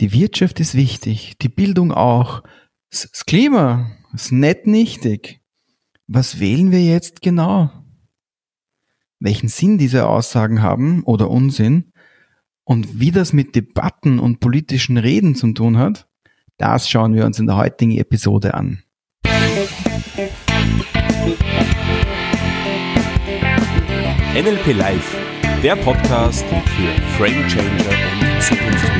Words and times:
Die 0.00 0.12
Wirtschaft 0.14 0.60
ist 0.60 0.74
wichtig, 0.74 1.36
die 1.42 1.50
Bildung 1.50 1.92
auch, 1.92 2.42
das 2.90 3.26
Klima 3.26 3.90
ist 4.14 4.32
nett 4.32 4.66
nichtig. 4.66 5.42
Was 6.06 6.40
wählen 6.40 6.72
wir 6.72 6.82
jetzt 6.82 7.20
genau? 7.20 7.70
Welchen 9.18 9.48
Sinn 9.48 9.76
diese 9.76 10.08
Aussagen 10.08 10.62
haben 10.62 11.02
oder 11.04 11.28
Unsinn 11.28 11.92
und 12.64 12.98
wie 12.98 13.10
das 13.10 13.34
mit 13.34 13.54
Debatten 13.54 14.18
und 14.18 14.40
politischen 14.40 14.96
Reden 14.96 15.34
zu 15.34 15.52
tun 15.52 15.76
hat, 15.76 16.08
das 16.56 16.88
schauen 16.88 17.12
wir 17.12 17.26
uns 17.26 17.38
in 17.38 17.46
der 17.46 17.56
heutigen 17.56 17.98
Episode 17.98 18.54
an. 18.54 18.82
NLP 24.34 24.72
Live, 24.72 25.16
der 25.62 25.76
Podcast 25.76 26.46
für 26.46 27.02
Frame 27.18 27.46
Changer 27.48 28.34
und 28.34 28.42
Zukunftsbilder. 28.42 28.99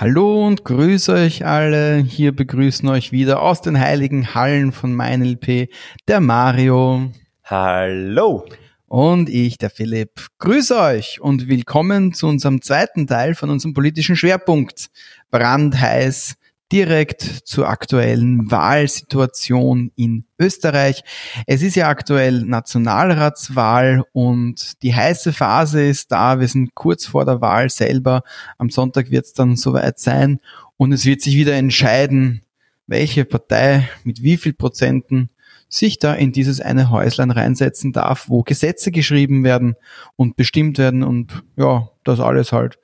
Hallo 0.00 0.46
und 0.46 0.64
grüße 0.64 1.12
euch 1.12 1.44
alle. 1.44 1.96
Hier 1.98 2.34
begrüßen 2.34 2.88
euch 2.88 3.10
wieder 3.10 3.42
aus 3.42 3.62
den 3.62 3.80
heiligen 3.80 4.32
Hallen 4.34 4.72
von 4.72 4.94
MeinLP 4.94 5.68
der 6.06 6.20
Mario. 6.20 7.10
Hallo. 7.44 8.46
Und 8.86 9.28
ich, 9.28 9.58
der 9.58 9.68
Philipp. 9.68 10.28
Grüße 10.38 10.78
euch 10.78 11.20
und 11.20 11.48
willkommen 11.48 12.14
zu 12.14 12.26
unserem 12.26 12.62
zweiten 12.62 13.06
Teil 13.06 13.34
von 13.34 13.50
unserem 13.50 13.74
politischen 13.74 14.16
Schwerpunkt. 14.16 14.88
Brandheiß 15.30 16.37
direkt 16.70 17.22
zur 17.22 17.68
aktuellen 17.68 18.50
Wahlsituation 18.50 19.90
in 19.96 20.24
Österreich. 20.38 21.02
Es 21.46 21.62
ist 21.62 21.76
ja 21.76 21.88
aktuell 21.88 22.42
Nationalratswahl 22.42 24.04
und 24.12 24.82
die 24.82 24.94
heiße 24.94 25.32
Phase 25.32 25.82
ist 25.82 26.12
da. 26.12 26.40
Wir 26.40 26.48
sind 26.48 26.74
kurz 26.74 27.06
vor 27.06 27.24
der 27.24 27.40
Wahl 27.40 27.70
selber. 27.70 28.22
Am 28.58 28.70
Sonntag 28.70 29.10
wird 29.10 29.24
es 29.24 29.32
dann 29.32 29.56
soweit 29.56 29.98
sein 29.98 30.40
und 30.76 30.92
es 30.92 31.06
wird 31.06 31.22
sich 31.22 31.36
wieder 31.36 31.54
entscheiden, 31.54 32.42
welche 32.86 33.24
Partei 33.24 33.88
mit 34.04 34.22
wie 34.22 34.36
viel 34.36 34.52
Prozenten 34.52 35.30
sich 35.68 35.98
da 35.98 36.14
in 36.14 36.32
dieses 36.32 36.60
eine 36.60 36.90
Häuslein 36.90 37.30
reinsetzen 37.30 37.92
darf, 37.92 38.28
wo 38.28 38.42
Gesetze 38.42 38.90
geschrieben 38.90 39.44
werden 39.44 39.76
und 40.16 40.36
bestimmt 40.36 40.78
werden 40.78 41.02
und 41.02 41.42
ja, 41.56 41.90
das 42.04 42.20
alles 42.20 42.52
halt. 42.52 42.78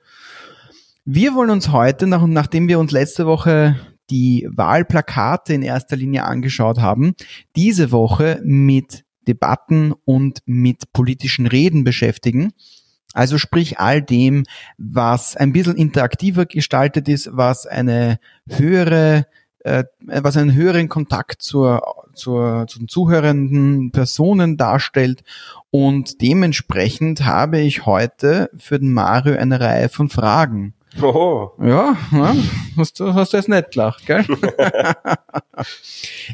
Wir 1.07 1.35
wollen 1.35 1.51
uns 1.51 1.71
heute, 1.71 2.07
nach, 2.07 2.25
nachdem 2.25 2.67
wir 2.67 2.79
uns 2.79 2.91
letzte 2.91 3.27
Woche 3.27 3.79
die 4.09 4.47
Wahlplakate 4.51 5.53
in 5.53 5.61
erster 5.61 5.95
Linie 5.95 6.23
angeschaut 6.23 6.79
haben, 6.79 7.13
diese 7.55 7.91
Woche 7.91 8.41
mit 8.43 9.05
Debatten 9.27 9.93
und 10.05 10.39
mit 10.47 10.91
politischen 10.93 11.45
Reden 11.45 11.83
beschäftigen. 11.83 12.53
Also 13.13 13.37
sprich 13.37 13.77
all 13.79 14.01
dem, 14.01 14.45
was 14.79 15.37
ein 15.37 15.53
bisschen 15.53 15.75
interaktiver 15.75 16.47
gestaltet 16.47 17.07
ist, 17.07 17.29
was 17.31 17.67
eine 17.67 18.19
höhere, 18.49 19.27
äh, 19.59 19.83
was 19.99 20.37
einen 20.37 20.55
höheren 20.55 20.89
Kontakt 20.89 21.43
zur, 21.43 21.83
zur, 22.15 22.65
zu 22.67 22.79
den 22.79 22.87
zuhörenden 22.87 23.91
Personen 23.91 24.57
darstellt. 24.57 25.23
Und 25.69 26.19
dementsprechend 26.21 27.25
habe 27.25 27.59
ich 27.59 27.85
heute 27.85 28.49
für 28.57 28.79
den 28.79 28.91
Mario 28.91 29.37
eine 29.37 29.59
Reihe 29.59 29.89
von 29.89 30.09
Fragen. 30.09 30.74
Oh. 31.01 31.51
Ja, 31.59 31.97
ja 32.11 32.35
hast, 32.77 32.99
du, 32.99 33.13
hast 33.13 33.33
du 33.33 33.37
jetzt 33.37 33.49
nicht 33.49 33.71
gelacht, 33.71 34.05
gell? 34.05 34.25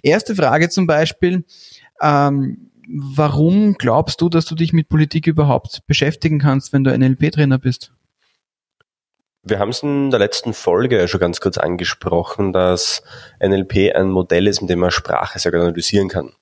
Erste 0.03 0.36
Frage 0.36 0.70
zum 0.70 0.88
Beispiel. 0.88 1.44
Ähm, 2.02 2.70
warum 2.88 3.76
glaubst 3.76 4.22
du, 4.22 4.30
dass 4.30 4.45
du 4.45 4.56
dich 4.56 4.73
mit 4.73 4.90
Politik 4.90 5.28
überhaupt 5.28 5.86
beschäftigen 5.88 6.40
kannst, 6.40 6.73
wenn 6.73 6.84
du 6.84 6.97
NLP-Trainer 6.97 7.58
bist? 7.58 7.91
Wir 9.44 9.58
haben 9.58 9.69
es 9.69 9.81
in 9.81 10.12
der 10.12 10.19
letzten 10.19 10.53
Folge 10.53 11.08
schon 11.08 11.19
ganz 11.19 11.41
kurz 11.41 11.58
angesprochen, 11.58 12.53
dass 12.53 13.02
NLP 13.40 13.96
ein 13.96 14.12
Modell 14.12 14.46
ist, 14.46 14.62
mit 14.62 14.69
dem 14.69 14.80
man 14.80 14.91
Sprache 14.91 15.40
sehr 15.40 15.52
gut 15.52 15.62
analysieren 15.62 16.09
kann. 16.09 16.34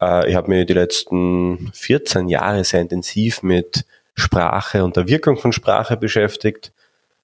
Äh, 0.00 0.30
ich 0.30 0.34
habe 0.34 0.48
mir 0.48 0.64
die 0.64 0.72
letzten 0.72 1.70
14 1.74 2.28
Jahre 2.28 2.64
sehr 2.64 2.80
intensiv 2.80 3.42
mit 3.42 3.84
Sprache 4.14 4.84
und 4.84 4.96
der 4.96 5.06
Wirkung 5.06 5.36
von 5.36 5.52
Sprache 5.52 5.98
beschäftigt 5.98 6.72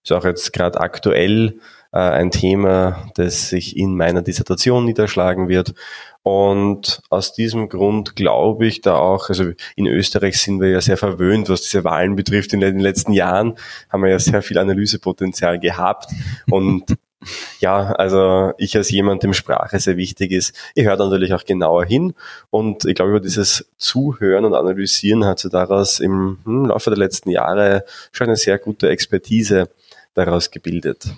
ist 0.05 0.13
auch 0.13 0.25
jetzt 0.25 0.53
gerade 0.53 0.81
aktuell 0.81 1.59
äh, 1.93 1.99
ein 1.99 2.31
Thema, 2.31 3.11
das 3.15 3.49
sich 3.49 3.77
in 3.77 3.97
meiner 3.97 4.23
Dissertation 4.23 4.85
niederschlagen 4.85 5.49
wird. 5.49 5.75
Und 6.23 7.03
aus 7.11 7.35
diesem 7.35 7.69
Grund 7.69 8.17
glaube 8.17 8.67
ich 8.67 8.81
da 8.81 8.97
auch, 8.97 9.29
also 9.29 9.53
in 9.77 9.87
Österreich 9.87 10.39
sind 10.39 10.61
wir 10.61 10.71
ja 10.71 10.81
sehr 10.81 10.97
verwöhnt, 10.97 11.49
was 11.49 11.63
diese 11.63 11.85
Wahlen 11.85 12.17
betrifft. 12.17 12.53
In 12.53 12.61
den 12.61 12.81
letzten 12.81 13.13
Jahren 13.13 13.57
haben 13.91 14.03
wir 14.03 14.11
ja 14.11 14.19
sehr 14.19 14.43
viel 14.43 14.59
Analysepotenzial 14.59 15.59
gehabt. 15.59 16.11
Und 16.51 16.97
ja, 17.61 17.93
also 17.93 18.53
ich 18.59 18.77
als 18.77 18.91
jemand, 18.91 19.23
dem 19.23 19.35
Sprache 19.35 19.79
sehr 19.79 19.97
wichtig 19.97 20.33
ist, 20.33 20.57
ich 20.75 20.87
höre 20.87 20.97
natürlich 20.97 21.33
auch 21.35 21.45
genauer 21.45 21.85
hin 21.85 22.15
und 22.51 22.85
ich 22.85 22.95
glaube, 22.95 23.11
über 23.11 23.21
dieses 23.21 23.71
Zuhören 23.77 24.45
und 24.45 24.55
Analysieren 24.55 25.25
hat 25.25 25.39
sie 25.39 25.51
daraus 25.51 26.01
im, 26.01 26.39
im 26.47 26.67
Laufe 26.67 26.91
der 26.91 26.99
letzten 26.99 27.31
Jahre 27.31 27.85
schon 28.13 28.29
eine 28.29 28.37
sehr 28.37 28.59
gute 28.59 28.89
Expertise 28.89 29.69
daraus 30.15 30.51
gebildet. 30.51 31.13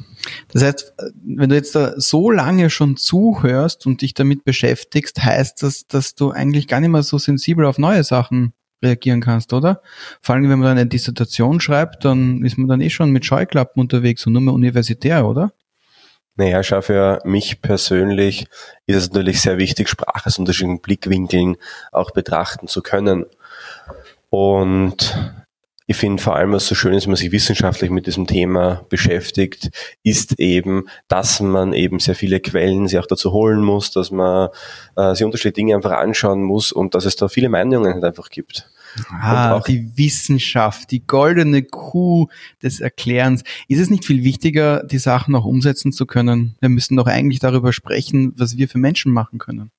Das 0.52 0.62
heißt, 0.62 0.94
wenn 1.24 1.50
du 1.50 1.54
jetzt 1.54 1.74
da 1.74 1.94
so 1.96 2.30
lange 2.30 2.70
schon 2.70 2.96
zuhörst 2.96 3.86
und 3.86 4.02
dich 4.02 4.14
damit 4.14 4.44
beschäftigst, 4.44 5.22
heißt 5.22 5.62
das, 5.62 5.86
dass 5.86 6.14
du 6.14 6.30
eigentlich 6.30 6.66
gar 6.66 6.80
nicht 6.80 6.90
mehr 6.90 7.02
so 7.02 7.18
sensibel 7.18 7.66
auf 7.66 7.78
neue 7.78 8.04
Sachen 8.04 8.52
reagieren 8.82 9.20
kannst, 9.20 9.52
oder? 9.52 9.82
Vor 10.20 10.34
allem, 10.34 10.44
wenn 10.44 10.58
man 10.58 10.68
dann 10.68 10.78
eine 10.78 10.86
Dissertation 10.86 11.60
schreibt, 11.60 12.04
dann 12.04 12.44
ist 12.44 12.58
man 12.58 12.68
dann 12.68 12.80
eh 12.80 12.90
schon 12.90 13.10
mit 13.10 13.24
Scheuklappen 13.24 13.80
unterwegs 13.80 14.26
und 14.26 14.32
nur 14.32 14.42
mehr 14.42 14.54
universitär, 14.54 15.26
oder? 15.26 15.52
Naja, 16.38 16.62
schau, 16.62 16.82
für 16.82 17.20
mich 17.24 17.62
persönlich 17.62 18.46
ist 18.86 18.96
es 18.96 19.10
natürlich 19.10 19.40
sehr 19.40 19.56
wichtig, 19.56 19.88
Sprache 19.88 20.26
aus 20.26 20.38
unterschiedlichen 20.38 20.82
Blickwinkeln 20.82 21.56
auch 21.92 22.10
betrachten 22.10 22.68
zu 22.68 22.82
können. 22.82 23.24
Und 24.28 25.16
ich 25.86 25.96
finde 25.96 26.20
vor 26.22 26.34
allem, 26.34 26.52
was 26.52 26.66
so 26.66 26.74
schön 26.74 26.94
ist, 26.94 27.04
wenn 27.04 27.12
man 27.12 27.16
sich 27.16 27.30
wissenschaftlich 27.30 27.90
mit 27.90 28.06
diesem 28.06 28.26
Thema 28.26 28.84
beschäftigt, 28.88 29.70
ist 30.02 30.38
eben, 30.40 30.88
dass 31.06 31.40
man 31.40 31.72
eben 31.72 32.00
sehr 32.00 32.16
viele 32.16 32.40
Quellen 32.40 32.88
sich 32.88 32.98
auch 32.98 33.06
dazu 33.06 33.32
holen 33.32 33.62
muss, 33.62 33.92
dass 33.92 34.10
man 34.10 34.48
äh, 34.96 35.14
sich 35.14 35.24
unterschiedliche 35.24 35.52
Dinge 35.52 35.76
einfach 35.76 35.92
anschauen 35.92 36.42
muss 36.42 36.72
und 36.72 36.94
dass 36.94 37.04
es 37.04 37.14
da 37.14 37.28
viele 37.28 37.48
Meinungen 37.48 37.94
halt 37.94 38.04
einfach 38.04 38.30
gibt. 38.30 38.68
Ah, 39.10 39.60
die 39.60 39.96
Wissenschaft, 39.96 40.90
die 40.90 41.06
goldene 41.06 41.62
Kuh 41.62 42.28
des 42.62 42.80
Erklärens. 42.80 43.42
Ist 43.68 43.80
es 43.80 43.90
nicht 43.90 44.04
viel 44.04 44.24
wichtiger, 44.24 44.82
die 44.84 44.98
Sachen 44.98 45.34
auch 45.34 45.44
umsetzen 45.44 45.92
zu 45.92 46.06
können? 46.06 46.56
Wir 46.60 46.68
müssen 46.68 46.96
doch 46.96 47.06
eigentlich 47.06 47.38
darüber 47.38 47.72
sprechen, 47.72 48.32
was 48.36 48.56
wir 48.56 48.68
für 48.68 48.78
Menschen 48.78 49.12
machen 49.12 49.38
können. 49.38 49.70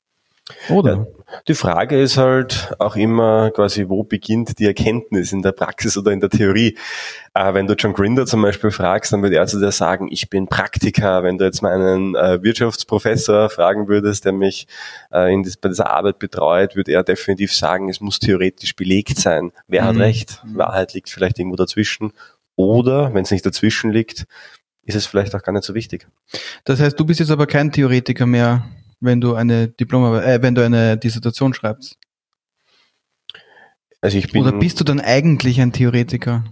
Oder? 0.70 0.96
Ja, 0.96 1.06
die 1.48 1.56
Frage 1.56 2.02
ist 2.02 2.18
halt 2.18 2.74
auch 2.80 2.96
immer 2.96 3.52
quasi, 3.52 3.90
wo 3.90 4.04
beginnt 4.04 4.60
die 4.60 4.66
Erkenntnis 4.66 5.34
in 5.34 5.42
der 5.42 5.52
Praxis 5.52 5.98
oder 5.98 6.12
in 6.12 6.22
der 6.22 6.30
Theorie? 6.30 6.78
Äh, 7.34 7.54
wenn 7.54 7.68
du 7.68 7.74
John 7.74 7.94
Grinder 7.94 8.26
zum 8.26 8.42
Beispiel 8.42 8.72
fragst, 8.72 9.12
dann 9.12 9.22
würde 9.22 9.36
er 9.36 9.48
zu 9.48 9.60
dir 9.60 9.72
sagen, 9.72 10.08
ich 10.10 10.30
bin 10.30 10.48
Praktiker. 10.48 11.24
Wenn 11.24 11.38
du 11.38 11.46
jetzt 11.46 11.62
mal 11.62 11.74
einen 11.74 12.16
äh, 12.16 12.42
Wirtschaftsprofessor 12.42 13.50
fragen 13.50 13.88
würdest, 13.88 14.26
der 14.26 14.32
mich 14.32 14.68
äh, 15.12 15.34
in 15.34 15.44
das, 15.44 15.58
bei 15.58 15.70
dieser 15.70 15.90
Arbeit 15.90 16.20
betreut, 16.20 16.76
würde 16.76 16.94
er 16.94 17.04
definitiv 17.04 17.54
sagen, 17.54 17.90
es 17.90 18.00
muss 18.00 18.20
theoretisch 18.20 18.76
belegt 18.76 19.20
sein. 19.20 19.52
Wer 19.68 19.84
mhm. 19.84 19.88
hat 19.88 19.98
recht? 19.98 20.42
Wahrheit 20.46 20.94
liegt 20.94 21.10
vielleicht 21.10 21.40
irgendwo 21.40 21.58
dazwischen. 21.58 22.14
Oder, 22.56 23.14
wenn 23.14 23.24
es 23.24 23.32
nicht 23.32 23.46
dazwischen 23.46 23.92
liegt, 23.92 24.26
ist 24.84 24.96
es 24.96 25.06
vielleicht 25.06 25.36
auch 25.36 25.44
gar 25.44 25.52
nicht 25.52 25.66
so 25.66 25.76
wichtig. 25.76 26.08
Das 26.64 26.80
heißt, 26.80 26.98
du 26.98 27.06
bist 27.06 27.20
jetzt 27.20 27.32
aber 27.32 27.46
kein 27.46 27.72
Theoretiker 27.72 28.26
mehr 28.26 28.64
wenn 29.00 29.22
du 29.22 29.36
eine 29.36 29.68
Diplom, 29.68 30.16
äh, 30.16 30.42
wenn 30.42 30.56
du 30.56 30.64
eine 30.64 30.98
Dissertation 30.98 31.54
schreibst? 31.54 31.98
Also 34.02 34.18
ich 34.18 34.32
bin, 34.32 34.44
Oder 34.44 34.52
bist 34.54 34.80
du 34.80 34.84
dann 34.84 35.00
eigentlich 35.00 35.60
ein 35.60 35.74
Theoretiker? 35.74 36.46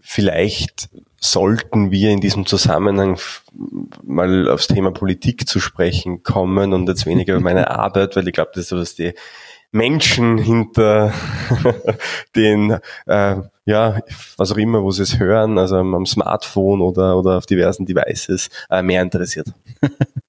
Vielleicht 0.00 0.90
sollten 1.18 1.90
wir 1.90 2.10
in 2.10 2.20
diesem 2.20 2.44
Zusammenhang 2.44 3.18
mal 4.02 4.50
aufs 4.50 4.66
Thema 4.66 4.90
Politik 4.90 5.48
zu 5.48 5.60
sprechen 5.60 6.22
kommen 6.22 6.74
und 6.74 6.86
jetzt 6.88 7.06
weniger 7.06 7.34
über 7.34 7.42
meine 7.42 7.70
Arbeit, 7.78 8.14
weil 8.14 8.28
ich 8.28 8.34
glaube, 8.34 8.50
das 8.54 8.64
ist 8.64 8.68
so, 8.68 8.76
was 8.76 8.94
die 8.94 9.14
Menschen 9.74 10.38
hinter 10.38 11.12
den, 12.36 12.78
äh, 13.06 13.36
ja, 13.66 14.00
was 14.36 14.52
auch 14.52 14.56
immer, 14.56 14.84
wo 14.84 14.92
sie 14.92 15.02
es 15.02 15.18
hören, 15.18 15.58
also 15.58 15.76
am 15.76 16.06
Smartphone 16.06 16.80
oder, 16.80 17.18
oder 17.18 17.38
auf 17.38 17.46
diversen 17.46 17.84
Devices, 17.84 18.50
äh, 18.70 18.82
mehr 18.82 19.02
interessiert. 19.02 19.52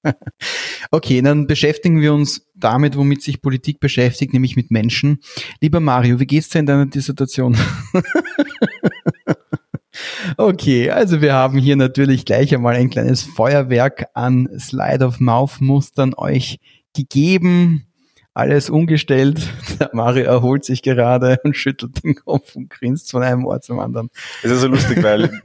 okay, 0.90 1.22
dann 1.22 1.46
beschäftigen 1.46 2.00
wir 2.00 2.12
uns 2.12 2.44
damit, 2.56 2.96
womit 2.96 3.22
sich 3.22 3.40
Politik 3.40 3.78
beschäftigt, 3.78 4.32
nämlich 4.32 4.56
mit 4.56 4.72
Menschen. 4.72 5.20
Lieber 5.60 5.78
Mario, 5.78 6.18
wie 6.18 6.26
geht's 6.26 6.48
dir 6.48 6.58
in 6.58 6.66
deiner 6.66 6.86
Dissertation? 6.86 7.56
Okay, 10.36 10.90
also 10.90 11.22
wir 11.22 11.32
haben 11.32 11.56
hier 11.56 11.76
natürlich 11.76 12.26
gleich 12.26 12.54
einmal 12.54 12.74
ein 12.74 12.90
kleines 12.90 13.22
Feuerwerk 13.22 14.08
an 14.12 14.46
Slide 14.58 15.06
of 15.06 15.20
Mouth 15.20 15.60
Mustern 15.60 16.12
euch 16.14 16.58
gegeben, 16.94 17.86
alles 18.36 18.68
umgestellt. 18.68 19.40
Der 19.80 19.90
Mario 19.92 20.24
erholt 20.24 20.64
sich 20.64 20.82
gerade 20.82 21.38
und 21.42 21.56
schüttelt 21.56 22.04
den 22.04 22.16
Kopf 22.16 22.54
und 22.54 22.68
grinst 22.68 23.10
von 23.10 23.22
einem 23.22 23.46
Ort 23.46 23.64
zum 23.64 23.80
anderen. 23.80 24.10
Es 24.42 24.50
ist 24.50 24.60
so 24.60 24.68
lustig, 24.68 25.02
weil 25.02 25.40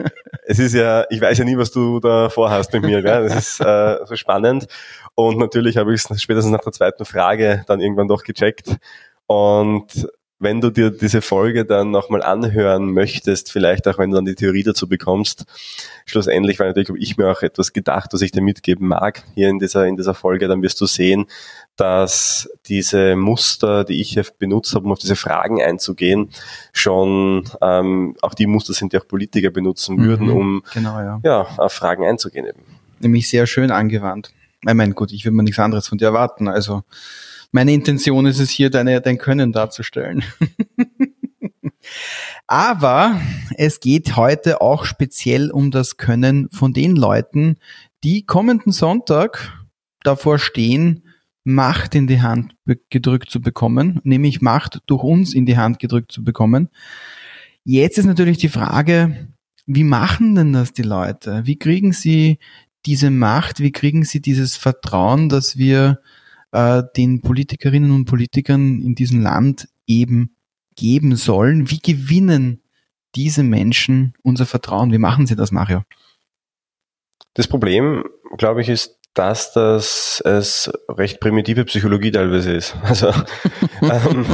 es 0.46 0.60
ist 0.60 0.76
ja, 0.76 1.06
ich 1.10 1.22
weiß 1.22 1.38
ja 1.38 1.46
nie, 1.46 1.58
was 1.58 1.72
du 1.72 2.00
da 2.02 2.30
vorhast 2.30 2.74
mit 2.74 2.84
mir. 2.84 3.02
Gell? 3.02 3.24
Das 3.24 3.36
ist 3.36 3.62
äh, 3.62 4.06
so 4.06 4.16
spannend. 4.16 4.68
Und 5.16 5.38
natürlich 5.38 5.78
habe 5.78 5.94
ich 5.94 6.04
es 6.04 6.22
spätestens 6.22 6.52
nach 6.52 6.62
der 6.62 6.74
zweiten 6.74 7.06
Frage 7.06 7.64
dann 7.66 7.80
irgendwann 7.80 8.10
doch 8.10 8.24
gecheckt. 8.24 8.78
Und 9.26 10.08
wenn 10.42 10.60
du 10.60 10.72
dir 10.72 10.90
diese 10.90 11.22
Folge 11.22 11.66
dann 11.66 11.92
nochmal 11.92 12.24
anhören 12.24 12.92
möchtest, 12.92 13.52
vielleicht 13.52 13.88
auch 13.88 14.00
wenn 14.00 14.10
du 14.10 14.16
dann 14.16 14.26
die 14.26 14.36
Theorie 14.36 14.64
dazu 14.64 14.90
bekommst, 14.90 15.46
schlussendlich, 16.06 16.60
weil 16.60 16.68
natürlich 16.68 16.90
habe 16.90 17.00
ich 17.00 17.16
mir 17.16 17.30
auch 17.30 17.44
etwas 17.44 17.74
gedacht, 17.74 18.12
was 18.12 18.22
ich 18.22 18.32
dir 18.32 18.42
mitgeben 18.42 18.88
mag 18.88 19.24
hier 19.36 19.50
in 19.50 19.60
dieser, 19.60 19.86
in 19.86 19.98
dieser 19.98 20.16
Folge, 20.16 20.48
dann 20.48 20.64
wirst 20.64 20.82
du 20.82 20.88
sehen, 20.88 21.28
dass 21.76 22.50
diese 22.66 23.16
Muster, 23.16 23.84
die 23.84 24.02
ich 24.02 24.14
hier 24.14 24.26
benutzt 24.40 24.74
habe, 24.74 24.86
um 24.86 24.92
auf 24.92 25.00
diese 25.00 25.16
Fragen 25.16 25.62
einzugehen, 25.62 26.30
schon 26.74 27.48
ähm, 27.62 28.16
auch 28.22 28.34
die 28.34 28.48
Muster 28.48 28.74
sind, 28.74 28.94
die 28.94 28.98
auch 28.98 29.08
Politiker 29.08 29.52
benutzen 29.52 30.00
würden, 30.04 30.28
mhm, 30.28 30.36
um 30.36 30.64
genau, 30.74 31.00
ja. 31.00 31.20
Ja, 31.24 31.42
auf 31.58 31.74
Fragen 31.74 32.04
einzugehen. 32.04 32.48
Eben. 32.48 32.64
Nämlich 33.00 33.30
sehr 33.30 33.46
schön 33.46 33.70
angewandt. 33.70 34.32
Ich 34.68 34.74
meine, 34.74 34.94
gut, 34.94 35.12
ich 35.12 35.24
will 35.24 35.32
mir 35.32 35.44
nichts 35.44 35.60
anderes 35.60 35.88
von 35.88 35.98
dir 35.98 36.06
erwarten. 36.06 36.48
Also 36.48 36.84
meine 37.52 37.74
Intention 37.74 38.26
ist 38.26 38.40
es 38.40 38.50
hier, 38.50 38.70
deine, 38.70 39.02
dein 39.02 39.18
Können 39.18 39.52
darzustellen. 39.52 40.24
Aber 42.48 43.20
es 43.56 43.80
geht 43.80 44.16
heute 44.16 44.62
auch 44.62 44.86
speziell 44.86 45.52
um 45.52 45.72
das 45.72 45.98
Können 45.98 46.50
von 46.52 46.74
den 46.74 46.96
Leuten, 46.96 47.58
die 48.04 48.26
kommenden 48.26 48.72
Sonntag 48.72 49.52
davor 50.04 50.40
stehen, 50.40 51.04
Macht 51.44 51.96
in 51.96 52.06
die 52.06 52.22
Hand 52.22 52.54
gedrückt 52.92 53.32
zu 53.32 53.42
bekommen, 53.42 54.00
nämlich 54.04 54.42
Macht 54.42 54.82
durch 54.86 55.04
uns 55.04 55.34
in 55.34 55.48
die 55.48 55.58
Hand 55.58 55.80
gedrückt 55.80 56.12
zu 56.12 56.24
bekommen. 56.24 56.70
Jetzt 57.64 57.98
ist 57.98 58.06
natürlich 58.06 58.38
die 58.38 58.50
Frage, 58.50 59.28
wie 59.66 59.84
machen 59.84 60.36
denn 60.36 60.54
das 60.54 60.74
die 60.74 60.84
Leute? 60.84 61.42
Wie 61.46 61.58
kriegen 61.58 61.94
sie 61.94 62.38
diese 62.86 63.10
Macht? 63.10 63.60
Wie 63.60 63.72
kriegen 63.72 64.04
sie 64.04 64.22
dieses 64.22 64.56
Vertrauen, 64.56 65.30
dass 65.30 65.58
wir 65.58 66.00
äh, 66.52 66.84
den 66.96 67.22
Politikerinnen 67.22 67.92
und 67.92 68.06
Politikern 68.06 68.82
in 68.82 68.96
diesem 68.96 69.22
Land 69.22 69.68
eben 69.88 70.36
geben 70.76 71.16
sollen. 71.16 71.70
Wie 71.70 71.80
gewinnen 71.80 72.64
diese 73.16 73.44
Menschen 73.44 74.14
unser 74.24 74.46
Vertrauen? 74.46 74.92
Wie 74.92 74.98
machen 74.98 75.28
sie 75.28 75.36
das, 75.36 75.52
Mario? 75.52 75.84
Das 77.34 77.48
Problem, 77.48 78.04
glaube 78.38 78.62
ich, 78.62 78.70
ist 78.70 79.02
dass 79.14 79.52
das 79.52 80.22
es 80.26 80.72
recht 80.88 81.20
primitive 81.20 81.66
Psychologie 81.66 82.12
teilweise 82.12 82.54
ist. 82.54 82.76
Also 82.82 83.12
ähm, 83.82 84.26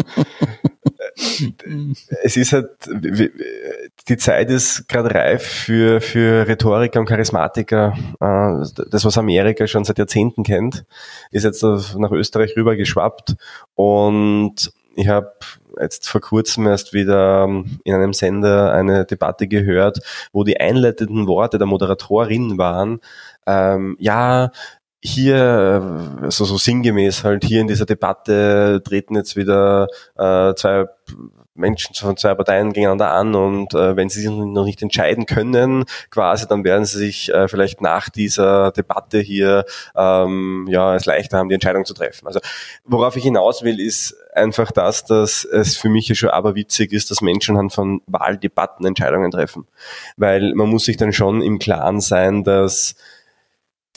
es 2.24 2.38
ist 2.38 2.54
halt, 2.54 2.70
die 2.88 4.18
Zeit 4.18 4.50
ist 4.50 4.88
gerade 4.88 5.14
reif 5.14 5.44
für, 5.44 6.02
für 6.02 6.48
Rhetoriker 6.48 7.00
und 7.00 7.08
Charismatiker. 7.08 7.98
Äh, 8.20 8.84
das, 8.90 9.06
was 9.06 9.18
Amerika 9.18 9.66
schon 9.68 9.84
seit 9.84 9.98
Jahrzehnten 9.98 10.44
kennt, 10.44 10.86
ist 11.32 11.44
jetzt 11.44 11.64
nach 11.64 12.12
Österreich 12.12 12.56
rüber 12.56 12.76
geschwappt. 12.76 13.36
Und 13.76 14.72
ich 14.96 15.08
habe 15.08 15.34
jetzt 15.80 16.10
vor 16.10 16.22
kurzem 16.22 16.68
erst 16.68 16.94
wieder 16.94 17.44
in 17.84 17.94
einem 17.94 18.14
Sender 18.14 18.74
eine 18.74 19.06
Debatte 19.06 19.48
gehört, 19.48 20.00
wo 20.34 20.44
die 20.44 20.60
einleitenden 20.60 21.28
Worte 21.28 21.58
der 21.58 21.68
Moderatorin 21.68 22.58
waren, 22.58 23.00
ähm, 23.46 23.96
ja, 24.00 24.52
hier, 25.02 26.18
also 26.22 26.46
so 26.46 26.58
sinngemäß 26.58 27.24
halt, 27.24 27.44
hier 27.44 27.62
in 27.62 27.68
dieser 27.68 27.86
Debatte 27.86 28.82
treten 28.84 29.16
jetzt 29.16 29.36
wieder 29.36 29.88
äh, 30.16 30.54
zwei 30.56 30.86
Menschen 31.58 31.96
von 31.96 32.18
zwei 32.18 32.36
Parteien 32.36 32.72
gegeneinander 32.72 33.12
an 33.12 33.36
und 33.36 33.74
äh, 33.74 33.96
wenn 33.96 34.10
sie 34.10 34.22
sich 34.22 34.30
noch 34.30 34.66
nicht 34.66 34.82
entscheiden 34.82 35.26
können, 35.26 35.86
quasi, 36.10 36.48
dann 36.48 36.64
werden 36.64 36.86
sie 36.86 36.98
sich 37.00 37.34
äh, 37.34 37.48
vielleicht 37.48 37.82
nach 37.82 38.10
dieser 38.10 38.72
Debatte 38.72 39.20
hier 39.20 39.66
ähm, 39.96 40.68
ja 40.70 40.96
es 40.96 41.06
leichter 41.06 41.38
haben, 41.38 41.50
die 41.50 41.56
Entscheidung 41.56 41.86
zu 41.86 41.94
treffen. 41.94 42.28
Also 42.28 42.40
worauf 42.86 43.16
ich 43.16 43.24
hinaus 43.24 43.64
will, 43.64 43.80
ist 43.80 44.16
einfach 44.34 44.72
das, 44.72 45.06
dass 45.06 45.46
es 45.46 45.78
für 45.78 45.90
mich 45.90 46.08
ja 46.08 46.16
schon 46.16 46.30
aber 46.30 46.56
witzig 46.56 46.94
ist, 46.94 47.10
dass 47.10 47.22
Menschen 47.22 47.56
dann 47.56 47.70
von 47.70 48.02
Wahldebatten 48.06 48.86
Entscheidungen 48.86 49.32
treffen. 49.32 49.68
Weil 50.16 50.54
man 50.54 50.70
muss 50.70 50.86
sich 50.86 50.98
dann 50.98 51.12
schon 51.14 51.42
im 51.42 51.60
Klaren 51.60 52.02
sein, 52.02 52.44
dass 52.44 52.96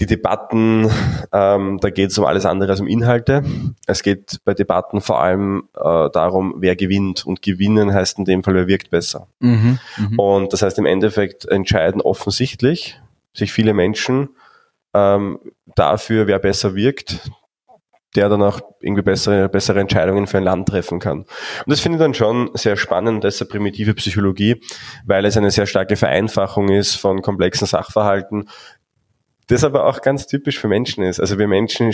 die 0.01 0.07
Debatten, 0.07 0.91
ähm, 1.33 1.79
da 1.81 1.91
geht 1.91 2.11
es 2.11 2.19
um 2.19 2.25
alles 2.25 2.47
andere 2.47 2.71
als 2.71 2.81
um 2.81 2.87
Inhalte. 2.87 3.45
Es 3.87 4.03
geht 4.03 4.39
bei 4.45 4.55
Debatten 4.55 5.03
vor 5.03 5.21
allem 5.21 5.69
äh, 5.77 6.09
darum, 6.11 6.55
wer 6.57 6.75
gewinnt. 6.75 7.27
Und 7.27 7.43
gewinnen 7.43 7.93
heißt 7.93 8.19
in 8.19 8.25
dem 8.25 8.43
Fall, 8.43 8.55
wer 8.55 8.67
wirkt 8.67 8.91
besser. 8.91 9.29
Mhm, 9.41 9.79
mh. 9.99 10.23
Und 10.23 10.53
das 10.53 10.63
heißt 10.63 10.79
im 10.79 10.87
Endeffekt 10.87 11.45
entscheiden 11.47 12.01
offensichtlich 12.01 13.01
sich 13.35 13.53
viele 13.53 13.75
Menschen 13.75 14.31
ähm, 14.95 15.39
dafür, 15.77 16.27
wer 16.27 16.39
besser 16.39 16.75
wirkt, 16.75 17.31
der 18.17 18.29
dann 18.29 18.43
auch 18.43 18.61
irgendwie 18.81 19.03
bessere, 19.03 19.49
bessere 19.49 19.81
Entscheidungen 19.81 20.27
für 20.27 20.39
ein 20.39 20.45
Land 20.45 20.69
treffen 20.69 20.99
kann. 20.99 21.19
Und 21.21 21.29
das 21.67 21.81
finde 21.81 21.97
ich 21.97 22.03
dann 22.03 22.15
schon 22.15 22.51
sehr 22.55 22.77
spannend, 22.77 23.23
das 23.23 23.37
ist 23.37 23.43
eine 23.43 23.51
primitive 23.51 23.95
Psychologie, 23.95 24.61
weil 25.05 25.25
es 25.25 25.37
eine 25.37 25.51
sehr 25.51 25.67
starke 25.67 25.95
Vereinfachung 25.95 26.71
ist 26.71 26.97
von 26.97 27.23
komplexen 27.23 27.69
Sachverhalten 27.69 28.49
das 29.51 29.65
aber 29.65 29.87
auch 29.87 30.01
ganz 30.01 30.27
typisch 30.27 30.59
für 30.59 30.69
Menschen 30.69 31.03
ist. 31.05 31.21
Also 31.21 31.39
wir 31.39 31.49
Menschen 31.49 31.93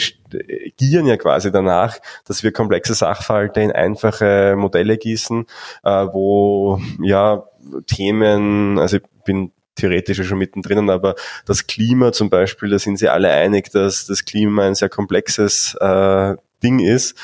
gieren 0.77 1.07
ja 1.07 1.17
quasi 1.17 1.51
danach, 1.51 1.99
dass 2.27 2.43
wir 2.43 2.53
komplexe 2.53 2.95
Sachverhalte 2.95 3.61
in 3.61 3.73
einfache 3.73 4.55
Modelle 4.57 4.99
gießen, 4.99 5.47
äh, 5.85 5.91
wo 6.13 6.81
ja 7.03 7.45
Themen, 7.87 8.79
also 8.79 8.99
ich 8.99 9.03
bin 9.25 9.53
theoretisch 9.75 10.27
schon 10.27 10.39
mittendrin, 10.39 10.89
aber 10.91 11.15
das 11.45 11.67
Klima 11.67 12.13
zum 12.13 12.31
Beispiel, 12.31 12.71
da 12.71 12.79
sind 12.79 12.99
sie 12.99 13.09
alle 13.09 13.31
einig, 13.31 13.71
dass 13.71 14.07
das 14.07 14.25
Klima 14.25 14.67
ein 14.67 14.75
sehr 14.75 14.89
komplexes 14.89 15.77
äh, 15.81 16.37
Ding 16.63 16.81
ist 16.81 17.17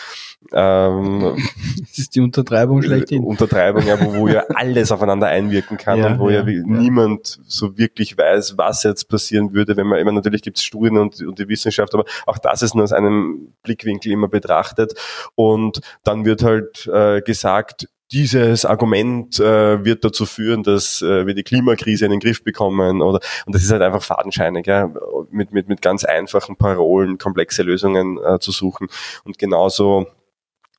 ähm, 0.52 1.36
das 1.78 1.98
ist 1.98 2.14
die 2.14 2.20
Untertreibung 2.20 2.82
schlechthin. 2.82 3.24
Untertreibung, 3.24 3.86
ja, 3.86 4.00
wo, 4.00 4.14
wo 4.14 4.28
ja 4.28 4.44
alles 4.54 4.92
aufeinander 4.92 5.28
einwirken 5.28 5.76
kann 5.76 5.98
ja, 5.98 6.08
und 6.08 6.18
wo 6.18 6.30
ja, 6.30 6.46
ja, 6.46 6.62
niemand 6.64 7.40
so 7.46 7.78
wirklich 7.78 8.16
weiß, 8.18 8.58
was 8.58 8.82
jetzt 8.82 9.08
passieren 9.08 9.52
würde, 9.52 9.76
wenn 9.76 9.86
man 9.86 9.98
immer 9.98 10.12
natürlich 10.12 10.42
gibt 10.42 10.58
es 10.58 10.64
Studien 10.64 10.98
und, 10.98 11.20
und 11.22 11.38
die 11.38 11.48
Wissenschaft, 11.48 11.94
aber 11.94 12.04
auch 12.26 12.38
das 12.38 12.62
ist 12.62 12.74
nur 12.74 12.84
aus 12.84 12.92
einem 12.92 13.52
Blickwinkel 13.62 14.12
immer 14.12 14.28
betrachtet. 14.28 14.94
Und 15.34 15.81
dann 16.05 16.24
wird 16.24 16.43
halt 16.43 16.86
äh, 16.93 17.20
gesagt, 17.22 17.86
dieses 18.12 18.67
Argument 18.67 19.40
äh, 19.40 19.84
wird 19.84 20.05
dazu 20.05 20.26
führen, 20.26 20.62
dass 20.62 21.00
äh, 21.00 21.26
wir 21.26 21.34
die 21.34 21.43
Klimakrise 21.43 22.05
in 22.05 22.10
den 22.10 22.20
Griff 22.20 22.44
bekommen 22.44 23.00
oder 23.00 23.20
und 23.46 23.55
das 23.55 23.62
ist 23.62 23.72
halt 23.72 23.81
einfach 23.81 24.02
fadenscheinig, 24.02 24.67
ja, 24.67 24.93
mit, 25.31 25.52
mit, 25.52 25.69
mit 25.69 25.81
ganz 25.81 26.05
einfachen 26.05 26.56
Parolen 26.56 27.17
komplexe 27.17 27.62
Lösungen 27.62 28.19
äh, 28.22 28.38
zu 28.38 28.52
suchen. 28.52 28.88
Und 29.24 29.38
genauso 29.38 30.06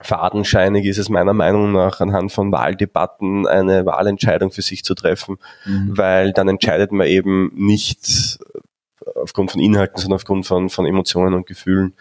fadenscheinig 0.01 0.85
ist 0.85 0.97
es 0.97 1.09
meiner 1.09 1.33
Meinung 1.33 1.71
nach 1.71 2.01
anhand 2.01 2.31
von 2.31 2.51
Wahldebatten 2.51 3.47
eine 3.47 3.85
Wahlentscheidung 3.85 4.51
für 4.51 4.61
sich 4.61 4.83
zu 4.83 4.95
treffen, 4.95 5.37
mhm. 5.65 5.97
weil 5.97 6.33
dann 6.33 6.49
entscheidet 6.49 6.91
man 6.91 7.07
eben 7.07 7.51
nicht 7.55 8.39
aufgrund 9.15 9.51
von 9.51 9.61
Inhalten, 9.61 9.97
sondern 9.97 10.15
aufgrund 10.15 10.45
von, 10.45 10.69
von 10.69 10.85
Emotionen 10.85 11.33
und 11.33 11.45
Gefühlen. 11.45 11.93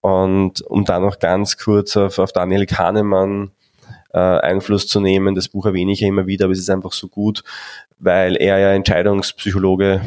Und 0.00 0.60
um 0.62 0.84
da 0.84 0.98
noch 0.98 1.18
ganz 1.18 1.56
kurz 1.56 1.96
auf, 1.96 2.18
auf 2.18 2.32
Daniel 2.32 2.66
Kahnemann 2.66 3.50
äh, 4.12 4.18
Einfluss 4.18 4.86
zu 4.86 5.00
nehmen, 5.00 5.34
das 5.34 5.48
Buch 5.48 5.66
erwähne 5.66 5.92
ich 5.92 6.00
ja 6.00 6.08
immer 6.08 6.26
wieder, 6.26 6.46
aber 6.46 6.52
es 6.52 6.58
ist 6.58 6.70
einfach 6.70 6.92
so 6.92 7.08
gut, 7.08 7.42
weil 7.98 8.36
er 8.36 8.58
ja 8.58 8.72
Entscheidungspsychologe 8.72 10.00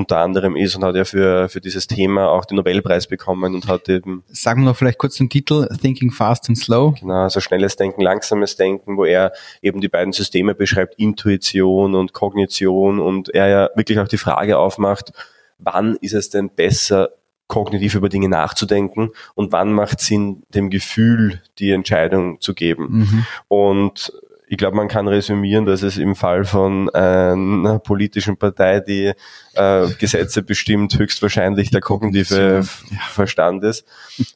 unter 0.00 0.18
anderem 0.18 0.56
ist 0.56 0.74
und 0.74 0.84
hat 0.84 0.96
ja 0.96 1.04
für, 1.04 1.48
für 1.48 1.60
dieses 1.60 1.86
Thema 1.86 2.28
auch 2.28 2.44
den 2.44 2.56
Nobelpreis 2.56 3.06
bekommen 3.06 3.54
und 3.54 3.68
hat 3.68 3.88
eben. 3.88 4.24
Sagen 4.28 4.62
wir 4.62 4.70
noch 4.70 4.76
vielleicht 4.76 4.98
kurz 4.98 5.16
den 5.16 5.28
Titel, 5.28 5.68
Thinking 5.80 6.10
Fast 6.10 6.48
and 6.48 6.58
Slow. 6.58 6.94
Genau, 6.98 7.22
also 7.22 7.40
schnelles 7.40 7.76
Denken, 7.76 8.00
langsames 8.00 8.56
Denken, 8.56 8.96
wo 8.96 9.04
er 9.04 9.32
eben 9.62 9.80
die 9.80 9.88
beiden 9.88 10.12
Systeme 10.12 10.54
beschreibt, 10.54 10.94
Intuition 10.98 11.94
und 11.94 12.12
Kognition 12.12 12.98
und 12.98 13.28
er 13.28 13.48
ja 13.48 13.70
wirklich 13.76 13.98
auch 13.98 14.08
die 14.08 14.18
Frage 14.18 14.58
aufmacht, 14.58 15.12
wann 15.58 15.96
ist 16.00 16.14
es 16.14 16.30
denn 16.30 16.50
besser, 16.50 17.10
kognitiv 17.46 17.96
über 17.96 18.08
Dinge 18.08 18.28
nachzudenken 18.28 19.10
und 19.34 19.52
wann 19.52 19.72
macht 19.72 20.00
Sinn, 20.00 20.44
dem 20.54 20.70
Gefühl 20.70 21.42
die 21.58 21.72
Entscheidung 21.72 22.40
zu 22.40 22.54
geben. 22.54 22.88
Mhm. 22.90 23.26
Und 23.48 24.12
ich 24.52 24.58
glaube, 24.58 24.76
man 24.76 24.88
kann 24.88 25.06
resümieren, 25.06 25.64
dass 25.64 25.82
es 25.82 25.96
im 25.96 26.16
Fall 26.16 26.44
von 26.44 26.90
einer 26.90 27.78
politischen 27.78 28.36
Partei, 28.36 28.80
die 28.80 29.12
äh, 29.54 29.88
Gesetze 30.00 30.42
bestimmt, 30.42 30.98
höchstwahrscheinlich 30.98 31.70
der 31.70 31.80
kognitive 31.80 32.64
Verstand 33.10 33.62
ist, 33.62 33.86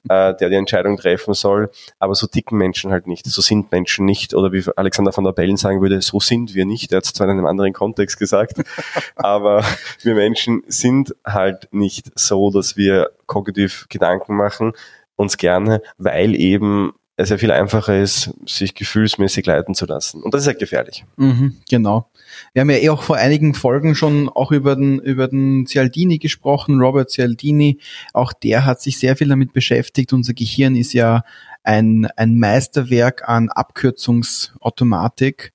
äh, 0.08 0.32
der 0.36 0.50
die 0.50 0.54
Entscheidung 0.54 0.98
treffen 0.98 1.34
soll. 1.34 1.68
Aber 1.98 2.14
so 2.14 2.28
ticken 2.28 2.56
Menschen 2.56 2.92
halt 2.92 3.08
nicht. 3.08 3.26
So 3.26 3.42
sind 3.42 3.72
Menschen 3.72 4.04
nicht. 4.04 4.34
Oder 4.34 4.52
wie 4.52 4.62
Alexander 4.76 5.12
von 5.12 5.24
der 5.24 5.32
Bellen 5.32 5.56
sagen 5.56 5.82
würde, 5.82 6.00
so 6.00 6.20
sind 6.20 6.54
wir 6.54 6.64
nicht. 6.64 6.92
Er 6.92 6.98
hat 6.98 7.06
es 7.06 7.12
zwar 7.12 7.26
in 7.26 7.32
einem 7.32 7.46
anderen 7.46 7.72
Kontext 7.72 8.16
gesagt, 8.16 8.62
aber 9.16 9.64
wir 10.02 10.14
Menschen 10.14 10.62
sind 10.68 11.12
halt 11.24 11.66
nicht 11.72 12.12
so, 12.14 12.52
dass 12.52 12.76
wir 12.76 13.10
kognitiv 13.26 13.86
Gedanken 13.88 14.36
machen 14.36 14.74
uns 15.16 15.36
gerne, 15.36 15.82
weil 15.98 16.34
eben 16.34 16.92
es 17.16 17.28
ja 17.28 17.38
viel 17.38 17.52
einfacher 17.52 18.00
ist, 18.00 18.30
sich 18.44 18.74
gefühlsmäßig 18.74 19.46
leiten 19.46 19.74
zu 19.74 19.86
lassen. 19.86 20.22
Und 20.22 20.34
das 20.34 20.42
ist 20.42 20.46
ja 20.46 20.52
halt 20.52 20.58
gefährlich. 20.58 21.04
Mhm, 21.16 21.56
genau. 21.68 22.10
Wir 22.52 22.60
haben 22.60 22.70
ja 22.70 22.78
eh 22.78 22.88
auch 22.88 23.02
vor 23.02 23.16
einigen 23.16 23.54
Folgen 23.54 23.94
schon 23.94 24.28
auch 24.28 24.50
über 24.50 24.74
den, 24.74 24.98
über 24.98 25.28
den 25.28 25.66
Cialdini 25.66 26.18
gesprochen, 26.18 26.80
Robert 26.80 27.10
Cialdini. 27.10 27.78
Auch 28.12 28.32
der 28.32 28.64
hat 28.64 28.80
sich 28.80 28.98
sehr 28.98 29.16
viel 29.16 29.28
damit 29.28 29.52
beschäftigt. 29.52 30.12
Unser 30.12 30.34
Gehirn 30.34 30.74
ist 30.74 30.92
ja 30.92 31.22
ein, 31.62 32.06
ein 32.16 32.38
Meisterwerk 32.38 33.28
an 33.28 33.48
Abkürzungsautomatik. 33.48 35.52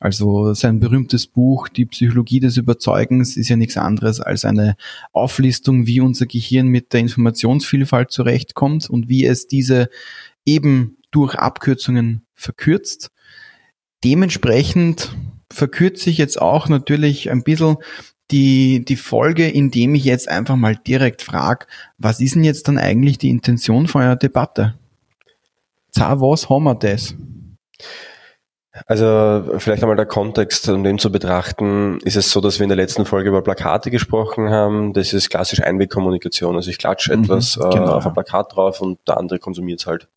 Also 0.00 0.54
sein 0.54 0.78
berühmtes 0.78 1.26
Buch 1.26 1.68
Die 1.68 1.86
Psychologie 1.86 2.38
des 2.38 2.56
Überzeugens 2.56 3.36
ist 3.36 3.48
ja 3.48 3.56
nichts 3.56 3.76
anderes 3.76 4.20
als 4.20 4.44
eine 4.44 4.76
Auflistung, 5.12 5.86
wie 5.86 6.00
unser 6.00 6.26
Gehirn 6.26 6.68
mit 6.68 6.92
der 6.92 7.00
Informationsvielfalt 7.00 8.12
zurechtkommt 8.12 8.88
und 8.88 9.08
wie 9.08 9.24
es 9.24 9.48
diese 9.48 9.88
eben 10.44 10.97
durch 11.10 11.34
Abkürzungen 11.34 12.26
verkürzt. 12.34 13.10
Dementsprechend 14.04 15.14
verkürze 15.50 16.10
ich 16.10 16.18
jetzt 16.18 16.40
auch 16.40 16.68
natürlich 16.68 17.30
ein 17.30 17.42
bisschen 17.42 17.78
die, 18.30 18.84
die 18.84 18.96
Folge, 18.96 19.48
indem 19.48 19.94
ich 19.94 20.04
jetzt 20.04 20.28
einfach 20.28 20.56
mal 20.56 20.76
direkt 20.76 21.22
frage, 21.22 21.66
was 21.96 22.20
ist 22.20 22.34
denn 22.34 22.44
jetzt 22.44 22.68
dann 22.68 22.78
eigentlich 22.78 23.18
die 23.18 23.30
Intention 23.30 23.86
von 23.86 24.02
einer 24.02 24.16
Debatte? 24.16 24.74
Za, 25.90 26.20
was 26.20 26.50
haben 26.50 26.64
wir 26.64 26.74
das? 26.74 27.14
Also 28.86 29.58
vielleicht 29.58 29.82
einmal 29.82 29.96
der 29.96 30.06
Kontext, 30.06 30.68
um 30.68 30.84
den 30.84 30.98
zu 30.98 31.10
betrachten, 31.10 31.98
ist 32.04 32.16
es 32.16 32.30
so, 32.30 32.40
dass 32.40 32.58
wir 32.58 32.64
in 32.64 32.68
der 32.68 32.76
letzten 32.76 33.06
Folge 33.06 33.30
über 33.30 33.42
Plakate 33.42 33.90
gesprochen 33.90 34.50
haben. 34.50 34.92
Das 34.92 35.12
ist 35.12 35.30
klassisch 35.30 35.62
Einwegkommunikation. 35.62 36.54
Also 36.54 36.70
ich 36.70 36.78
klatsche 36.78 37.16
mhm, 37.16 37.24
etwas 37.24 37.56
äh, 37.56 37.68
genau. 37.70 37.94
auf 37.94 38.06
ein 38.06 38.12
Plakat 38.12 38.54
drauf 38.54 38.80
und 38.80 39.00
der 39.08 39.16
andere 39.16 39.38
konsumiert 39.38 39.80
es 39.80 39.86
halt. 39.86 40.08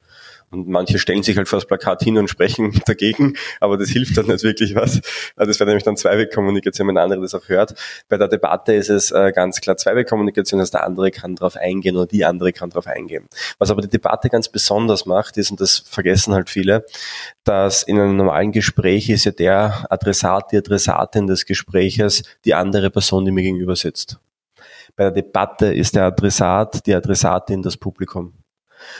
Und 0.51 0.67
manche 0.67 0.99
stellen 0.99 1.23
sich 1.23 1.37
halt 1.37 1.47
vor 1.47 1.57
das 1.57 1.65
Plakat 1.65 2.03
hin 2.03 2.17
und 2.17 2.27
sprechen 2.27 2.81
dagegen, 2.85 3.35
aber 3.61 3.77
das 3.77 3.89
hilft 3.89 4.17
dann 4.17 4.27
nicht 4.27 4.43
wirklich 4.43 4.75
was. 4.75 5.01
Also 5.37 5.49
das 5.49 5.59
wäre 5.59 5.69
nämlich 5.69 5.83
dann 5.83 5.95
Zweiwegkommunikation, 5.95 6.87
wenn 6.87 6.95
der 6.95 7.05
andere 7.05 7.21
das 7.21 7.33
auch 7.33 7.47
hört. 7.47 7.73
Bei 8.09 8.17
der 8.17 8.27
Debatte 8.27 8.73
ist 8.73 8.89
es 8.89 9.11
äh, 9.11 9.31
ganz 9.33 9.61
klar 9.61 9.77
Zweiwegkommunikation, 9.77 10.59
dass 10.59 10.71
der 10.71 10.83
andere 10.83 11.09
kann 11.11 11.35
darauf 11.35 11.55
eingehen 11.55 11.95
oder 11.95 12.07
die 12.07 12.25
andere 12.25 12.51
kann 12.51 12.69
darauf 12.69 12.87
eingehen. 12.87 13.27
Was 13.59 13.71
aber 13.71 13.81
die 13.81 13.87
Debatte 13.87 14.29
ganz 14.29 14.49
besonders 14.49 15.05
macht, 15.05 15.37
ist, 15.37 15.51
und 15.51 15.61
das 15.61 15.79
vergessen 15.79 16.33
halt 16.33 16.49
viele, 16.49 16.85
dass 17.45 17.83
in 17.83 17.97
einem 17.97 18.17
normalen 18.17 18.51
Gespräch 18.51 19.09
ist 19.09 19.25
ja 19.25 19.31
der 19.31 19.85
Adressat, 19.89 20.51
die 20.51 20.57
Adressatin 20.57 21.27
des 21.27 21.45
Gespräches 21.45 22.23
die 22.43 22.53
andere 22.53 22.89
Person, 22.89 23.23
die 23.23 23.31
mir 23.31 23.43
gegenüber 23.43 23.75
sitzt. 23.75 24.19
Bei 24.95 25.05
der 25.05 25.11
Debatte 25.11 25.73
ist 25.73 25.95
der 25.95 26.03
Adressat, 26.03 26.85
die 26.85 26.93
Adressatin 26.93 27.61
das 27.61 27.77
Publikum. 27.77 28.40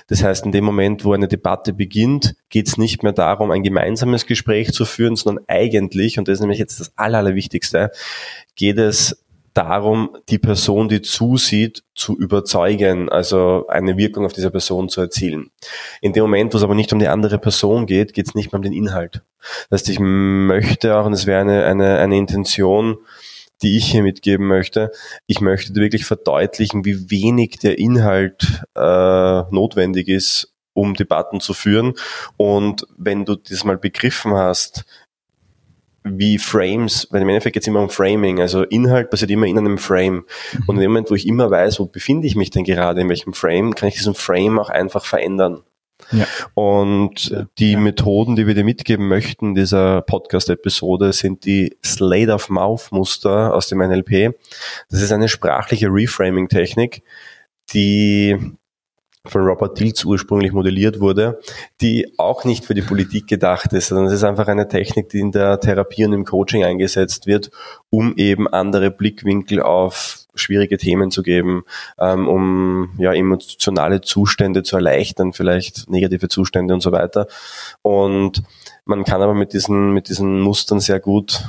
Das 0.07 0.23
heißt, 0.23 0.45
in 0.45 0.51
dem 0.51 0.63
Moment, 0.63 1.05
wo 1.05 1.13
eine 1.13 1.27
Debatte 1.27 1.73
beginnt, 1.73 2.35
geht 2.49 2.67
es 2.67 2.77
nicht 2.77 3.03
mehr 3.03 3.13
darum, 3.13 3.51
ein 3.51 3.63
gemeinsames 3.63 4.25
Gespräch 4.25 4.71
zu 4.73 4.85
führen, 4.85 5.15
sondern 5.15 5.45
eigentlich, 5.47 6.17
und 6.17 6.27
das 6.27 6.35
ist 6.35 6.41
nämlich 6.41 6.59
jetzt 6.59 6.79
das 6.79 6.91
Allerwichtigste, 6.97 7.91
geht 8.55 8.77
es 8.77 9.23
darum, 9.53 10.17
die 10.29 10.39
Person, 10.39 10.87
die 10.87 11.01
zusieht, 11.01 11.83
zu 11.93 12.17
überzeugen, 12.17 13.09
also 13.09 13.67
eine 13.67 13.97
Wirkung 13.97 14.25
auf 14.25 14.33
diese 14.33 14.49
Person 14.49 14.87
zu 14.87 15.01
erzielen. 15.01 15.51
In 16.01 16.13
dem 16.13 16.23
Moment, 16.23 16.53
wo 16.53 16.57
es 16.57 16.63
aber 16.63 16.75
nicht 16.75 16.93
um 16.93 16.99
die 16.99 17.09
andere 17.09 17.37
Person 17.37 17.85
geht, 17.85 18.13
geht 18.13 18.27
es 18.27 18.35
nicht 18.35 18.51
mehr 18.51 18.59
um 18.59 18.63
den 18.63 18.73
Inhalt. 18.73 19.23
Das 19.69 19.81
heißt, 19.81 19.89
ich 19.89 19.99
möchte 19.99 20.95
auch, 20.95 21.05
und 21.05 21.13
es 21.13 21.25
wäre 21.25 21.41
eine, 21.41 21.65
eine, 21.65 21.99
eine 21.99 22.17
Intention, 22.17 22.97
die 23.61 23.77
ich 23.77 23.91
hier 23.91 24.03
mitgeben 24.03 24.47
möchte. 24.47 24.91
Ich 25.27 25.41
möchte 25.41 25.75
wirklich 25.75 26.05
verdeutlichen, 26.05 26.85
wie 26.85 27.09
wenig 27.11 27.59
der 27.59 27.77
Inhalt 27.77 28.63
äh, 28.75 29.41
notwendig 29.51 30.07
ist, 30.07 30.53
um 30.73 30.93
Debatten 30.93 31.39
zu 31.39 31.53
führen. 31.53 31.93
Und 32.37 32.87
wenn 32.97 33.25
du 33.25 33.35
das 33.35 33.63
mal 33.63 33.77
begriffen 33.77 34.33
hast, 34.33 34.85
wie 36.03 36.39
Frames, 36.39 37.07
weil 37.11 37.21
im 37.21 37.29
Endeffekt 37.29 37.53
geht 37.53 37.63
es 37.63 37.67
immer 37.67 37.81
um 37.81 37.89
Framing, 37.89 38.39
also 38.39 38.63
Inhalt 38.63 39.11
passiert 39.11 39.29
immer 39.29 39.45
in 39.45 39.57
einem 39.57 39.77
Frame. 39.77 40.25
Mhm. 40.53 40.63
Und 40.67 40.75
in 40.75 40.81
dem 40.81 40.91
Moment, 40.91 41.11
wo 41.11 41.15
ich 41.15 41.27
immer 41.27 41.51
weiß, 41.51 41.79
wo 41.79 41.85
befinde 41.85 42.27
ich 42.27 42.35
mich 42.35 42.49
denn 42.49 42.63
gerade, 42.63 43.01
in 43.01 43.09
welchem 43.09 43.33
Frame, 43.33 43.75
kann 43.75 43.89
ich 43.89 43.95
diesen 43.95 44.15
Frame 44.15 44.59
auch 44.59 44.69
einfach 44.69 45.05
verändern. 45.05 45.61
Ja. 46.11 46.25
Und 46.53 47.35
die. 47.57 47.75
Methoden, 47.81 48.35
die 48.35 48.47
wir 48.47 48.53
dir 48.53 48.63
mitgeben 48.63 49.07
möchten 49.07 49.49
in 49.49 49.55
dieser 49.55 50.01
Podcast-Episode, 50.01 51.13
sind 51.13 51.45
die 51.45 51.77
Slate-of-Mouth-Muster 51.83 53.53
aus 53.53 53.67
dem 53.67 53.79
NLP. 53.79 54.35
Das 54.89 55.01
ist 55.01 55.11
eine 55.11 55.27
sprachliche 55.27 55.87
Reframing-Technik, 55.87 57.03
die 57.73 58.37
von 59.25 59.43
Robert 59.43 59.79
Dills 59.79 60.03
ursprünglich 60.03 60.51
modelliert 60.51 60.99
wurde, 60.99 61.39
die 61.79 62.11
auch 62.17 62.43
nicht 62.43 62.65
für 62.65 62.73
die 62.73 62.81
Politik 62.81 63.27
gedacht 63.27 63.71
ist, 63.71 63.87
sondern 63.87 64.07
es 64.07 64.13
ist 64.13 64.23
einfach 64.23 64.47
eine 64.47 64.67
Technik, 64.67 65.09
die 65.09 65.19
in 65.19 65.31
der 65.31 65.59
Therapie 65.59 66.05
und 66.05 66.13
im 66.13 66.25
Coaching 66.25 66.63
eingesetzt 66.63 67.27
wird, 67.27 67.51
um 67.89 68.15
eben 68.17 68.47
andere 68.47 68.89
Blickwinkel 68.89 69.61
auf 69.61 70.20
schwierige 70.35 70.77
Themen 70.77 71.11
zu 71.11 71.23
geben, 71.23 71.63
ähm, 71.99 72.27
um 72.27 72.91
ja 72.97 73.13
emotionale 73.13 74.01
Zustände 74.01 74.63
zu 74.63 74.77
erleichtern, 74.77 75.33
vielleicht 75.33 75.89
negative 75.89 76.29
Zustände 76.29 76.73
und 76.73 76.81
so 76.81 76.91
weiter. 76.91 77.27
Und 77.81 78.43
man 78.85 79.03
kann 79.03 79.21
aber 79.21 79.33
mit 79.33 79.53
diesen, 79.53 79.93
mit 79.93 80.09
diesen 80.09 80.41
Mustern 80.41 80.79
sehr 80.79 80.99
gut 80.99 81.43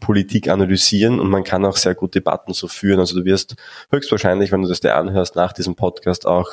Politik 0.00 0.48
analysieren 0.48 1.18
und 1.18 1.28
man 1.28 1.44
kann 1.44 1.64
auch 1.64 1.76
sehr 1.76 1.94
gut 1.94 2.14
Debatten 2.14 2.52
so 2.52 2.68
führen. 2.68 3.00
Also 3.00 3.18
du 3.18 3.24
wirst 3.24 3.56
höchstwahrscheinlich, 3.90 4.52
wenn 4.52 4.62
du 4.62 4.68
das 4.68 4.80
dir 4.80 4.96
anhörst, 4.96 5.36
nach 5.36 5.52
diesem 5.52 5.74
Podcast 5.74 6.26
auch 6.26 6.52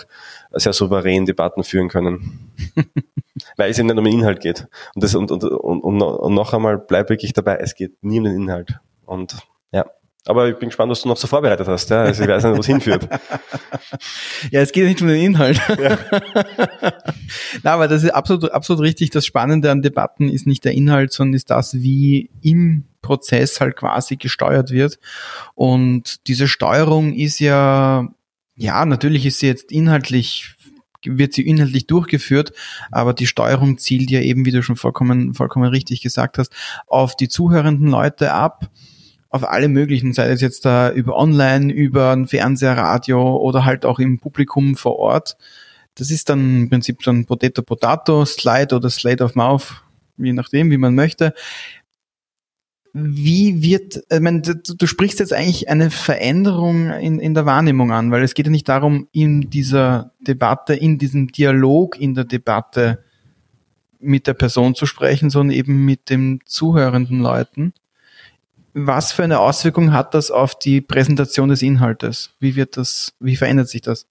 sehr 0.52 0.74
souverän 0.74 1.26
Debatten 1.26 1.64
führen 1.64 1.90
können. 1.90 2.54
Weil 3.58 3.70
es 3.70 3.78
eben 3.78 3.88
nicht 3.88 3.98
um 3.98 4.04
den 4.04 4.14
Inhalt 4.14 4.40
geht. 4.40 4.68
Und, 4.96 5.04
das, 5.04 5.14
und, 5.14 5.32
und, 5.32 5.44
und, 5.44 6.02
und 6.02 6.34
noch 6.34 6.54
einmal, 6.54 6.78
bleib 6.78 7.10
wirklich 7.10 7.34
dabei, 7.34 7.58
es 7.58 7.76
geht 7.76 8.04
nie 8.04 8.18
um 8.18 8.26
den 8.26 8.36
Inhalt. 8.36 8.80
Und 9.06 9.38
ja. 9.72 9.86
Aber 10.28 10.50
ich 10.50 10.58
bin 10.58 10.70
gespannt, 10.70 10.90
was 10.90 11.02
du 11.02 11.08
noch 11.08 11.18
so 11.18 11.28
vorbereitet 11.28 11.68
hast. 11.68 11.90
Ja? 11.92 12.02
Also 12.02 12.24
ich 12.24 12.30
weiß 12.30 12.44
nicht, 12.44 12.56
wo 12.56 12.60
es 12.60 12.66
hinführt. 12.66 13.08
ja, 14.52 14.62
es 14.62 14.72
geht 14.72 14.86
nicht 14.86 15.02
um 15.02 15.08
den 15.08 15.22
Inhalt. 15.22 15.62
Ja. 15.80 16.00
Na, 17.64 17.74
aber 17.74 17.88
das 17.88 18.04
ist 18.04 18.10
absolut, 18.10 18.52
absolut 18.52 18.82
richtig. 18.82 19.12
Das 19.12 19.26
Spannende 19.26 19.70
an 19.70 19.84
Debatten 19.84 20.30
ist 20.30 20.48
nicht 20.48 20.66
der 20.66 20.74
Inhalt, 20.74 21.14
sondern 21.14 21.36
ist 21.36 21.52
das, 21.52 21.76
wie 21.76 22.32
im 22.42 22.86
Prozess 23.04 23.62
halt 23.62 23.76
quasi 23.76 24.16
gesteuert 24.16 24.72
wird. 24.72 24.98
Und 25.54 26.28
diese 26.28 26.48
Steuerung 26.48 27.14
ist 27.14 27.40
ja, 27.40 28.08
ja, 28.56 28.86
natürlich 28.86 29.28
ist 29.28 29.40
sie 29.40 29.48
jetzt 29.48 29.72
inhaltlich 29.72 30.56
wird 31.08 31.34
sie 31.34 31.46
inhaltlich 31.46 31.86
durchgeführt, 31.86 32.52
aber 32.92 33.14
die 33.14 33.28
Steuerung 33.28 33.78
zielt 33.78 34.10
ja 34.10 34.22
eben, 34.22 34.44
wie 34.44 34.52
du 34.52 34.64
schon 34.64 34.76
vollkommen, 34.76 35.36
vollkommen 35.36 35.70
richtig 35.70 36.02
gesagt 36.02 36.40
hast, 36.40 36.52
auf 36.88 37.16
die 37.16 37.28
zuhörenden 37.28 37.90
Leute 37.90 38.34
ab 38.34 38.72
auf 39.36 39.48
alle 39.48 39.68
möglichen, 39.68 40.14
sei 40.14 40.30
es 40.30 40.42
jetzt 40.42 40.66
da 40.66 40.92
über 40.92 41.18
online, 41.18 41.72
über 41.72 42.12
ein 42.12 42.28
Fernseher, 42.28 42.78
Radio 42.78 43.38
oder 43.38 43.66
halt 43.66 43.86
auch 43.86 44.00
im 44.00 44.20
Publikum 44.20 44.76
vor 44.76 44.98
Ort. 44.98 45.38
Das 45.96 46.10
ist 46.10 46.30
dann 46.30 46.64
im 46.64 46.70
Prinzip 46.70 47.02
dann 47.04 47.26
Potato 47.26 47.62
Potato, 47.62 48.26
Slide 48.26 48.76
oder 48.76 48.90
Slate 48.90 49.24
of 49.24 49.36
Mouth, 49.36 49.84
je 50.18 50.34
nachdem, 50.34 50.72
wie 50.72 50.78
man 50.78 50.96
möchte. 50.96 51.34
Wie 52.94 53.62
wird, 53.62 54.04
ich 54.10 54.20
meine, 54.22 54.42
du, 54.42 54.56
du 54.56 54.88
sprichst 54.88 55.20
jetzt 55.20 55.34
eigentlich 55.34 55.68
eine 55.68 55.92
Veränderung 55.92 56.92
in, 56.92 57.20
in 57.20 57.34
der 57.34 57.46
Wahrnehmung 57.46 57.92
an, 57.92 58.10
weil 58.12 58.24
es 58.24 58.34
geht 58.34 58.46
ja 58.46 58.52
nicht 58.52 58.70
darum, 58.70 59.10
in 59.12 59.50
dieser 59.50 60.14
Debatte, 60.22 60.76
in 60.76 60.98
diesem 60.98 61.28
Dialog 61.28 62.00
in 62.00 62.14
der 62.14 62.24
Debatte 62.24 63.04
mit 64.00 64.28
der 64.28 64.34
Person 64.34 64.76
zu 64.76 64.86
sprechen, 64.86 65.30
sondern 65.30 65.58
eben 65.58 65.84
mit 65.84 66.10
den 66.10 66.40
zuhörenden 66.46 67.20
Leuten 67.20 67.74
was 68.76 69.14
für 69.14 69.24
eine 69.24 69.40
Auswirkung 69.40 69.94
hat 69.94 70.14
das 70.14 70.30
auf 70.32 70.60
die 70.60 70.82
Präsentation 70.82 71.48
des 71.48 71.62
Inhaltes? 71.62 72.32
Wie 72.40 72.58
wird 72.58 72.76
das, 72.76 73.14
wie 73.20 73.38
verändert 73.38 73.70
sich 73.70 73.82
das? 73.82 74.06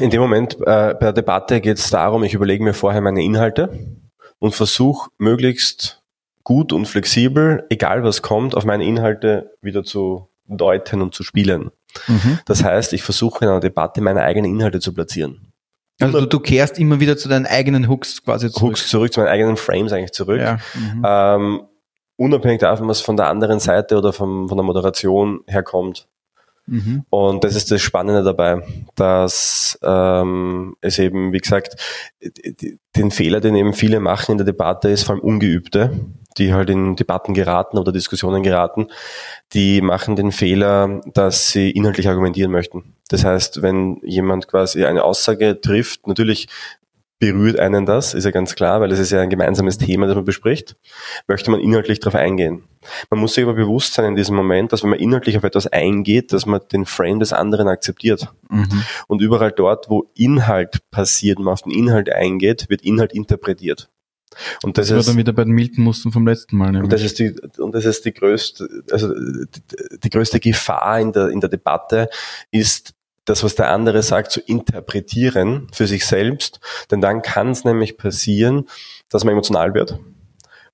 In 0.00 0.10
dem 0.10 0.20
Moment 0.20 0.54
äh, 0.60 0.94
bei 0.94 0.98
der 1.00 1.12
Debatte 1.14 1.60
geht 1.62 1.78
es 1.78 1.88
darum, 1.90 2.22
ich 2.24 2.34
überlege 2.34 2.62
mir 2.62 2.74
vorher 2.74 3.00
meine 3.00 3.24
Inhalte 3.24 3.96
und 4.38 4.54
versuche 4.54 5.10
möglichst 5.18 6.02
gut 6.44 6.72
und 6.72 6.86
flexibel, 6.86 7.64
egal 7.70 8.04
was 8.04 8.20
kommt, 8.20 8.54
auf 8.54 8.64
meine 8.64 8.84
Inhalte 8.84 9.56
wieder 9.62 9.82
zu 9.82 10.28
deuten 10.46 11.00
und 11.00 11.14
zu 11.14 11.22
spielen. 11.22 11.70
Mhm. 12.06 12.38
Das 12.44 12.62
heißt, 12.62 12.92
ich 12.92 13.02
versuche 13.02 13.44
in 13.44 13.50
einer 13.50 13.60
Debatte 13.60 14.02
meine 14.02 14.22
eigenen 14.22 14.54
Inhalte 14.54 14.78
zu 14.78 14.92
platzieren. 14.92 15.52
Also 16.00 16.20
du, 16.20 16.26
du, 16.26 16.40
kehrst 16.40 16.78
immer 16.78 17.00
wieder 17.00 17.16
zu 17.16 17.28
deinen 17.28 17.46
eigenen 17.46 17.88
Hooks 17.88 18.22
quasi 18.22 18.50
zurück. 18.50 18.72
Hooks 18.72 18.88
zurück, 18.88 19.12
zu 19.12 19.20
meinen 19.20 19.30
eigenen 19.30 19.56
Frames 19.56 19.92
eigentlich 19.92 20.12
zurück. 20.12 20.40
Ja. 20.40 20.58
Mhm. 20.74 21.02
Ähm, 21.06 21.62
unabhängig 22.16 22.60
davon, 22.60 22.88
was 22.88 23.00
von 23.00 23.16
der 23.16 23.28
anderen 23.28 23.60
Seite 23.60 23.96
oder 23.96 24.12
vom, 24.12 24.48
von 24.48 24.56
der 24.56 24.64
Moderation 24.64 25.40
herkommt. 25.46 26.08
Mhm. 26.66 27.04
Und 27.10 27.44
das 27.44 27.56
ist 27.56 27.70
das 27.70 27.82
Spannende 27.82 28.22
dabei, 28.22 28.62
dass 28.94 29.78
ähm, 29.82 30.76
es 30.80 30.98
eben, 30.98 31.32
wie 31.32 31.38
gesagt, 31.38 31.76
den 32.96 33.10
Fehler, 33.10 33.40
den 33.40 33.56
eben 33.56 33.72
viele 33.72 34.00
machen 34.00 34.32
in 34.32 34.38
der 34.38 34.46
Debatte, 34.46 34.88
ist 34.88 35.02
vor 35.02 35.16
allem 35.16 35.24
Ungeübte, 35.24 35.90
die 36.38 36.54
halt 36.54 36.70
in 36.70 36.94
Debatten 36.96 37.34
geraten 37.34 37.78
oder 37.78 37.92
Diskussionen 37.92 38.42
geraten, 38.42 38.88
die 39.52 39.80
machen 39.80 40.16
den 40.16 40.32
Fehler, 40.32 41.00
dass 41.12 41.50
sie 41.50 41.70
inhaltlich 41.70 42.08
argumentieren 42.08 42.52
möchten. 42.52 42.94
Das 43.08 43.24
heißt, 43.24 43.60
wenn 43.62 44.00
jemand 44.04 44.48
quasi 44.48 44.84
eine 44.84 45.04
Aussage 45.04 45.60
trifft, 45.60 46.06
natürlich 46.06 46.48
berührt 47.22 47.56
einen 47.60 47.86
das, 47.86 48.14
ist 48.14 48.24
ja 48.24 48.32
ganz 48.32 48.56
klar, 48.56 48.80
weil 48.80 48.90
es 48.90 48.98
ist 48.98 49.12
ja 49.12 49.20
ein 49.20 49.30
gemeinsames 49.30 49.78
Thema, 49.78 50.08
das 50.08 50.16
man 50.16 50.24
bespricht, 50.24 50.74
möchte 51.28 51.52
man 51.52 51.60
inhaltlich 51.60 52.00
darauf 52.00 52.16
eingehen. 52.16 52.64
Man 53.10 53.20
muss 53.20 53.34
sich 53.34 53.44
aber 53.44 53.54
bewusst 53.54 53.94
sein 53.94 54.06
in 54.06 54.16
diesem 54.16 54.34
Moment, 54.34 54.72
dass 54.72 54.82
wenn 54.82 54.90
man 54.90 54.98
inhaltlich 54.98 55.36
auf 55.36 55.44
etwas 55.44 55.68
eingeht, 55.68 56.32
dass 56.32 56.46
man 56.46 56.62
den 56.72 56.84
Frame 56.84 57.20
des 57.20 57.32
anderen 57.32 57.68
akzeptiert. 57.68 58.26
Mhm. 58.50 58.82
Und 59.06 59.22
überall 59.22 59.52
dort, 59.52 59.88
wo 59.88 60.10
Inhalt 60.16 60.80
passiert, 60.90 61.38
man 61.38 61.52
auf 61.52 61.62
den 61.62 61.70
Inhalt 61.70 62.10
eingeht, 62.10 62.68
wird 62.68 62.82
Inhalt 62.82 63.12
interpretiert. 63.12 63.88
Und 64.64 64.76
das, 64.76 64.88
das 64.88 64.98
ist, 64.98 65.06
war 65.06 65.12
dann 65.12 65.18
wieder 65.20 65.32
bei 65.32 65.44
den 65.44 65.52
Milton-Mustern 65.52 66.10
vom 66.10 66.26
letzten 66.26 66.56
Mal. 66.56 66.72
Nämlich. 66.72 66.82
Und 66.82 66.92
das 66.92 67.04
ist 67.04 67.20
die, 67.20 67.36
und 67.58 67.72
das 67.72 67.84
ist 67.84 68.04
die 68.04 68.12
größte, 68.12 68.68
also 68.90 69.14
die, 69.14 69.98
die 70.02 70.10
größte 70.10 70.40
Gefahr 70.40 70.98
in 70.98 71.12
der, 71.12 71.28
in 71.28 71.38
der 71.38 71.50
Debatte 71.50 72.08
ist, 72.50 72.94
das, 73.24 73.44
was 73.44 73.54
der 73.54 73.70
andere 73.70 74.02
sagt, 74.02 74.32
zu 74.32 74.40
interpretieren 74.40 75.68
für 75.72 75.86
sich 75.86 76.06
selbst. 76.06 76.60
Denn 76.90 77.00
dann 77.00 77.22
kann 77.22 77.50
es 77.50 77.64
nämlich 77.64 77.96
passieren, 77.96 78.68
dass 79.08 79.24
man 79.24 79.32
emotional 79.32 79.74
wird. 79.74 79.98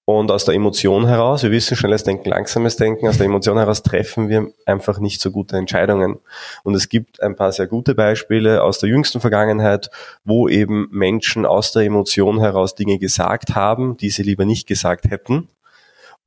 Und 0.04 0.30
aus 0.30 0.46
der 0.46 0.54
Emotion 0.54 1.06
heraus, 1.06 1.42
wir 1.42 1.50
wissen 1.50 1.76
schnelles 1.76 2.02
Denken, 2.02 2.30
langsames 2.30 2.76
Denken, 2.76 3.08
aus 3.08 3.18
der 3.18 3.26
Emotion 3.26 3.58
heraus 3.58 3.82
treffen 3.82 4.30
wir 4.30 4.50
einfach 4.64 5.00
nicht 5.00 5.20
so 5.20 5.30
gute 5.30 5.58
Entscheidungen. 5.58 6.18
Und 6.64 6.74
es 6.74 6.88
gibt 6.88 7.22
ein 7.22 7.36
paar 7.36 7.52
sehr 7.52 7.66
gute 7.66 7.94
Beispiele 7.94 8.62
aus 8.62 8.78
der 8.78 8.88
jüngsten 8.88 9.20
Vergangenheit, 9.20 9.90
wo 10.24 10.48
eben 10.48 10.88
Menschen 10.90 11.44
aus 11.44 11.72
der 11.72 11.82
Emotion 11.82 12.40
heraus 12.40 12.74
Dinge 12.74 12.98
gesagt 12.98 13.54
haben, 13.54 13.98
die 13.98 14.08
sie 14.08 14.22
lieber 14.22 14.46
nicht 14.46 14.66
gesagt 14.66 15.10
hätten 15.10 15.50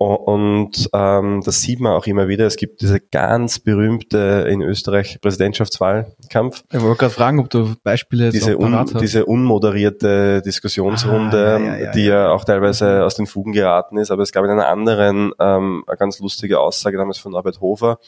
und 0.01 0.89
ähm, 0.93 1.41
das 1.45 1.61
sieht 1.61 1.79
man 1.79 1.93
auch 1.93 2.07
immer 2.07 2.27
wieder. 2.27 2.47
Es 2.47 2.55
gibt 2.55 2.81
diese 2.81 2.99
ganz 2.99 3.59
berühmte 3.59 4.47
in 4.49 4.61
Österreich 4.61 5.19
Präsidentschaftswahlkampf. 5.21 6.63
Ich 6.71 6.81
wollte 6.81 6.97
gerade 6.97 7.13
fragen, 7.13 7.39
ob 7.39 7.49
du 7.51 7.75
Beispiele 7.83 8.25
jetzt 8.25 8.33
diese, 8.33 8.57
un, 8.57 8.75
hast. 8.75 8.99
diese 8.99 9.25
unmoderierte 9.25 10.41
Diskussionsrunde, 10.41 11.55
ah, 11.55 11.59
ja, 11.59 11.77
ja, 11.77 11.91
die 11.91 12.05
ja, 12.05 12.31
auch 12.31 12.45
teilweise 12.45 13.03
aus 13.05 13.13
den 13.15 13.27
Fugen 13.27 13.51
geraten 13.51 13.97
ist. 13.97 14.09
Aber 14.09 14.23
es 14.23 14.31
gab 14.31 14.43
in 14.43 14.49
einer 14.49 14.67
anderen 14.67 15.33
ähm, 15.39 15.83
eine 15.85 15.97
ganz 15.97 16.19
lustige 16.19 16.59
Aussage 16.59 16.97
damals 16.97 17.19
von 17.19 17.31
Norbert 17.31 17.61
Hofer, 17.61 17.99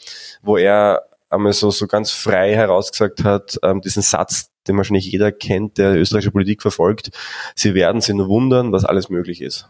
wo 0.42 0.56
er 0.56 1.02
einmal 1.30 1.52
so, 1.52 1.70
so 1.70 1.86
ganz 1.86 2.10
frei 2.10 2.54
herausgesagt 2.54 3.22
hat, 3.22 3.58
ähm, 3.62 3.80
diesen 3.80 4.02
Satz, 4.02 4.50
den 4.66 4.76
wahrscheinlich 4.76 5.10
jeder 5.10 5.30
kennt, 5.30 5.78
der 5.78 5.94
österreichische 5.94 6.32
Politik 6.32 6.62
verfolgt. 6.62 7.10
Sie 7.54 7.74
werden 7.74 8.00
sich 8.00 8.14
nur 8.14 8.28
wundern, 8.28 8.72
was 8.72 8.84
alles 8.84 9.10
möglich 9.10 9.42
ist. 9.42 9.68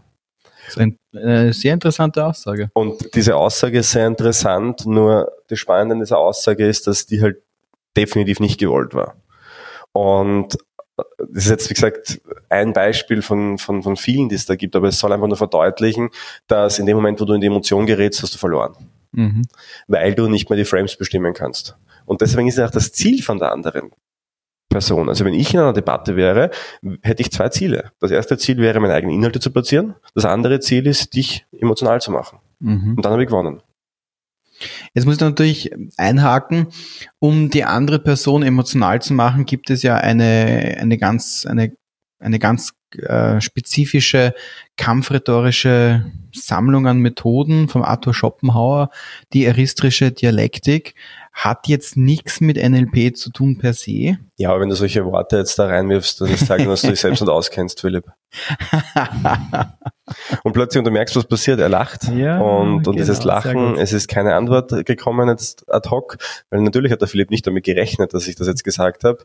Das 0.67 0.77
ist 0.77 0.97
eine 1.13 1.53
sehr 1.53 1.75
interessante 1.75 2.25
Aussage. 2.25 2.71
Und 2.75 3.15
diese 3.15 3.37
Aussage 3.37 3.79
ist 3.79 3.91
sehr 3.91 4.07
interessant, 4.07 4.87
nur 4.87 5.31
das 5.49 5.59
Spannende 5.59 5.95
an 5.95 6.01
dieser 6.01 6.19
Aussage 6.19 6.67
ist, 6.67 6.87
dass 6.87 7.07
die 7.07 7.23
halt 7.23 7.39
definitiv 7.97 8.41
nicht 8.41 8.59
gewollt 8.59 8.95
war. 8.95 9.17
Und 9.93 10.57
das 10.97 11.45
ist 11.45 11.51
jetzt, 11.51 11.71
wie 11.71 11.75
gesagt, 11.75 12.21
ein 12.49 12.73
Beispiel 12.73 13.23
von, 13.23 13.59
von, 13.59 13.83
von 13.83 13.97
vielen, 13.97 14.29
die 14.29 14.37
es 14.37 14.47
da 14.47 14.55
gibt, 14.55 14.77
aber 14.77 14.89
es 14.89 14.99
soll 14.99 15.13
einfach 15.13 15.27
nur 15.27 15.37
verdeutlichen, 15.37 16.11
dass 16.47 16.79
in 16.79 16.87
dem 16.87 16.97
Moment, 16.97 17.21
wo 17.21 17.25
du 17.25 17.35
in 17.35 17.41
die 17.41 17.49
Emotion 17.49 17.87
gerätst, 17.87 18.23
hast 18.23 18.35
du 18.35 18.39
verloren. 18.39 18.75
Mhm. 19.13 19.43
Weil 19.87 20.15
du 20.15 20.29
nicht 20.29 20.51
mehr 20.51 20.57
die 20.57 20.65
Frames 20.65 20.97
bestimmen 20.97 21.35
kannst. 21.35 21.77
Und 22.05 22.21
deswegen 22.21 22.49
ist 22.49 22.59
ja 22.59 22.67
auch 22.67 22.71
das 22.71 22.93
Ziel 22.93 23.23
von 23.23 23.39
der 23.39 23.53
anderen 23.53 23.91
Person. 24.69 25.09
Also 25.09 25.25
wenn 25.25 25.35
ich 25.35 25.55
in 25.55 25.61
einer 25.61 25.73
Debatte 25.73 26.17
wäre, 26.17 26.51
hätte 27.03 27.23
ich 27.23 27.31
zwei 27.31 27.49
Ziele. 27.49 27.93
Das 28.01 28.11
erste 28.11 28.39
Ziel 28.39 28.59
wäre, 28.59 28.81
meine 28.81 28.95
eigenen 28.95 29.17
Inhalte 29.17 29.41
zu 29.41 29.51
platzieren. 29.51 29.95
Das 30.15 30.25
andere 30.25 30.61
Ziel 30.61 30.87
ist, 30.87 31.15
dich 31.15 31.47
emotional 31.53 32.01
zu 32.01 32.11
machen. 32.11 32.39
Mhm. 32.59 32.95
Und 32.97 33.05
dann 33.05 33.13
habe 33.13 33.23
ich 33.23 33.29
gewonnen. 33.29 33.61
Jetzt 34.95 35.05
muss 35.05 35.17
ich 35.17 35.21
natürlich 35.21 35.73
einhaken, 35.97 36.69
um 37.19 37.51
die 37.51 37.65
andere 37.65 37.99
Person 37.99 38.43
emotional 38.43 39.03
zu 39.03 39.13
machen, 39.13 39.47
gibt 39.47 39.71
es 39.71 39.83
ja 39.83 39.97
eine, 39.97 40.77
eine 40.81 40.97
ganz, 40.99 41.47
eine, 41.47 41.73
eine 42.19 42.39
ganz 42.39 42.73
äh, 42.99 43.41
spezifische 43.41 44.35
kampfrhetorische 44.77 46.07
Sammlung 46.33 46.87
an 46.87 46.99
Methoden 46.99 47.69
vom 47.69 47.83
Arthur 47.83 48.15
Schopenhauer, 48.15 48.91
die 49.33 49.45
eristrische 49.45 50.13
Dialektik 50.13 50.95
hat 51.33 51.67
jetzt 51.67 51.97
nichts 51.97 52.41
mit 52.41 52.57
NLP 52.57 53.17
zu 53.17 53.31
tun 53.31 53.59
per 53.59 53.73
se. 53.73 54.19
Ja, 54.37 54.51
aber 54.51 54.61
wenn 54.61 54.69
du 54.69 54.77
solche 54.77 55.05
Worte 55.05 55.39
jetzt 55.39 55.59
da 55.59 55.67
reinwirfst, 55.67 56.21
dann 56.21 56.29
ist 56.29 56.47
zeigen, 56.47 56.67
dass 56.67 56.83
du 56.83 56.89
dich 56.89 57.01
selbst 57.01 57.21
nicht 57.21 57.31
auskennst, 57.31 57.81
Philipp. 57.81 58.07
Und 60.43 60.53
plötzlich, 60.53 60.79
und 60.79 60.85
du 60.85 60.91
merkst, 60.91 61.17
was 61.17 61.27
passiert, 61.27 61.61
er 61.61 61.69
lacht. 61.69 62.09
Ja, 62.09 62.39
und, 62.39 62.77
und 62.77 62.83
genau, 62.83 62.97
dieses 62.97 63.25
Lachen, 63.25 63.77
es 63.77 63.93
ist 63.93 64.09
keine 64.09 64.35
Antwort 64.35 64.85
gekommen 64.85 65.29
jetzt 65.29 65.65
ad 65.73 65.89
hoc, 65.91 66.19
weil 66.51 66.61
natürlich 66.61 66.93
hat 66.93 67.01
der 67.01 67.09
Philipp 67.09 67.31
nicht 67.31 67.47
damit 67.47 67.65
gerechnet, 67.65 68.15
dass 68.15 68.29
ich 68.29 68.37
das 68.37 68.47
jetzt 68.47 68.65
gesagt 68.65 69.05
habe. 69.05 69.25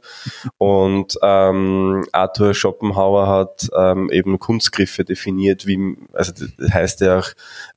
Und 0.58 1.18
ähm, 1.22 2.06
Arthur 2.12 2.54
Schopenhauer 2.54 3.28
hat 3.28 3.70
ähm, 3.78 4.10
eben 4.12 4.40
Kunstgriffe 4.40 5.04
definiert, 5.04 5.66
wie, 5.66 5.98
also 6.14 6.32
das 6.58 6.74
heißt 6.74 7.02
ja 7.02 7.20
auch, 7.20 7.28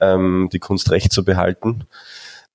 ähm, 0.01 0.49
die 0.53 0.61
Kunst 0.61 0.91
recht 0.91 1.13
zu 1.13 1.25
behalten 1.25 1.87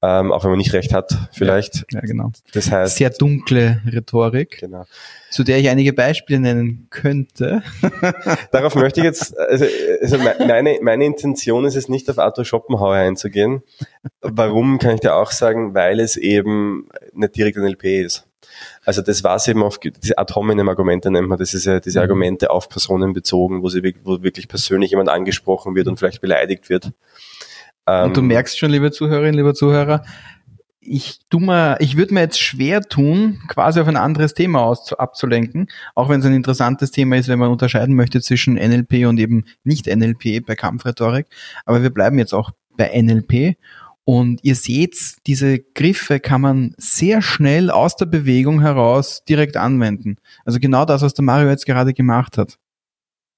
ähm, 0.02 0.32
auch 0.32 0.44
wenn 0.44 0.52
man 0.52 0.60
nicht 0.60 0.74
recht 0.74 0.94
hat, 0.94 1.30
vielleicht. 1.32 1.86
Ja, 1.92 2.00
ja, 2.00 2.02
genau. 2.02 2.32
Das 2.54 2.72
heißt. 2.72 2.98
Sehr 2.98 3.10
dunkle 3.10 3.82
Rhetorik. 3.92 4.60
Genau. 4.60 4.86
Zu 5.32 5.44
der 5.44 5.58
ich 5.58 5.70
einige 5.70 5.92
Beispiele 5.92 6.40
nennen 6.40 6.88
könnte. 6.92 7.64
Darauf 8.52 8.76
möchte 8.76 9.00
ich 9.00 9.06
jetzt, 9.06 9.38
also, 9.38 9.66
also 10.02 10.18
meine, 10.18 10.78
meine 10.82 11.06
Intention 11.06 11.66
ist 11.66 11.76
es 11.76 11.90
nicht 11.90 12.10
auf 12.10 12.20
Arthur 12.20 12.46
Schopenhauer 12.46 12.96
einzugehen. 12.96 13.64
Warum 14.22 14.78
kann 14.78 14.96
ich 14.96 15.02
dir 15.02 15.16
auch 15.16 15.32
sagen? 15.32 15.74
Weil 15.74 16.00
es 16.00 16.16
eben 16.16 16.88
nicht 17.14 17.36
direkt 17.36 17.58
ein 17.58 17.66
LP 17.66 17.86
ist. 18.06 18.28
Also 18.86 19.02
das 19.02 19.24
war 19.24 19.36
es 19.36 19.48
eben 19.48 19.64
auf 19.64 19.80
diese 19.80 20.18
Ad 20.18 20.34
hominem 20.34 20.70
Argumente 20.70 21.12
nennt 21.12 21.28
man, 21.28 21.38
das 21.38 21.54
ist 21.54 21.66
ja 21.66 21.80
diese 21.80 22.00
mhm. 22.00 22.04
Argumente 22.04 22.50
auf 22.50 22.70
Personen 22.70 23.14
bezogen, 23.14 23.62
wo 23.62 23.70
sie 23.70 23.96
wo 24.04 24.24
wirklich 24.24 24.48
persönlich 24.48 24.92
jemand 24.92 25.10
angesprochen 25.10 25.76
wird 25.76 25.88
und 25.88 25.98
vielleicht 25.98 26.22
beleidigt 26.22 26.70
wird. 26.70 26.92
Und 27.88 28.18
du 28.18 28.22
ähm, 28.22 28.28
merkst 28.28 28.60
schon, 28.60 28.70
liebe 28.70 28.92
Zuhörerinnen, 28.92 29.36
liebe 29.36 29.54
Zuhörer, 29.54 30.04
ich 30.82 31.20
mal, 31.34 31.78
ich 31.80 31.98
würde 31.98 32.14
mir 32.14 32.22
jetzt 32.22 32.40
schwer 32.40 32.82
tun, 32.82 33.40
quasi 33.48 33.80
auf 33.80 33.88
ein 33.88 33.98
anderes 33.98 34.34
Thema 34.34 34.62
aus, 34.62 34.94
abzulenken, 34.94 35.68
auch 35.96 36.10
wenn 36.10 36.20
es 36.20 36.26
ein 36.26 36.34
interessantes 36.34 36.92
Thema 36.92 37.18
ist, 37.18 37.28
wenn 37.28 37.40
man 37.40 37.52
unterscheiden 37.52 37.96
möchte 37.96 38.22
zwischen 38.22 38.56
NLP 38.56 39.06
und 39.08 39.20
eben 39.20 39.46
nicht 39.64 39.88
NLP 39.88 40.46
bei 40.46 40.56
Kampfrhetorik. 40.56 41.28
Aber 41.66 41.82
wir 41.82 41.90
bleiben 41.90 42.20
jetzt 42.20 42.34
auch 42.34 42.52
bei 42.78 42.92
NLP. 43.02 43.58
Und 44.06 44.42
ihr 44.44 44.56
seht, 44.56 44.98
diese 45.28 45.60
Griffe 45.60 46.22
kann 46.22 46.40
man 46.40 46.74
sehr 46.78 47.22
schnell 47.22 47.70
aus 47.70 47.98
der 47.98 48.06
Bewegung 48.06 48.62
heraus 48.62 49.26
direkt 49.28 49.58
anwenden. 49.58 50.16
Also 50.46 50.60
genau 50.60 50.86
das, 50.86 51.02
was 51.02 51.14
der 51.14 51.26
Mario 51.26 51.50
jetzt 51.50 51.66
gerade 51.66 51.94
gemacht 51.94 52.38
hat. 52.38 52.58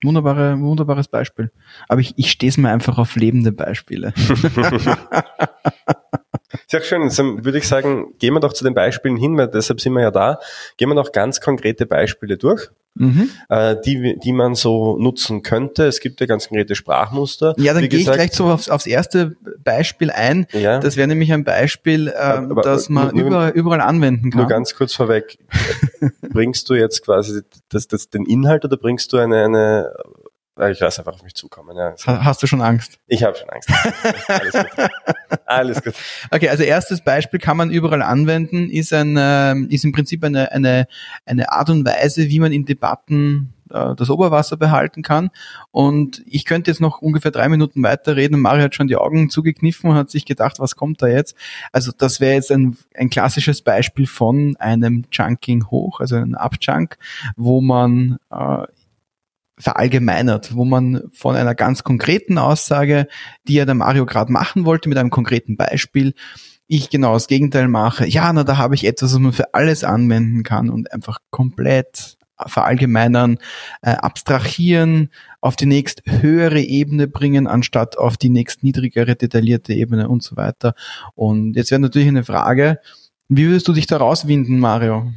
Wunderbare, 0.03 0.59
wunderbares 0.59 1.07
Beispiel. 1.07 1.51
Aber 1.87 2.01
ich, 2.01 2.13
ich 2.17 2.31
stehe 2.31 2.49
es 2.49 2.57
mir 2.57 2.69
einfach 2.69 2.97
auf 2.97 3.15
lebende 3.15 3.51
Beispiele. 3.51 4.13
Sehr 6.67 6.81
schön. 6.81 7.03
Jetzt 7.03 7.17
würde 7.19 7.57
ich 7.57 7.67
sagen, 7.67 8.13
gehen 8.19 8.33
wir 8.33 8.39
doch 8.39 8.53
zu 8.53 8.63
den 8.63 8.73
Beispielen 8.73 9.17
hin, 9.17 9.37
weil 9.37 9.47
deshalb 9.47 9.81
sind 9.81 9.93
wir 9.93 10.01
ja 10.01 10.11
da. 10.11 10.39
Gehen 10.77 10.89
wir 10.89 10.95
noch 10.95 11.11
ganz 11.11 11.41
konkrete 11.41 11.85
Beispiele 11.85 12.37
durch, 12.37 12.69
mhm. 12.95 13.29
äh, 13.49 13.75
die, 13.85 14.17
die 14.23 14.33
man 14.33 14.55
so 14.55 14.97
nutzen 14.97 15.41
könnte. 15.41 15.85
Es 15.85 15.99
gibt 15.99 16.19
ja 16.21 16.27
ganz 16.27 16.47
konkrete 16.47 16.75
Sprachmuster. 16.75 17.53
Ja, 17.57 17.73
dann 17.73 17.87
gehe 17.87 17.99
ich 17.99 18.05
gleich 18.05 18.33
so 18.33 18.45
aufs, 18.45 18.69
aufs 18.69 18.85
erste 18.85 19.35
Beispiel 19.63 20.11
ein. 20.11 20.47
Ja. 20.53 20.79
Das 20.79 20.97
wäre 20.97 21.07
nämlich 21.07 21.31
ein 21.33 21.43
Beispiel, 21.43 22.07
äh, 22.07 22.13
Aber, 22.15 22.61
das 22.61 22.89
man 22.89 23.15
nur, 23.15 23.27
überall, 23.27 23.51
überall 23.51 23.81
anwenden 23.81 24.31
kann. 24.31 24.41
Nur 24.41 24.47
ganz 24.47 24.75
kurz 24.75 24.93
vorweg. 24.93 25.37
bringst 26.29 26.69
du 26.69 26.75
jetzt 26.75 27.03
quasi 27.03 27.41
das, 27.69 27.87
das, 27.87 28.09
den 28.09 28.25
Inhalt 28.25 28.65
oder 28.65 28.77
bringst 28.77 29.11
du 29.13 29.17
eine, 29.17 29.43
eine 29.43 29.93
ich 30.67 30.79
lasse 30.79 30.99
einfach 30.99 31.13
auf 31.13 31.23
mich 31.23 31.35
zukommen. 31.35 31.77
Ja. 31.77 31.95
Hast 32.05 32.43
du 32.43 32.47
schon 32.47 32.61
Angst? 32.61 32.99
Ich 33.07 33.23
habe 33.23 33.37
schon 33.37 33.49
Angst. 33.49 33.69
Alles 34.27 34.53
gut. 34.53 34.89
Alles 35.45 35.83
gut. 35.83 35.93
Okay, 36.31 36.49
also 36.49 36.63
erstes 36.63 37.01
Beispiel 37.01 37.39
kann 37.39 37.57
man 37.57 37.71
überall 37.71 38.01
anwenden, 38.01 38.69
ist 38.69 38.93
ein 38.93 39.17
äh, 39.17 39.55
ist 39.73 39.85
im 39.85 39.91
Prinzip 39.91 40.23
eine 40.23 40.51
eine 40.51 40.87
eine 41.25 41.51
Art 41.51 41.69
und 41.69 41.85
Weise, 41.85 42.29
wie 42.29 42.39
man 42.39 42.51
in 42.51 42.65
Debatten 42.65 43.53
äh, 43.69 43.95
das 43.95 44.09
Oberwasser 44.09 44.57
behalten 44.57 45.01
kann. 45.01 45.29
Und 45.71 46.23
ich 46.25 46.45
könnte 46.45 46.71
jetzt 46.71 46.81
noch 46.81 47.01
ungefähr 47.01 47.31
drei 47.31 47.49
Minuten 47.49 47.83
weiterreden. 47.83 48.39
Mario 48.39 48.63
hat 48.63 48.75
schon 48.75 48.87
die 48.87 48.95
Augen 48.95 49.29
zugekniffen 49.29 49.89
und 49.89 49.95
hat 49.95 50.09
sich 50.09 50.25
gedacht, 50.25 50.59
was 50.59 50.75
kommt 50.75 51.01
da 51.01 51.07
jetzt? 51.07 51.35
Also 51.71 51.91
das 51.95 52.19
wäre 52.19 52.35
jetzt 52.35 52.51
ein, 52.51 52.77
ein 52.95 53.09
klassisches 53.09 53.61
Beispiel 53.61 54.07
von 54.07 54.55
einem 54.57 55.09
Chunking 55.11 55.67
hoch, 55.69 55.99
also 55.99 56.15
ein 56.15 56.35
Upchunk, 56.35 56.97
wo 57.35 57.61
man 57.61 58.17
äh, 58.31 58.65
verallgemeinert, 59.59 60.55
wo 60.55 60.65
man 60.65 61.03
von 61.11 61.35
einer 61.35 61.53
ganz 61.53 61.83
konkreten 61.83 62.37
Aussage, 62.37 63.07
die 63.47 63.55
ja 63.55 63.65
der 63.65 63.75
Mario 63.75 64.05
gerade 64.05 64.31
machen 64.31 64.65
wollte, 64.65 64.89
mit 64.89 64.97
einem 64.97 65.09
konkreten 65.09 65.57
Beispiel, 65.57 66.13
ich 66.67 66.89
genau 66.89 67.13
das 67.13 67.27
Gegenteil 67.27 67.67
mache, 67.67 68.07
ja, 68.07 68.31
na, 68.31 68.43
da 68.43 68.57
habe 68.57 68.75
ich 68.75 68.85
etwas, 68.85 69.13
was 69.13 69.19
man 69.19 69.33
für 69.33 69.53
alles 69.53 69.83
anwenden 69.83 70.43
kann 70.43 70.69
und 70.69 70.93
einfach 70.93 71.17
komplett 71.31 72.17
verallgemeinern, 72.45 73.37
äh, 73.81 73.91
abstrahieren, 73.91 75.09
auf 75.41 75.55
die 75.55 75.65
nächst 75.65 76.03
höhere 76.05 76.61
Ebene 76.61 77.07
bringen, 77.07 77.47
anstatt 77.47 77.97
auf 77.97 78.17
die 78.17 78.29
nächst 78.29 78.63
niedrigere, 78.63 79.15
detaillierte 79.15 79.73
Ebene 79.73 80.07
und 80.07 80.23
so 80.23 80.37
weiter. 80.37 80.73
Und 81.15 81.55
jetzt 81.55 81.71
wäre 81.71 81.81
natürlich 81.81 82.07
eine 82.07 82.23
Frage, 82.23 82.79
wie 83.27 83.47
würdest 83.47 83.67
du 83.67 83.73
dich 83.73 83.87
da 83.87 83.97
rauswinden, 83.97 84.59
Mario? 84.59 85.11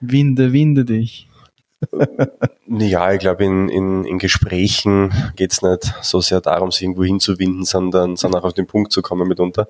Winde, 0.00 0.52
winde 0.52 0.84
dich. 0.84 1.27
Ja, 2.66 3.12
ich 3.12 3.20
glaube, 3.20 3.44
in, 3.44 3.68
in, 3.68 4.04
in 4.04 4.18
Gesprächen 4.18 5.12
geht's 5.36 5.62
nicht 5.62 5.94
so 6.02 6.20
sehr 6.20 6.40
darum, 6.40 6.70
sich 6.70 6.82
irgendwo 6.82 7.04
hinzuwinden, 7.04 7.64
sondern, 7.64 8.16
sondern 8.16 8.42
auch 8.42 8.46
auf 8.46 8.54
den 8.54 8.66
Punkt 8.66 8.92
zu 8.92 9.02
kommen 9.02 9.28
mitunter. 9.28 9.68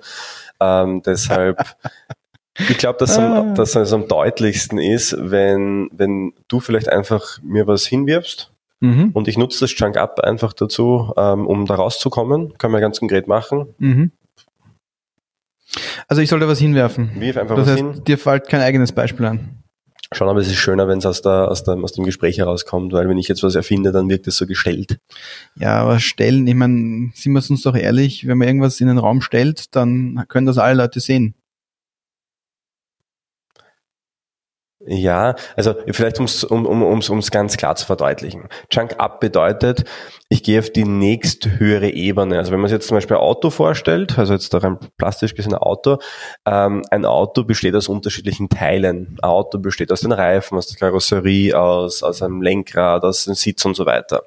Ähm, 0.59 1.01
deshalb, 1.03 1.63
ich 2.57 2.77
glaube, 2.77 2.97
dass, 2.99 3.17
ah. 3.17 3.53
dass 3.53 3.75
es 3.75 3.93
am 3.93 4.07
deutlichsten 4.07 4.79
ist, 4.79 5.15
wenn, 5.19 5.89
wenn 5.91 6.33
du 6.47 6.59
vielleicht 6.59 6.89
einfach 6.89 7.39
mir 7.43 7.67
was 7.67 7.85
hinwirfst 7.85 8.51
mhm. 8.79 9.11
und 9.13 9.27
ich 9.27 9.37
nutze 9.37 9.59
das 9.61 9.71
Chunk 9.71 9.97
Up 9.97 10.19
einfach 10.19 10.53
dazu, 10.53 11.13
ähm, 11.15 11.45
um 11.45 11.65
da 11.65 11.75
rauszukommen. 11.75 12.57
Können 12.57 12.73
wir 12.73 12.81
ganz 12.81 12.99
konkret 12.99 13.27
machen. 13.27 13.73
Mhm. 13.77 14.11
Also 16.07 16.23
ich 16.23 16.29
sollte 16.29 16.47
was 16.47 16.57
hinwerfen. 16.57 17.11
Wirf 17.19 17.37
einfach 17.37 17.55
das 17.55 17.67
was 17.67 17.73
heißt, 17.73 17.93
hin. 17.93 18.03
Dir 18.03 18.17
fällt 18.17 18.49
kein 18.49 18.61
eigenes 18.61 18.91
Beispiel 18.91 19.27
an. 19.27 19.58
Schon, 20.11 20.27
aber 20.27 20.39
es 20.39 20.47
ist 20.47 20.55
schöner, 20.55 20.87
wenn 20.87 20.97
es 20.97 21.05
aus, 21.05 21.21
der, 21.21 21.51
aus, 21.51 21.63
dem, 21.63 21.83
aus 21.83 21.93
dem 21.93 22.03
Gespräch 22.03 22.39
herauskommt, 22.39 22.93
weil 22.93 23.07
wenn 23.07 23.19
ich 23.19 23.27
jetzt 23.27 23.43
was 23.43 23.53
erfinde, 23.53 23.91
dann 23.91 24.09
wirkt 24.09 24.27
es 24.27 24.37
so 24.37 24.47
gestellt. 24.47 24.99
Ja, 25.55 25.81
aber 25.81 25.99
stellen, 25.99 26.47
ich 26.47 26.55
meine, 26.55 27.11
sind 27.13 27.33
wir 27.33 27.43
uns 27.47 27.61
doch 27.61 27.75
ehrlich, 27.75 28.25
wenn 28.25 28.39
man 28.39 28.47
irgendwas 28.47 28.81
in 28.81 28.87
den 28.87 28.97
Raum 28.97 29.21
stellt, 29.21 29.75
dann 29.75 30.25
können 30.27 30.47
das 30.47 30.57
alle 30.57 30.81
Leute 30.81 30.99
sehen. 30.99 31.35
Ja, 34.85 35.35
also 35.57 35.75
vielleicht 35.91 36.19
ums, 36.19 36.45
um 36.45 36.65
um 36.65 36.81
ums, 36.83 37.09
ums 37.09 37.31
ganz 37.31 37.57
klar 37.57 37.75
zu 37.75 37.85
verdeutlichen. 37.85 38.47
Chunk 38.69 38.97
Up 38.97 39.19
bedeutet, 39.19 39.83
ich 40.29 40.41
gehe 40.41 40.57
auf 40.57 40.69
die 40.69 40.85
nächsthöhere 40.85 41.89
Ebene. 41.89 42.37
Also 42.37 42.53
wenn 42.53 42.61
man 42.61 42.69
sich 42.69 42.77
jetzt 42.77 42.87
zum 42.87 42.95
Beispiel 42.95 43.17
ein 43.17 43.21
Auto 43.21 43.49
vorstellt, 43.49 44.17
also 44.17 44.31
jetzt 44.31 44.53
doch 44.53 44.63
ein 44.63 44.79
plastisch 44.97 45.35
gesehen 45.35 45.53
Auto, 45.53 45.97
ähm, 46.45 46.83
ein 46.91 47.03
Auto 47.03 47.43
besteht 47.43 47.75
aus 47.75 47.89
unterschiedlichen 47.89 48.47
Teilen. 48.47 49.17
Ein 49.21 49.29
Auto 49.29 49.57
besteht 49.57 49.91
aus 49.91 49.99
den 49.99 50.13
Reifen, 50.13 50.57
aus 50.57 50.67
der 50.67 50.77
Karosserie, 50.77 51.59
aus, 51.59 52.01
aus 52.01 52.21
einem 52.21 52.41
Lenkrad, 52.41 53.03
aus 53.03 53.25
dem 53.25 53.33
Sitz 53.33 53.65
und 53.65 53.75
so 53.75 53.85
weiter. 53.85 54.23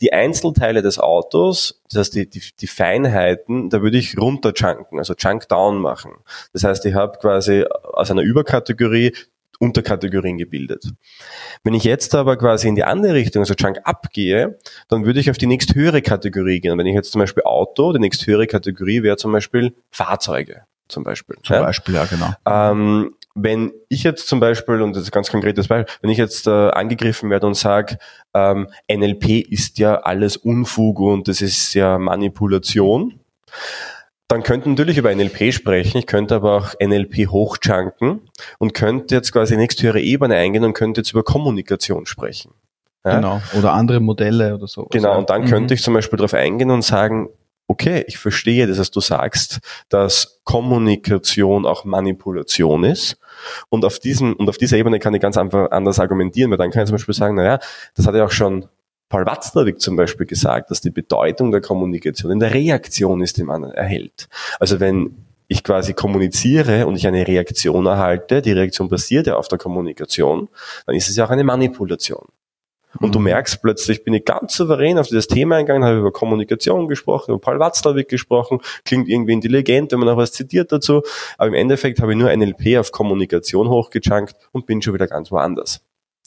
Die 0.00 0.12
Einzelteile 0.12 0.82
des 0.82 0.98
Autos, 0.98 1.80
das 1.90 2.00
heißt 2.00 2.16
die, 2.16 2.28
die, 2.28 2.42
die 2.60 2.66
Feinheiten, 2.66 3.70
da 3.70 3.82
würde 3.82 3.98
ich 3.98 4.18
runterchunken, 4.18 4.98
also 4.98 5.14
Chunk 5.14 5.46
Down 5.46 5.78
machen. 5.78 6.12
Das 6.52 6.64
heißt, 6.64 6.84
ich 6.86 6.94
habe 6.94 7.18
quasi 7.18 7.64
aus 7.92 8.10
einer 8.10 8.22
Überkategorie 8.22 9.12
Unterkategorien 9.58 10.38
gebildet. 10.38 10.92
Wenn 11.64 11.74
ich 11.74 11.84
jetzt 11.84 12.14
aber 12.14 12.36
quasi 12.36 12.68
in 12.68 12.74
die 12.74 12.84
andere 12.84 13.14
Richtung, 13.14 13.42
also 13.42 13.54
Chunk 13.54 13.78
abgehe, 13.84 14.58
dann 14.88 15.04
würde 15.04 15.20
ich 15.20 15.30
auf 15.30 15.38
die 15.38 15.46
nächsthöhere 15.46 16.02
Kategorie 16.02 16.60
gehen. 16.60 16.76
Wenn 16.78 16.86
ich 16.86 16.94
jetzt 16.94 17.12
zum 17.12 17.20
Beispiel 17.20 17.44
Auto, 17.44 17.92
die 17.92 18.00
nächsthöhere 18.00 18.46
Kategorie 18.46 19.02
wäre 19.02 19.16
zum 19.16 19.32
Beispiel 19.32 19.74
Fahrzeuge. 19.90 20.62
Zum 20.88 21.04
Beispiel. 21.04 21.36
Zum 21.42 21.56
ja? 21.56 21.62
Beispiel, 21.62 21.94
ja, 21.94 22.04
genau. 22.04 22.32
Ähm, 22.46 23.14
wenn 23.34 23.72
ich 23.88 24.02
jetzt 24.02 24.28
zum 24.28 24.40
Beispiel, 24.40 24.82
und 24.82 24.94
das 24.94 25.04
ist 25.04 25.08
ein 25.08 25.14
ganz 25.14 25.30
konkretes 25.30 25.68
Beispiel, 25.68 25.94
wenn 26.02 26.10
ich 26.10 26.18
jetzt 26.18 26.46
äh, 26.46 26.50
angegriffen 26.50 27.30
werde 27.30 27.46
und 27.46 27.54
sage, 27.54 27.98
ähm, 28.34 28.68
NLP 28.90 29.40
ist 29.50 29.78
ja 29.78 30.00
alles 30.00 30.36
Unfug 30.36 31.00
und 31.00 31.28
das 31.28 31.40
ist 31.40 31.72
ja 31.74 31.98
Manipulation, 31.98 33.20
dann 34.32 34.42
könnte 34.42 34.70
natürlich 34.70 34.96
über 34.96 35.14
NLP 35.14 35.52
sprechen, 35.52 35.98
ich 35.98 36.06
könnte 36.06 36.34
aber 36.36 36.56
auch 36.56 36.72
NLP 36.80 37.28
hochchunken 37.28 38.22
und 38.58 38.72
könnte 38.72 39.14
jetzt 39.14 39.30
quasi 39.30 39.58
nächste 39.58 39.82
höhere 39.82 40.00
Ebene 40.00 40.36
eingehen 40.36 40.64
und 40.64 40.72
könnte 40.72 41.02
jetzt 41.02 41.10
über 41.10 41.22
Kommunikation 41.22 42.06
sprechen. 42.06 42.54
Ja? 43.04 43.16
Genau, 43.16 43.42
oder 43.58 43.74
andere 43.74 44.00
Modelle 44.00 44.54
oder 44.54 44.66
so. 44.66 44.86
Genau, 44.90 45.18
und 45.18 45.28
dann 45.28 45.42
mhm. 45.42 45.48
könnte 45.48 45.74
ich 45.74 45.82
zum 45.82 45.92
Beispiel 45.92 46.16
darauf 46.16 46.32
eingehen 46.32 46.70
und 46.70 46.80
sagen, 46.80 47.28
okay, 47.68 48.04
ich 48.06 48.16
verstehe 48.16 48.66
das, 48.66 48.78
was 48.78 48.90
du 48.90 49.00
sagst, 49.00 49.60
dass 49.90 50.40
Kommunikation 50.44 51.66
auch 51.66 51.84
Manipulation 51.84 52.84
ist. 52.84 53.18
Und 53.68 53.84
auf 53.84 53.98
diesem, 53.98 54.32
und 54.32 54.48
auf 54.48 54.56
dieser 54.56 54.78
Ebene 54.78 54.98
kann 54.98 55.12
ich 55.12 55.20
ganz 55.20 55.36
einfach 55.36 55.70
anders 55.72 56.00
argumentieren, 56.00 56.50
weil 56.50 56.58
dann 56.58 56.70
kann 56.70 56.84
ich 56.84 56.88
zum 56.88 56.94
Beispiel 56.94 57.14
sagen, 57.14 57.34
naja, 57.34 57.58
das 57.94 58.06
hat 58.06 58.14
ja 58.14 58.24
auch 58.24 58.30
schon 58.30 58.66
Paul 59.12 59.26
Watzlawick 59.26 59.78
zum 59.78 59.94
Beispiel 59.94 60.24
gesagt, 60.24 60.70
dass 60.70 60.80
die 60.80 60.88
Bedeutung 60.88 61.52
der 61.52 61.60
Kommunikation 61.60 62.32
in 62.32 62.40
der 62.40 62.54
Reaktion 62.54 63.20
ist, 63.20 63.36
die 63.36 63.42
man 63.42 63.62
erhält. 63.64 64.26
Also 64.58 64.80
wenn 64.80 65.26
ich 65.48 65.62
quasi 65.62 65.92
kommuniziere 65.92 66.86
und 66.86 66.96
ich 66.96 67.06
eine 67.06 67.28
Reaktion 67.28 67.84
erhalte, 67.84 68.40
die 68.40 68.52
Reaktion 68.52 68.88
basiert 68.88 69.26
ja 69.26 69.36
auf 69.36 69.48
der 69.48 69.58
Kommunikation, 69.58 70.48
dann 70.86 70.96
ist 70.96 71.10
es 71.10 71.16
ja 71.16 71.26
auch 71.26 71.30
eine 71.30 71.44
Manipulation. 71.44 72.24
Und 73.00 73.08
mhm. 73.08 73.12
du 73.12 73.18
merkst 73.18 73.60
plötzlich, 73.60 74.02
bin 74.02 74.14
ich 74.14 74.24
ganz 74.24 74.54
souverän 74.54 74.96
auf 74.96 75.08
dieses 75.08 75.26
Thema 75.26 75.56
eingegangen, 75.56 75.84
habe 75.84 75.98
über 75.98 76.10
Kommunikation 76.10 76.88
gesprochen, 76.88 77.32
über 77.32 77.38
Paul 77.40 77.58
Watzlawick 77.58 78.08
gesprochen, 78.08 78.60
klingt 78.86 79.10
irgendwie 79.10 79.34
intelligent, 79.34 79.92
wenn 79.92 79.98
man 79.98 80.08
noch 80.08 80.16
was 80.16 80.32
zitiert 80.32 80.72
dazu, 80.72 81.02
aber 81.36 81.48
im 81.48 81.54
Endeffekt 81.54 82.00
habe 82.00 82.12
ich 82.12 82.18
nur 82.18 82.34
NLP 82.34 82.78
auf 82.78 82.92
Kommunikation 82.92 83.68
hochgechunkt 83.68 84.36
und 84.52 84.64
bin 84.64 84.80
schon 84.80 84.94
wieder 84.94 85.06
ganz 85.06 85.30
woanders. 85.30 85.82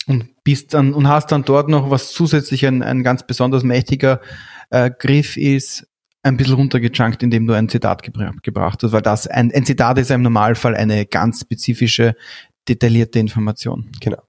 Und 0.07 0.43
bist 0.43 0.73
dann 0.73 0.93
und 0.93 1.07
hast 1.07 1.31
dann 1.31 1.43
dort 1.43 1.67
noch 1.67 1.89
was 1.89 2.11
zusätzlich 2.11 2.65
ein, 2.65 2.83
ein 2.83 3.03
ganz 3.03 3.25
besonders 3.25 3.63
mächtiger 3.63 4.21
äh, 4.69 4.91
Griff 4.91 5.35
ist, 5.35 5.87
ein 6.21 6.37
bisschen 6.37 6.55
runtergechunkt, 6.55 7.21
indem 7.23 7.45
du 7.47 7.53
ein 7.53 7.69
Zitat 7.69 8.03
gebra 8.03 8.31
gebracht 8.41 8.81
hast, 8.83 8.91
weil 8.91 9.01
das 9.01 9.27
ein, 9.27 9.51
ein 9.53 9.65
Zitat 9.65 9.97
ist 9.99 10.11
im 10.11 10.23
Normalfall 10.23 10.75
eine 10.75 11.05
ganz 11.05 11.41
spezifische 11.41 12.15
detaillierte 12.67 13.19
Information. 13.19 13.91
Genau. 14.01 14.23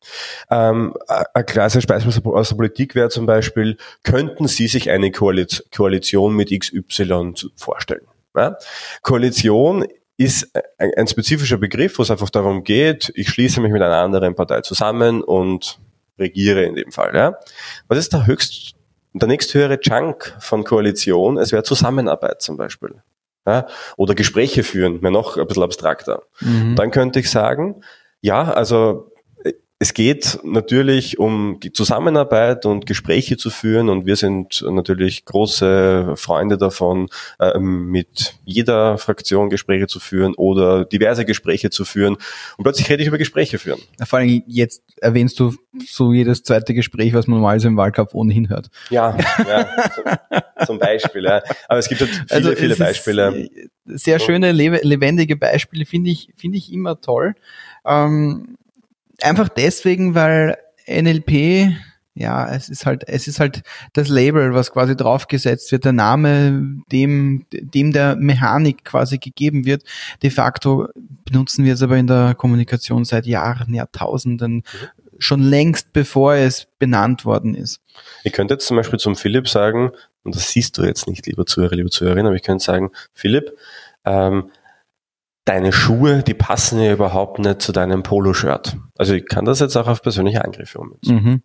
Ähm, 0.50 0.94
ein 1.32 1.46
klassisches 1.46 1.86
Beispiel 1.86 2.32
aus 2.32 2.48
der 2.50 2.56
Politik 2.56 2.94
wäre 2.94 3.08
zum 3.08 3.24
Beispiel, 3.24 3.78
könnten 4.02 4.46
Sie 4.46 4.66
sich 4.66 4.90
eine 4.90 5.10
Koalition 5.10 6.36
mit 6.36 6.50
XY 6.50 7.32
vorstellen? 7.56 8.06
Ja? 8.34 8.58
Koalition 9.02 9.86
ist 10.16 10.50
ein, 10.78 10.90
ein, 10.96 11.06
spezifischer 11.06 11.58
Begriff, 11.58 11.98
wo 11.98 12.02
es 12.02 12.10
einfach 12.10 12.30
darum 12.30 12.64
geht, 12.64 13.12
ich 13.14 13.28
schließe 13.28 13.60
mich 13.60 13.72
mit 13.72 13.82
einer 13.82 13.96
anderen 13.96 14.34
Partei 14.34 14.62
zusammen 14.62 15.22
und 15.22 15.78
regiere 16.18 16.64
in 16.64 16.74
dem 16.74 16.90
Fall. 16.90 17.14
Ja? 17.14 17.38
Was 17.88 17.98
ist 17.98 18.12
der 18.12 18.26
höchst, 18.26 18.74
der 19.12 19.28
nächsthöhere 19.28 19.78
Chunk 19.78 20.34
von 20.40 20.64
Koalition? 20.64 21.36
Es 21.36 21.52
wäre 21.52 21.62
Zusammenarbeit 21.62 22.40
zum 22.40 22.56
Beispiel. 22.56 23.02
Ja? 23.46 23.66
Oder 23.96 24.14
Gespräche 24.14 24.62
führen, 24.62 25.00
mehr 25.00 25.10
noch 25.10 25.36
ein 25.36 25.46
bisschen 25.46 25.62
abstrakter. 25.62 26.22
Mhm. 26.40 26.76
Dann 26.76 26.90
könnte 26.90 27.20
ich 27.20 27.30
sagen, 27.30 27.82
ja, 28.20 28.44
also 28.44 29.12
es 29.78 29.92
geht 29.92 30.38
natürlich 30.42 31.18
um 31.18 31.60
die 31.62 31.70
Zusammenarbeit 31.70 32.64
und 32.64 32.86
Gespräche 32.86 33.36
zu 33.36 33.50
führen 33.50 33.90
und 33.90 34.06
wir 34.06 34.16
sind 34.16 34.64
natürlich 34.66 35.26
große 35.26 36.14
Freunde 36.16 36.56
davon, 36.56 37.08
äh, 37.38 37.58
mit 37.58 38.36
jeder 38.44 38.96
Fraktion 38.96 39.50
Gespräche 39.50 39.86
zu 39.86 40.00
führen 40.00 40.34
oder 40.34 40.86
diverse 40.86 41.26
Gespräche 41.26 41.68
zu 41.68 41.84
führen 41.84 42.14
und 42.56 42.64
plötzlich 42.64 42.88
rede 42.88 43.02
ich 43.02 43.08
über 43.08 43.18
Gespräche 43.18 43.58
führen. 43.58 43.80
Vor 44.02 44.18
allem 44.18 44.42
jetzt 44.46 44.82
erwähnst 45.02 45.38
du 45.40 45.54
so 45.86 46.14
jedes 46.14 46.42
zweite 46.42 46.72
Gespräch, 46.72 47.12
was 47.12 47.26
man 47.26 47.42
mal 47.42 47.60
so 47.60 47.68
im 47.68 47.76
Wahlkampf 47.76 48.14
ohnehin 48.14 48.48
hört. 48.48 48.68
Ja, 48.88 49.14
ja 49.46 49.68
zum, 49.94 50.66
zum 50.66 50.78
Beispiel. 50.78 51.24
Ja. 51.24 51.42
Aber 51.68 51.78
es 51.78 51.88
gibt 51.88 52.00
halt 52.00 52.10
viele, 52.10 52.26
also 52.30 52.52
viele 52.52 52.76
Beispiele. 52.76 53.50
Sehr 53.84 54.20
schöne, 54.20 54.52
lebendige 54.52 55.36
Beispiele 55.36 55.84
finde 55.84 56.10
ich, 56.10 56.32
finde 56.34 56.56
ich 56.56 56.72
immer 56.72 56.98
toll. 57.02 57.34
Ähm, 57.84 58.56
einfach 59.22 59.48
deswegen, 59.48 60.14
weil 60.14 60.56
NLP, 60.88 61.74
ja, 62.14 62.48
es 62.54 62.68
ist 62.68 62.86
halt, 62.86 63.06
es 63.08 63.28
ist 63.28 63.40
halt 63.40 63.62
das 63.92 64.08
Label, 64.08 64.54
was 64.54 64.72
quasi 64.72 64.96
draufgesetzt 64.96 65.70
wird, 65.70 65.84
der 65.84 65.92
Name, 65.92 66.82
dem, 66.90 67.46
dem 67.50 67.92
der 67.92 68.16
Mechanik 68.16 68.84
quasi 68.84 69.18
gegeben 69.18 69.66
wird. 69.66 69.82
De 70.22 70.30
facto 70.30 70.88
benutzen 71.24 71.64
wir 71.64 71.74
es 71.74 71.82
aber 71.82 71.96
in 71.96 72.06
der 72.06 72.34
Kommunikation 72.34 73.04
seit 73.04 73.26
Jahren, 73.26 73.74
Jahrtausenden, 73.74 74.62
schon 75.18 75.42
längst 75.42 75.92
bevor 75.92 76.34
es 76.34 76.68
benannt 76.78 77.24
worden 77.24 77.54
ist. 77.54 77.80
Ich 78.24 78.32
könnte 78.32 78.54
jetzt 78.54 78.66
zum 78.66 78.76
Beispiel 78.76 78.98
zum 78.98 79.16
Philipp 79.16 79.48
sagen, 79.48 79.90
und 80.22 80.34
das 80.34 80.50
siehst 80.50 80.76
du 80.78 80.84
jetzt 80.84 81.08
nicht, 81.08 81.26
lieber 81.26 81.46
Zuhörer, 81.46 81.76
liebe 81.76 81.90
Zuhörerin, 81.90 82.26
aber 82.26 82.34
ich 82.34 82.42
könnte 82.42 82.64
sagen, 82.64 82.90
Philipp, 83.12 83.52
ähm, 84.04 84.50
deine 85.46 85.72
Schuhe, 85.72 86.22
die 86.24 86.34
passen 86.34 86.82
ja 86.82 86.92
überhaupt 86.92 87.38
nicht 87.38 87.62
zu 87.62 87.72
deinem 87.72 88.02
Poloshirt. 88.02 88.76
Also 88.98 89.14
ich 89.14 89.26
kann 89.26 89.44
das 89.44 89.60
jetzt 89.60 89.76
auch 89.76 89.86
auf 89.86 90.02
persönliche 90.02 90.44
Angriffe 90.44 90.78
ummünzen. 90.78 91.16
Mhm. 91.16 91.42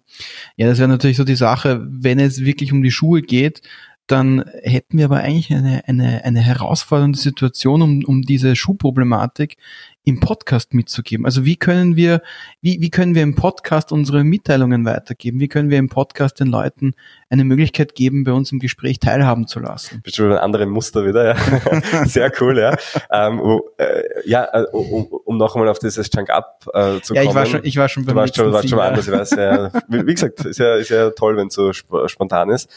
Ja, 0.58 0.68
das 0.68 0.80
wäre 0.80 0.90
natürlich 0.90 1.18
so 1.18 1.24
die 1.24 1.36
Sache, 1.36 1.86
wenn 1.88 2.20
es 2.20 2.44
wirklich 2.44 2.74
um 2.74 2.82
die 2.82 2.92
Schuhe 2.92 3.22
geht, 3.22 3.62
dann 4.08 4.44
hätten 4.64 4.98
wir 4.98 5.06
aber 5.06 5.20
eigentlich 5.20 5.54
eine, 5.54 5.88
eine, 5.88 6.26
eine 6.26 6.42
herausfordernde 6.42 7.18
Situation 7.18 7.82
um, 7.84 8.04
um 8.04 8.24
diese 8.24 8.56
Schuhproblematik 8.56 9.58
im 10.04 10.20
Podcast 10.20 10.74
mitzugeben? 10.74 11.26
Also 11.26 11.46
wie 11.46 11.56
können 11.56 11.96
wir, 11.96 12.22
wie, 12.62 12.82
wie 12.82 12.90
können 12.90 13.14
wir 13.14 13.22
im 13.22 13.36
Podcast 13.36 13.92
unsere 13.92 14.24
Mitteilungen 14.24 14.84
weitergeben? 14.84 15.40
Wie 15.40 15.48
können 15.48 15.70
wir 15.70 15.78
im 15.78 15.90
Podcast 15.90 16.40
den 16.40 16.48
Leuten 16.48 16.94
eine 17.30 17.44
Möglichkeit 17.44 17.94
geben, 17.94 18.24
bei 18.24 18.32
uns 18.32 18.52
im 18.52 18.60
Gespräch 18.60 19.00
teilhaben 19.00 19.46
zu 19.46 19.60
lassen? 19.60 20.02
Bist 20.02 20.16
schon 20.16 20.32
ein 20.32 20.40
anderes 20.40 20.68
Muster 20.68 21.06
wieder, 21.06 21.36
ja. 21.36 22.06
Sehr 22.06 22.32
cool, 22.42 22.58
ja. 22.58 22.76
Ähm, 23.12 23.40
oh, 23.40 23.62
äh, 23.78 24.04
ja, 24.26 24.48
äh, 24.52 24.66
um, 24.72 25.06
um 25.06 25.38
noch 25.38 25.56
einmal 25.56 25.70
auf 25.70 25.78
dieses 25.78 26.10
Chunk 26.10 26.32
Up 26.32 26.66
äh, 26.74 27.00
zu 27.02 27.14
ja, 27.14 27.22
kommen. 27.22 27.30
ich 27.30 27.36
war 27.36 27.46
schon, 27.46 27.64
ich 27.64 27.78
war 27.78 27.90
schon 27.90 28.06
beim 28.06 28.16
du 28.16 28.22
warst 28.22 28.36
schon, 28.36 28.52
warst 28.52 28.70
schon 28.70 28.80
anders, 28.80 29.08
ich 29.08 29.14
weiß, 29.14 29.32
ja. 29.32 29.72
Wie, 29.88 30.08
wie 30.08 30.14
gesagt, 30.14 30.44
ist 30.46 30.58
ja, 30.58 30.76
ist 30.76 30.90
ja 30.90 31.12
toll, 31.12 31.38
wenn 31.38 31.48
es 31.48 31.54
so 31.54 31.70
sp 31.70 32.08
spontan 32.08 32.50
ist. 32.50 32.70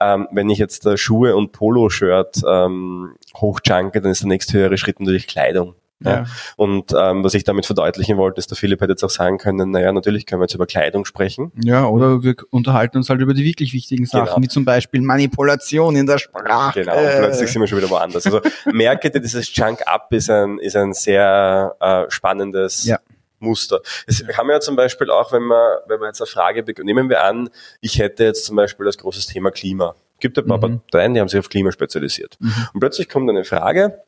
Ähm, 0.00 0.26
wenn 0.32 0.50
ich 0.50 0.58
jetzt 0.58 0.84
äh, 0.86 0.96
Schuhe 0.96 1.36
und 1.36 1.52
Polo-Shirt 1.52 2.42
ähm, 2.46 3.14
hochjunke, 3.36 4.00
dann 4.00 4.10
ist 4.10 4.22
der 4.22 4.28
nächste 4.28 4.58
höhere 4.58 4.76
Schritt 4.76 4.98
natürlich 4.98 5.28
Kleidung. 5.28 5.76
Ja. 6.04 6.10
ja. 6.10 6.24
Und 6.56 6.92
ähm, 6.96 7.24
was 7.24 7.34
ich 7.34 7.44
damit 7.44 7.66
verdeutlichen 7.66 8.16
wollte, 8.16 8.38
ist, 8.38 8.50
der 8.50 8.56
Philipp 8.56 8.80
hätte 8.80 8.92
jetzt 8.92 9.04
auch 9.04 9.10
sagen 9.10 9.38
können, 9.38 9.70
naja, 9.70 9.92
natürlich 9.92 10.26
können 10.26 10.40
wir 10.40 10.44
jetzt 10.44 10.54
über 10.54 10.66
Kleidung 10.66 11.04
sprechen. 11.04 11.52
Ja, 11.62 11.86
oder 11.86 12.22
wir 12.22 12.34
unterhalten 12.50 12.98
uns 12.98 13.08
halt 13.08 13.20
über 13.20 13.34
die 13.34 13.44
wirklich 13.44 13.72
wichtigen 13.72 14.06
Sachen, 14.06 14.26
genau. 14.26 14.42
wie 14.42 14.48
zum 14.48 14.64
Beispiel 14.64 15.00
Manipulation 15.00 15.96
in 15.96 16.06
der 16.06 16.18
Sprache. 16.18 16.80
Genau, 16.80 16.96
und 16.96 17.18
plötzlich 17.18 17.50
sind 17.50 17.60
wir 17.60 17.68
schon 17.68 17.78
wieder 17.78 17.90
woanders. 17.90 18.26
Also 18.26 18.40
merke 18.72 19.10
dir, 19.10 19.20
dieses 19.20 19.54
Junk-Up 19.54 20.12
ist 20.12 20.30
ein, 20.30 20.58
ist 20.58 20.76
ein 20.76 20.92
sehr 20.92 21.76
äh, 21.80 22.10
spannendes 22.10 22.84
ja. 22.84 22.98
Muster. 23.42 23.80
Es 24.06 24.24
haben 24.36 24.50
ja 24.50 24.60
zum 24.60 24.76
Beispiel 24.76 25.10
auch, 25.10 25.32
wenn 25.32 25.42
man, 25.42 25.78
wenn 25.86 25.98
man 25.98 26.08
jetzt 26.08 26.20
eine 26.20 26.26
Frage 26.26 26.64
nehmen 26.82 27.08
wir 27.08 27.22
an, 27.24 27.50
ich 27.80 27.98
hätte 27.98 28.24
jetzt 28.24 28.46
zum 28.46 28.56
Beispiel 28.56 28.86
das 28.86 28.98
großes 28.98 29.26
Thema 29.26 29.50
Klima. 29.50 29.94
Es 30.14 30.20
gibt 30.20 30.38
ein 30.38 30.46
paar 30.46 30.56
mhm. 30.58 30.80
Parteien, 30.80 31.14
die 31.14 31.20
haben 31.20 31.28
sich 31.28 31.38
auf 31.38 31.48
Klima 31.48 31.72
spezialisiert. 31.72 32.36
Mhm. 32.40 32.52
Und 32.74 32.80
plötzlich 32.80 33.08
kommt 33.08 33.28
eine 33.28 33.44
Frage, 33.44 34.02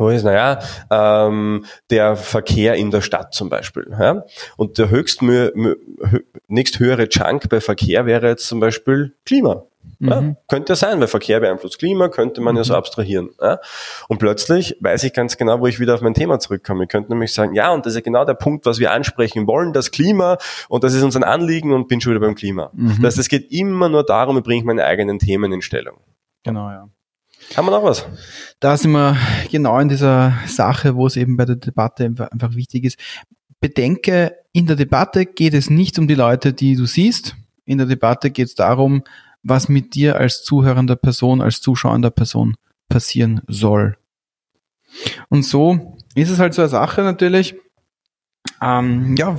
wo 0.00 0.08
ist, 0.08 0.24
naja, 0.24 0.58
ähm, 0.90 1.64
der 1.90 2.16
Verkehr 2.16 2.74
in 2.74 2.90
der 2.90 3.00
Stadt 3.00 3.34
zum 3.34 3.48
Beispiel. 3.48 3.86
Ja? 3.90 4.24
Und 4.56 4.78
der 4.78 4.90
höchst 4.90 5.22
nächst 6.48 6.78
höhere 6.78 7.08
Chunk 7.08 7.48
bei 7.48 7.60
Verkehr 7.60 8.06
wäre 8.06 8.28
jetzt 8.28 8.48
zum 8.48 8.60
Beispiel 8.60 9.14
Klima. 9.24 9.64
Ja, 9.98 10.20
mhm. 10.20 10.36
Könnte 10.48 10.76
sein, 10.76 10.98
weil 11.00 11.08
Verkehr 11.08 11.40
beeinflusst 11.40 11.78
Klima, 11.78 12.08
könnte 12.08 12.40
man 12.40 12.54
mhm. 12.54 12.58
ja 12.58 12.64
so 12.64 12.72
mhm. 12.72 12.78
abstrahieren. 12.78 13.30
Ja? 13.40 13.60
Und 14.08 14.18
plötzlich 14.18 14.76
weiß 14.80 15.04
ich 15.04 15.12
ganz 15.12 15.36
genau, 15.36 15.60
wo 15.60 15.66
ich 15.66 15.78
wieder 15.78 15.94
auf 15.94 16.00
mein 16.00 16.14
Thema 16.14 16.38
zurückkomme. 16.38 16.84
Ich 16.84 16.88
könnte 16.88 17.10
nämlich 17.10 17.34
sagen, 17.34 17.54
ja, 17.54 17.70
und 17.70 17.84
das 17.84 17.92
ist 17.92 17.98
ja 17.98 18.02
genau 18.02 18.24
der 18.24 18.34
Punkt, 18.34 18.66
was 18.66 18.78
wir 18.78 18.92
ansprechen 18.92 19.46
wollen, 19.46 19.72
das 19.72 19.90
Klima, 19.90 20.38
und 20.68 20.84
das 20.84 20.94
ist 20.94 21.02
uns 21.02 21.16
ein 21.16 21.24
Anliegen 21.24 21.72
und 21.72 21.88
bin 21.88 22.00
schon 22.00 22.12
wieder 22.12 22.20
beim 22.20 22.34
Klima. 22.34 22.70
Mhm. 22.72 22.96
Das 23.02 23.12
heißt, 23.14 23.18
es 23.18 23.28
geht 23.28 23.52
immer 23.52 23.88
nur 23.88 24.04
darum, 24.04 24.36
wie 24.36 24.40
bringe 24.40 24.60
ich 24.60 24.64
meine 24.64 24.84
eigenen 24.84 25.18
Themen 25.18 25.52
in 25.52 25.62
Stellung. 25.62 25.98
Genau, 26.44 26.70
ja. 26.70 26.88
Haben 27.56 27.66
wir 27.66 27.72
noch 27.72 27.82
was? 27.82 28.06
Da 28.60 28.76
sind 28.76 28.92
wir 28.92 29.16
genau 29.50 29.78
in 29.80 29.88
dieser 29.88 30.34
Sache, 30.46 30.94
wo 30.94 31.06
es 31.06 31.16
eben 31.16 31.36
bei 31.36 31.44
der 31.44 31.56
Debatte 31.56 32.04
einfach 32.04 32.54
wichtig 32.54 32.84
ist. 32.84 32.98
Bedenke, 33.60 34.36
in 34.52 34.66
der 34.66 34.76
Debatte 34.76 35.26
geht 35.26 35.54
es 35.54 35.68
nicht 35.68 35.98
um 35.98 36.08
die 36.08 36.14
Leute, 36.14 36.52
die 36.52 36.76
du 36.76 36.86
siehst. 36.86 37.36
In 37.64 37.78
der 37.78 37.86
Debatte 37.86 38.30
geht 38.30 38.48
es 38.48 38.54
darum, 38.54 39.02
was 39.42 39.68
mit 39.68 39.94
dir 39.94 40.16
als 40.16 40.42
zuhörender 40.42 40.96
Person, 40.96 41.40
als 41.40 41.60
zuschauender 41.60 42.10
Person 42.10 42.56
passieren 42.88 43.42
soll. 43.46 43.96
Und 45.28 45.44
so 45.44 45.96
ist 46.14 46.30
es 46.30 46.38
halt 46.38 46.54
so 46.54 46.62
eine 46.62 46.68
Sache 46.68 47.02
natürlich. 47.02 47.54
Ähm, 48.62 49.16
ja, 49.16 49.36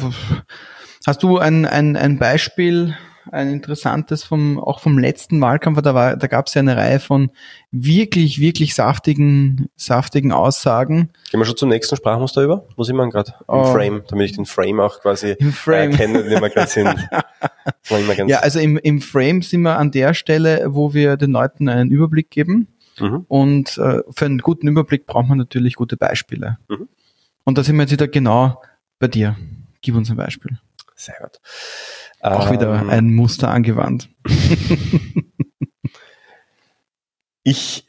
hast 1.05 1.23
du 1.23 1.37
ein, 1.37 1.65
ein, 1.65 1.95
ein 1.97 2.19
Beispiel, 2.19 2.95
ein 3.31 3.51
interessantes 3.51 4.23
vom, 4.23 4.59
auch 4.59 4.79
vom 4.79 4.97
letzten 4.97 5.41
Wahlkampf, 5.41 5.81
da, 5.81 5.93
war, 5.93 6.15
da 6.15 6.27
gab 6.27 6.47
es 6.47 6.53
ja 6.53 6.59
eine 6.59 6.77
Reihe 6.77 6.99
von 6.99 7.31
wirklich, 7.71 8.39
wirklich 8.39 8.73
saftigen, 8.73 9.69
saftigen 9.75 10.31
Aussagen. 10.31 11.11
Gehen 11.29 11.39
wir 11.39 11.45
schon 11.45 11.57
zum 11.57 11.69
nächsten 11.69 11.95
Sprachmuster 11.95 12.41
über? 12.43 12.67
Wo 12.75 12.83
sind 12.83 12.95
wir 12.95 13.07
gerade? 13.09 13.33
Im 13.39 13.45
oh. 13.47 13.65
Frame, 13.65 14.03
damit 14.07 14.25
ich 14.29 14.35
den 14.35 14.45
Frame 14.45 14.79
auch 14.79 15.01
quasi 15.01 15.31
Im 15.39 15.53
Frame. 15.53 15.91
erkenne, 15.91 16.23
den 16.23 16.41
wir 16.41 16.49
gerade 16.49 16.69
sind. 16.69 17.09
ja, 18.27 18.39
also 18.39 18.59
im, 18.59 18.77
im 18.77 19.01
Frame 19.01 19.41
sind 19.41 19.61
wir 19.61 19.77
an 19.77 19.91
der 19.91 20.13
Stelle, 20.13 20.65
wo 20.69 20.93
wir 20.93 21.17
den 21.17 21.31
Leuten 21.31 21.69
einen 21.69 21.91
Überblick 21.91 22.29
geben. 22.29 22.67
Mhm. 22.99 23.25
Und 23.27 23.77
äh, 23.77 24.01
für 24.09 24.25
einen 24.25 24.39
guten 24.39 24.67
Überblick 24.67 25.05
braucht 25.05 25.27
man 25.27 25.37
natürlich 25.37 25.75
gute 25.75 25.97
Beispiele. 25.97 26.57
Mhm. 26.67 26.87
Und 27.43 27.57
da 27.57 27.63
sind 27.63 27.75
wir 27.75 27.83
jetzt 27.83 27.91
wieder 27.91 28.07
genau 28.07 28.61
bei 28.99 29.07
dir. 29.07 29.35
Gib 29.81 29.95
uns 29.95 30.09
ein 30.11 30.17
Beispiel. 30.17 30.59
Sehr 30.95 31.15
gut. 31.19 31.39
Auch 32.21 32.47
ähm, 32.47 32.53
wieder 32.53 32.87
ein 32.87 33.13
Muster 33.13 33.49
angewandt. 33.49 34.09
ich, 37.43 37.87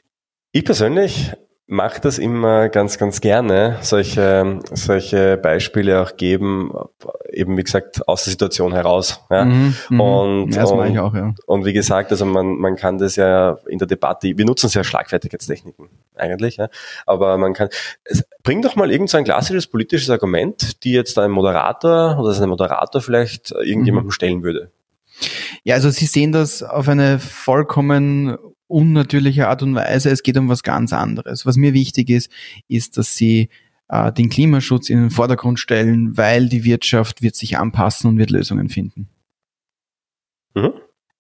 ich 0.52 0.64
persönlich 0.64 1.32
mache 1.66 2.00
das 2.00 2.18
immer 2.18 2.68
ganz, 2.68 2.98
ganz 2.98 3.20
gerne, 3.20 3.78
solche, 3.80 4.60
solche 4.72 5.36
Beispiele 5.36 6.02
auch 6.02 6.16
geben, 6.16 6.72
eben 7.30 7.56
wie 7.56 7.62
gesagt, 7.62 8.06
aus 8.06 8.24
der 8.24 8.32
Situation 8.32 8.74
heraus. 8.74 9.24
Ja. 9.30 9.44
Mhm, 9.44 9.74
mhm. 9.88 10.00
und, 10.00 10.54
ja, 10.54 10.62
das 10.62 10.72
mache 10.74 10.88
ich 10.88 10.98
auch, 10.98 11.14
ja. 11.14 11.32
Und 11.46 11.64
wie 11.64 11.72
gesagt, 11.72 12.10
also 12.10 12.26
man, 12.26 12.56
man 12.56 12.76
kann 12.76 12.98
das 12.98 13.16
ja 13.16 13.58
in 13.66 13.78
der 13.78 13.86
Debatte, 13.86 14.36
wir 14.36 14.44
nutzen 14.44 14.68
sehr 14.68 14.84
Schlagfertigkeitstechniken 14.84 15.88
eigentlich, 16.16 16.56
ja. 16.56 16.68
aber 17.06 17.38
man 17.38 17.54
kann, 17.54 17.68
bring 18.42 18.60
doch 18.60 18.76
mal 18.76 18.90
irgend 18.90 19.10
so 19.10 19.16
ein 19.16 19.24
klassisches 19.24 19.66
politisches 19.66 20.10
Argument, 20.10 20.84
die 20.84 20.92
jetzt 20.92 21.18
ein 21.18 21.30
Moderator 21.30 22.18
oder 22.18 22.38
ein 22.38 22.48
Moderator 22.48 23.00
vielleicht 23.00 23.52
irgendjemandem 23.52 24.08
mhm. 24.08 24.12
stellen 24.12 24.42
würde. 24.42 24.70
Ja, 25.64 25.76
also 25.76 25.90
Sie 25.90 26.06
sehen 26.06 26.32
das 26.32 26.62
auf 26.62 26.88
eine 26.88 27.18
vollkommen 27.18 28.36
unnatürliche 28.72 29.48
Art 29.48 29.62
und 29.62 29.74
Weise. 29.74 30.10
Es 30.10 30.22
geht 30.22 30.36
um 30.36 30.48
was 30.48 30.62
ganz 30.62 30.92
anderes. 30.92 31.46
Was 31.46 31.56
mir 31.56 31.74
wichtig 31.74 32.10
ist, 32.10 32.30
ist, 32.68 32.96
dass 32.96 33.16
Sie 33.16 33.50
äh, 33.88 34.12
den 34.12 34.30
Klimaschutz 34.30 34.88
in 34.88 34.98
den 34.98 35.10
Vordergrund 35.10 35.60
stellen, 35.60 36.16
weil 36.16 36.48
die 36.48 36.64
Wirtschaft 36.64 37.22
wird 37.22 37.36
sich 37.36 37.58
anpassen 37.58 38.08
und 38.08 38.18
wird 38.18 38.30
Lösungen 38.30 38.68
finden. 38.68 39.08
Mhm. 40.54 40.72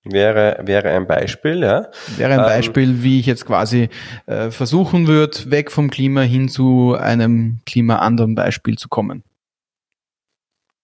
Wäre, 0.04 0.60
wäre 0.66 0.90
ein 0.90 1.06
Beispiel, 1.06 1.60
ja. 1.60 1.88
Wäre 2.16 2.32
ein 2.32 2.40
ähm, 2.40 2.46
Beispiel, 2.46 3.02
wie 3.04 3.20
ich 3.20 3.26
jetzt 3.26 3.46
quasi 3.46 3.88
äh, 4.26 4.50
versuchen 4.50 5.06
würde, 5.06 5.50
weg 5.50 5.70
vom 5.70 5.90
Klima 5.90 6.22
hin 6.22 6.48
zu 6.48 6.96
einem 6.98 7.60
klimaanderen 7.66 8.34
Beispiel 8.34 8.76
zu 8.76 8.88
kommen. 8.88 9.22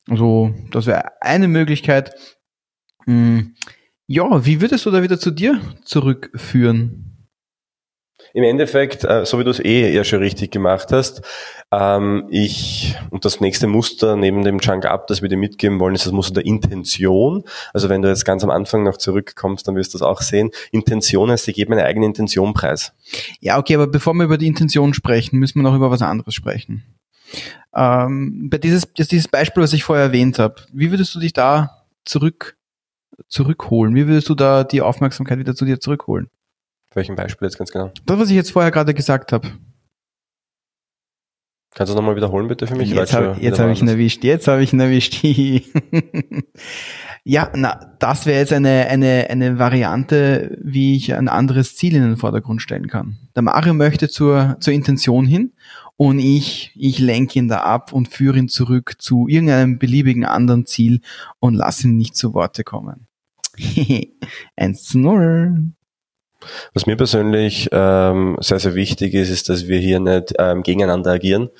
Also, 0.08 0.54
das 0.70 0.86
wäre 0.86 1.20
eine 1.20 1.48
Möglichkeit. 1.48 2.14
Hm, 3.06 3.54
ja, 4.08 4.44
wie 4.44 4.60
würdest 4.60 4.86
du 4.86 4.90
da 4.90 5.02
wieder 5.02 5.20
zu 5.20 5.30
dir 5.30 5.60
zurückführen? 5.84 7.04
Im 8.34 8.44
Endeffekt, 8.44 9.04
äh, 9.04 9.24
so 9.24 9.38
wie 9.38 9.44
du 9.44 9.50
es 9.50 9.60
eh 9.60 9.92
ja 9.92 10.04
schon 10.04 10.20
richtig 10.20 10.50
gemacht 10.50 10.92
hast, 10.92 11.22
ähm, 11.70 12.26
ich, 12.30 12.96
und 13.10 13.24
das 13.24 13.40
nächste 13.40 13.66
Muster 13.66 14.16
neben 14.16 14.44
dem 14.44 14.60
Chunk 14.60 14.86
Up, 14.86 15.06
das 15.06 15.22
wir 15.22 15.28
dir 15.28 15.36
mitgeben 15.36 15.78
wollen, 15.80 15.94
ist 15.94 16.06
das 16.06 16.12
Muster 16.12 16.34
der 16.34 16.46
Intention. 16.46 17.44
Also 17.72 17.88
wenn 17.88 18.02
du 18.02 18.08
jetzt 18.08 18.24
ganz 18.24 18.44
am 18.44 18.50
Anfang 18.50 18.82
noch 18.82 18.96
zurückkommst, 18.96 19.66
dann 19.66 19.76
wirst 19.76 19.94
du 19.94 19.98
das 19.98 20.06
auch 20.06 20.20
sehen. 20.20 20.50
Intention 20.72 21.30
heißt, 21.30 21.48
ich 21.48 21.54
gebe 21.54 21.70
meine 21.70 21.84
eigene 21.84 22.06
Intention 22.06 22.54
preis. 22.54 22.92
Ja, 23.40 23.58
okay, 23.58 23.74
aber 23.74 23.86
bevor 23.86 24.14
wir 24.14 24.24
über 24.24 24.38
die 24.38 24.46
Intention 24.46 24.94
sprechen, 24.94 25.38
müssen 25.38 25.60
wir 25.60 25.62
noch 25.62 25.76
über 25.76 25.90
was 25.90 26.02
anderes 26.02 26.34
sprechen. 26.34 26.84
Ähm, 27.74 28.48
bei 28.50 28.58
dieses, 28.58 28.92
dieses 28.92 29.28
Beispiel, 29.28 29.62
was 29.62 29.72
ich 29.72 29.84
vorher 29.84 30.06
erwähnt 30.06 30.38
habe, 30.38 30.56
wie 30.72 30.90
würdest 30.90 31.14
du 31.14 31.20
dich 31.20 31.32
da 31.32 31.84
zurück 32.04 32.57
zurückholen? 33.26 33.94
Wie 33.94 34.06
würdest 34.06 34.28
du 34.28 34.34
da 34.34 34.64
die 34.64 34.82
Aufmerksamkeit 34.82 35.38
wieder 35.38 35.54
zu 35.54 35.64
dir 35.64 35.80
zurückholen? 35.80 36.28
Welchen 36.94 37.16
Beispiel 37.16 37.46
jetzt 37.46 37.58
ganz 37.58 37.70
genau? 37.70 37.90
Das, 38.06 38.18
was 38.18 38.30
ich 38.30 38.36
jetzt 38.36 38.52
vorher 38.52 38.70
gerade 38.70 38.94
gesagt 38.94 39.32
habe. 39.32 39.48
Kannst 41.74 41.92
du 41.92 41.96
nochmal 41.96 42.16
wiederholen 42.16 42.48
bitte 42.48 42.66
für 42.66 42.74
mich? 42.74 42.90
Jetzt 42.90 43.12
habe 43.12 43.36
hab 43.36 43.70
ich 43.70 43.82
ihn 43.82 43.88
erwischt. 43.88 44.24
Jetzt 44.24 44.48
habe 44.48 44.62
ich 44.62 44.72
ihn 44.72 44.80
erwischt. 44.80 45.22
ja, 47.24 47.52
na, 47.54 47.94
das 47.98 48.26
wäre 48.26 48.38
jetzt 48.38 48.52
eine, 48.52 48.86
eine, 48.88 49.26
eine 49.28 49.58
Variante, 49.58 50.58
wie 50.62 50.96
ich 50.96 51.14
ein 51.14 51.28
anderes 51.28 51.76
Ziel 51.76 51.94
in 51.94 52.02
den 52.02 52.16
Vordergrund 52.16 52.62
stellen 52.62 52.88
kann. 52.88 53.18
Der 53.36 53.42
Mario 53.42 53.74
möchte 53.74 54.08
zur, 54.08 54.56
zur 54.60 54.72
Intention 54.72 55.26
hin 55.26 55.52
und 55.96 56.20
ich, 56.20 56.72
ich 56.74 57.00
lenke 57.00 57.38
ihn 57.38 57.48
da 57.48 57.58
ab 57.60 57.92
und 57.92 58.08
führe 58.08 58.38
ihn 58.38 58.48
zurück 58.48 58.94
zu 58.98 59.28
irgendeinem 59.28 59.78
beliebigen 59.78 60.24
anderen 60.24 60.64
Ziel 60.64 61.00
und 61.38 61.54
lasse 61.54 61.86
ihn 61.86 61.96
nicht 61.96 62.16
zu 62.16 62.34
Worte 62.34 62.64
kommen. 62.64 63.07
1 64.56 64.82
zu 64.84 64.98
0. 64.98 65.72
Was 66.72 66.86
mir 66.86 66.96
persönlich 66.96 67.68
ähm, 67.72 68.36
sehr, 68.40 68.60
sehr 68.60 68.74
wichtig 68.74 69.14
ist, 69.14 69.28
ist, 69.28 69.48
dass 69.48 69.66
wir 69.66 69.78
hier 69.78 69.98
nicht 69.98 70.34
ähm, 70.38 70.62
gegeneinander 70.62 71.12
agieren, 71.12 71.50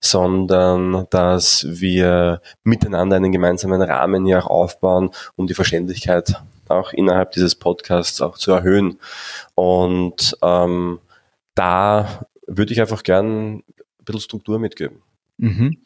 sondern 0.00 1.06
dass 1.10 1.66
wir 1.68 2.42
miteinander 2.62 3.16
einen 3.16 3.32
gemeinsamen 3.32 3.80
Rahmen 3.80 4.26
hier 4.26 4.38
auch 4.38 4.48
aufbauen, 4.48 5.10
um 5.36 5.46
die 5.46 5.54
Verständlichkeit 5.54 6.34
auch 6.68 6.92
innerhalb 6.92 7.32
dieses 7.32 7.54
Podcasts 7.54 8.20
auch 8.20 8.36
zu 8.36 8.52
erhöhen. 8.52 8.98
Und 9.54 10.36
ähm, 10.42 11.00
da 11.54 12.26
würde 12.46 12.72
ich 12.72 12.80
einfach 12.80 13.02
gern 13.02 13.56
ein 13.56 13.64
bisschen 14.04 14.20
Struktur 14.20 14.58
mitgeben. 14.58 15.02
Mhm. 15.38 15.76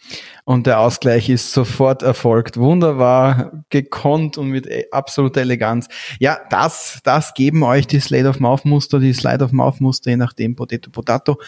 Und 0.45 0.67
der 0.67 0.79
Ausgleich 0.79 1.29
ist 1.29 1.53
sofort 1.53 2.03
erfolgt. 2.03 2.57
Wunderbar, 2.57 3.65
gekonnt 3.69 4.39
und 4.39 4.51
mit 4.51 4.67
e- 4.67 4.87
absoluter 4.93 5.41
Eleganz. 5.41 5.89
Ja, 6.21 6.39
das, 6.51 7.01
das 7.03 7.35
geben 7.35 7.65
euch 7.65 7.87
die 7.89 7.99
Slate 7.99 8.29
of 8.29 8.39
Mouth 8.39 8.65
Muster, 8.65 9.01
die 9.01 9.13
Slide 9.13 9.45
of 9.45 9.53
Mouth 9.53 9.81
Muster, 9.81 10.11
je 10.11 10.17
nachdem, 10.17 10.55
Potato 10.55 10.91
Potato, 10.91 11.41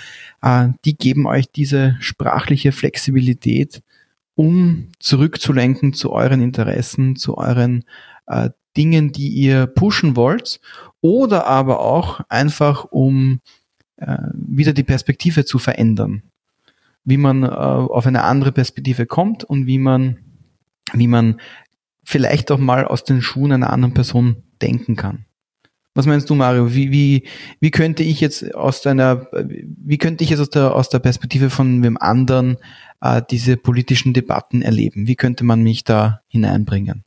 äh, 0.43 0.69
die 0.85 0.97
geben 0.97 1.27
euch 1.27 1.51
diese 1.53 1.97
sprachliche 2.01 2.73
Flexibilität, 2.73 3.83
um 4.35 4.89
zurückzulenken 4.99 5.93
zu 5.93 6.13
euren 6.13 6.43
Interessen, 6.43 7.15
zu 7.15 7.39
euren 7.39 7.85
äh, 8.27 8.51
Dingen, 8.77 9.13
die 9.13 9.29
ihr 9.29 9.67
pushen 9.67 10.17
wollt, 10.17 10.61
oder 11.01 11.47
aber 11.47 11.81
auch 11.81 12.21
einfach, 12.29 12.85
um 12.85 13.41
äh, 13.97 14.17
wieder 14.33 14.73
die 14.73 14.83
Perspektive 14.83 15.45
zu 15.45 15.59
verändern 15.59 16.23
wie 17.05 17.17
man 17.17 17.43
äh, 17.43 17.47
auf 17.47 18.07
eine 18.07 18.25
andere 18.25 18.53
Perspektive 18.53 19.07
kommt 19.07 19.45
und 19.45 19.67
wie 19.67 19.79
man, 19.79 20.19
wie 20.93 21.09
man 21.09 21.41
vielleicht 22.05 22.51
auch 22.51 22.59
mal 22.59 22.85
aus 22.85 23.05
den 23.05 23.23
Schuhen 23.23 23.53
einer 23.53 23.73
anderen 23.73 23.95
Person 23.95 24.43
denken 24.61 24.97
kann. 24.97 25.27
Was 25.95 26.07
meinst 26.07 26.31
du, 26.31 26.35
Mario? 26.35 26.75
Wie, 26.75 26.91
wie, 26.91 27.29
wie 27.61 27.71
könnte 27.71 28.03
ich 28.03 28.21
jetzt 28.21 28.55
aus 28.55 28.81
deiner, 28.81 29.27
wie 29.33 29.99
könnte 29.99 30.25
ich 30.25 30.31
jetzt 30.31 30.41
aus 30.41 30.51
der, 30.51 30.75
aus 30.75 30.89
der 30.89 31.01
Perspektive 31.01 31.51
von 31.51 31.83
wem 31.83 31.99
anderen 31.99 32.57
äh, 33.03 33.21
diese 33.31 33.59
politischen 33.59 34.15
Debatten 34.15 34.63
erleben? 34.63 35.07
Wie 35.07 35.17
könnte 35.17 35.45
man 35.45 35.63
mich 35.63 35.85
da 35.85 36.23
hineinbringen? 36.29 37.05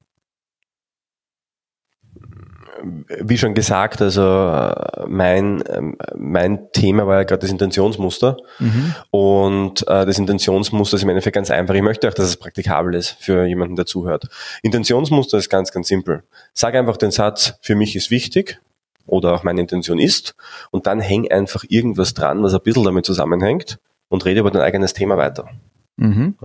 Wie 2.83 3.37
schon 3.37 3.53
gesagt, 3.53 4.01
also 4.01 4.21
äh, 4.21 5.05
mein, 5.07 5.63
ähm, 5.69 5.97
mein 6.15 6.71
Thema 6.71 7.07
war 7.07 7.17
ja 7.17 7.23
gerade 7.23 7.41
das 7.41 7.51
Intentionsmuster. 7.51 8.37
Mhm. 8.59 8.95
Und 9.11 9.87
äh, 9.87 10.05
das 10.05 10.19
Intentionsmuster 10.19 10.97
ist 10.97 11.03
im 11.03 11.09
Endeffekt 11.09 11.35
ganz 11.35 11.51
einfach. 11.51 11.73
Ich 11.73 11.81
möchte 11.81 12.07
auch, 12.07 12.13
dass 12.13 12.25
es 12.25 12.37
praktikabel 12.37 12.95
ist 12.95 13.17
für 13.19 13.45
jemanden, 13.45 13.75
der 13.75 13.85
zuhört. 13.85 14.27
Intentionsmuster 14.61 15.37
ist 15.37 15.49
ganz, 15.49 15.71
ganz 15.71 15.87
simpel. 15.87 16.23
Sag 16.53 16.75
einfach 16.75 16.97
den 16.97 17.11
Satz, 17.11 17.55
für 17.61 17.75
mich 17.75 17.95
ist 17.95 18.11
wichtig 18.11 18.59
oder 19.05 19.33
auch 19.33 19.43
meine 19.43 19.61
Intention 19.61 19.99
ist 19.99 20.35
und 20.71 20.87
dann 20.87 20.99
häng 20.99 21.31
einfach 21.31 21.63
irgendwas 21.67 22.13
dran, 22.13 22.43
was 22.43 22.53
ein 22.53 22.61
bisschen 22.61 22.83
damit 22.83 23.05
zusammenhängt 23.05 23.79
und 24.09 24.25
rede 24.25 24.39
über 24.39 24.51
dein 24.51 24.61
eigenes 24.61 24.93
Thema 24.93 25.17
weiter. 25.17 25.49
Mhm. 25.97 26.35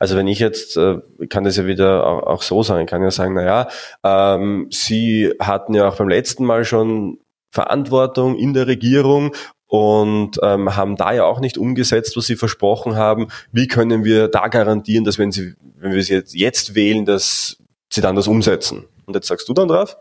Also 0.00 0.16
wenn 0.16 0.26
ich 0.26 0.38
jetzt, 0.38 0.76
äh, 0.76 0.98
kann 1.28 1.44
das 1.44 1.56
ja 1.56 1.66
wieder 1.66 2.06
auch, 2.06 2.42
so 2.42 2.60
ich 2.60 2.86
kann 2.86 3.02
ja 3.02 3.10
sagen, 3.10 3.34
naja, 3.34 3.68
ähm, 4.02 4.68
Sie 4.70 5.32
hatten 5.38 5.74
ja 5.74 5.88
auch 5.88 5.96
beim 5.96 6.08
letzten 6.08 6.44
Mal 6.44 6.64
schon 6.64 7.18
Verantwortung 7.50 8.36
in 8.36 8.54
der 8.54 8.66
Regierung 8.66 9.32
und 9.66 10.38
ähm, 10.42 10.76
haben 10.76 10.96
da 10.96 11.12
ja 11.12 11.24
auch 11.24 11.40
nicht 11.40 11.58
umgesetzt, 11.58 12.16
was 12.16 12.26
sie 12.26 12.36
versprochen 12.36 12.96
haben. 12.96 13.28
Wie 13.52 13.66
können 13.66 14.04
wir 14.04 14.28
da 14.28 14.48
garantieren, 14.48 15.04
dass 15.04 15.18
wenn 15.18 15.32
sie, 15.32 15.54
wenn 15.76 15.92
wir 15.92 16.02
sie 16.02 16.14
jetzt, 16.14 16.34
jetzt 16.34 16.74
wählen, 16.74 17.04
dass 17.04 17.58
sie 17.92 18.00
dann 18.00 18.16
das 18.16 18.28
umsetzen? 18.28 18.84
Und 19.06 19.14
jetzt 19.14 19.26
sagst 19.26 19.48
du 19.48 19.54
dann 19.54 19.68
drauf? 19.68 19.96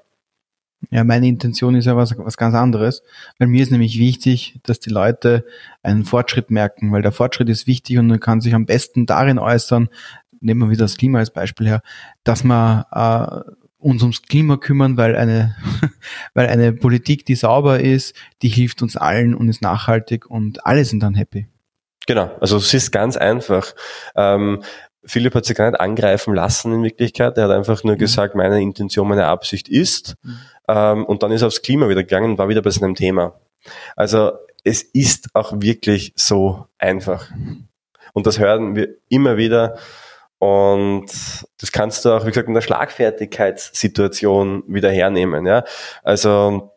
Ja, 0.92 1.04
meine 1.04 1.28
Intention 1.28 1.76
ist 1.76 1.86
ja 1.86 1.96
was, 1.96 2.18
was 2.18 2.38
ganz 2.38 2.56
anderes, 2.56 3.04
weil 3.38 3.48
mir 3.48 3.64
ist 3.64 3.72
nämlich 3.72 4.00
wichtig, 4.00 4.60
dass 4.64 4.80
die 4.80 4.90
Leute 4.90 5.46
einen 5.84 6.06
Fortschritt 6.06 6.52
merken, 6.52 6.92
weil 6.92 7.02
der 7.02 7.12
Fortschritt 7.12 7.50
ist 7.50 7.68
wichtig 7.68 7.98
und 7.98 8.08
man 8.08 8.20
kann 8.20 8.42
sich 8.42 8.54
am 8.54 8.66
besten 8.66 9.06
darin 9.06 9.40
äußern, 9.40 9.90
nehmen 10.40 10.62
wir 10.62 10.70
wieder 10.70 10.86
das 10.86 10.98
Klima 10.98 11.20
als 11.20 11.32
Beispiel 11.32 11.68
her, 11.68 11.82
dass 12.24 12.44
wir 12.44 12.88
äh, 12.92 13.52
uns 13.78 14.02
ums 14.02 14.24
Klima 14.24 14.58
kümmern, 14.58 14.98
weil 14.98 15.16
eine, 15.16 15.56
weil 16.34 16.48
eine 16.48 16.74
Politik, 16.74 17.26
die 17.26 17.36
sauber 17.36 17.80
ist, 17.80 18.16
die 18.42 18.50
hilft 18.50 18.82
uns 18.82 18.98
allen 18.98 19.36
und 19.36 19.50
ist 19.50 19.62
nachhaltig 19.62 20.30
und 20.30 20.66
alle 20.66 20.86
sind 20.86 21.02
dann 21.02 21.16
happy. 21.16 21.48
Genau, 22.08 22.36
also 22.40 22.58
es 22.58 22.74
ist 22.74 22.92
ganz 22.92 23.18
einfach. 23.18 23.74
Ähm, 24.16 24.62
Philipp 25.06 25.36
hat 25.36 25.46
sich 25.46 25.56
gar 25.56 25.70
nicht 25.70 25.80
angreifen 25.80 26.34
lassen 26.34 26.74
in 26.74 26.84
Wirklichkeit. 26.84 27.38
Er 27.38 27.46
hat 27.46 27.52
einfach 27.52 27.84
nur 27.84 27.96
mhm. 27.96 28.00
gesagt, 28.00 28.36
meine 28.36 28.62
Intention, 28.62 29.08
meine 29.08 29.28
Absicht 29.28 29.70
ist. 29.70 30.16
Mhm. 30.24 30.40
Ähm, 30.68 31.06
und 31.06 31.24
dann 31.24 31.32
ist 31.32 31.42
er 31.42 31.48
aufs 31.48 31.62
Klima 31.62 31.88
wieder 31.90 32.04
gegangen 32.04 32.32
und 32.32 32.38
war 32.38 32.50
wieder 32.50 32.62
bei 32.62 32.72
seinem 32.72 32.96
Thema. 32.96 33.40
Also 33.96 34.34
es 34.64 34.82
ist 34.82 35.30
auch 35.34 35.54
wirklich 35.56 36.14
so 36.16 36.68
einfach. 36.78 37.32
Und 38.14 38.28
das 38.28 38.40
hören 38.40 38.76
wir 38.76 38.90
immer 39.10 39.38
wieder. 39.38 39.78
Und 40.40 41.08
das 41.60 41.72
kannst 41.72 42.06
du 42.06 42.12
auch, 42.12 42.26
wie 42.26 42.30
gesagt, 42.30 42.48
in 42.48 42.54
der 42.54 42.62
Schlagfertigkeitssituation 42.62 44.64
wieder 44.68 44.92
hernehmen. 44.92 45.46
Ja? 45.46 45.64
Also 46.04 46.75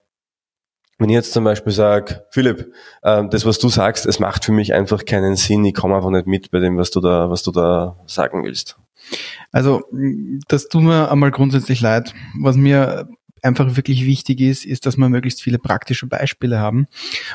wenn 0.98 1.08
ich 1.10 1.14
jetzt 1.14 1.32
zum 1.32 1.44
Beispiel 1.44 1.72
sage, 1.72 2.24
Philipp, 2.30 2.72
äh, 3.02 3.24
das, 3.28 3.46
was 3.46 3.58
du 3.58 3.68
sagst, 3.68 4.04
es 4.04 4.18
macht 4.18 4.44
für 4.44 4.52
mich 4.52 4.74
einfach 4.74 5.04
keinen 5.04 5.36
Sinn, 5.36 5.64
ich 5.64 5.74
komme 5.74 5.96
einfach 5.96 6.10
nicht 6.10 6.26
mit 6.26 6.50
bei 6.50 6.58
dem, 6.58 6.76
was 6.76 6.90
du 6.90 7.00
da, 7.00 7.30
was 7.30 7.42
du 7.42 7.52
da 7.52 7.96
sagen 8.06 8.44
willst. 8.44 8.76
Also, 9.52 9.82
das 10.48 10.68
tut 10.68 10.82
mir 10.82 11.10
einmal 11.10 11.30
grundsätzlich 11.30 11.80
leid. 11.80 12.14
Was 12.40 12.56
mir 12.56 13.08
einfach 13.42 13.76
wirklich 13.76 14.04
wichtig 14.04 14.40
ist, 14.40 14.66
ist, 14.66 14.86
dass 14.86 14.96
wir 14.96 15.08
möglichst 15.08 15.42
viele 15.42 15.58
praktische 15.58 16.06
Beispiele 16.06 16.58
haben. 16.58 16.86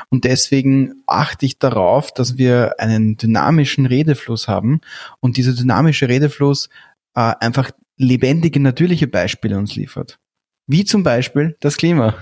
Und 0.10 0.26
deswegen 0.26 1.04
achte 1.08 1.46
ich 1.46 1.60
darauf, 1.60 2.12
dass 2.12 2.38
wir 2.38 2.80
einen 2.80 3.18
dynamischen 3.18 3.86
Redefluss 3.86 4.48
haben 4.48 4.82
und 5.22 5.38
dieser 5.38 5.54
dynamische 5.54 6.10
Redefluss 6.10 6.70
äh, 7.16 7.34
einfach 7.40 7.72
lebendige, 7.98 8.60
natürliche 8.60 9.08
Beispiele 9.08 9.58
uns 9.58 9.76
liefert. 9.76 10.20
Wie 10.68 10.86
zum 10.86 11.04
Beispiel 11.04 11.58
das 11.60 11.78
Klima. 11.78 12.16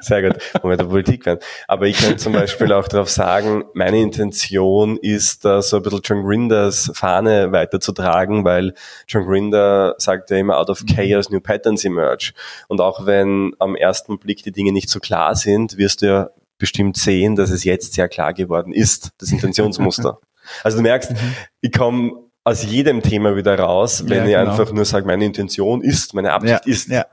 Sehr 0.00 0.22
gut, 0.22 0.40
wo 0.62 0.68
wir 0.68 0.76
der 0.76 0.84
Politik 0.84 1.26
werden. 1.26 1.40
Aber 1.68 1.86
ich 1.86 1.98
kann 1.98 2.16
zum 2.16 2.32
Beispiel 2.32 2.72
auch 2.72 2.88
darauf 2.88 3.10
sagen, 3.10 3.64
meine 3.74 4.00
Intention 4.00 4.96
ist, 4.96 5.44
da 5.44 5.60
so 5.60 5.76
ein 5.76 5.82
bisschen 5.82 6.00
John 6.02 6.24
Grinders 6.24 6.90
Fahne 6.94 7.52
weiterzutragen, 7.52 8.44
weil 8.44 8.72
John 9.06 9.26
Grinder 9.26 9.94
sagt 9.98 10.30
ja 10.30 10.38
immer, 10.38 10.58
out 10.58 10.70
of 10.70 10.84
chaos 10.86 11.28
new 11.28 11.40
patterns 11.40 11.84
emerge. 11.84 12.32
Und 12.68 12.80
auch 12.80 13.04
wenn 13.04 13.52
am 13.58 13.76
ersten 13.76 14.18
Blick 14.18 14.42
die 14.42 14.52
Dinge 14.52 14.72
nicht 14.72 14.88
so 14.88 15.00
klar 15.00 15.34
sind, 15.34 15.76
wirst 15.76 16.02
du 16.02 16.06
ja 16.06 16.30
bestimmt 16.58 16.96
sehen, 16.96 17.36
dass 17.36 17.50
es 17.50 17.64
jetzt 17.64 17.94
sehr 17.94 18.08
klar 18.08 18.32
geworden 18.32 18.72
ist, 18.72 19.10
das 19.18 19.32
Intentionsmuster. 19.32 20.18
Also 20.64 20.78
du 20.78 20.82
merkst, 20.82 21.12
mhm. 21.12 21.34
ich 21.60 21.72
komme 21.72 22.29
aus 22.42 22.64
jedem 22.64 23.02
Thema 23.02 23.36
wieder 23.36 23.58
raus, 23.58 24.04
wenn 24.06 24.18
ja, 24.18 24.24
ich 24.24 24.30
genau. 24.36 24.50
einfach 24.50 24.72
nur 24.72 24.84
sage, 24.84 25.06
meine 25.06 25.24
Intention 25.26 25.82
ist, 25.82 26.14
meine 26.14 26.32
Absicht 26.32 26.66
ja, 26.66 26.72
ist. 26.72 26.88
Ja, 26.88 27.06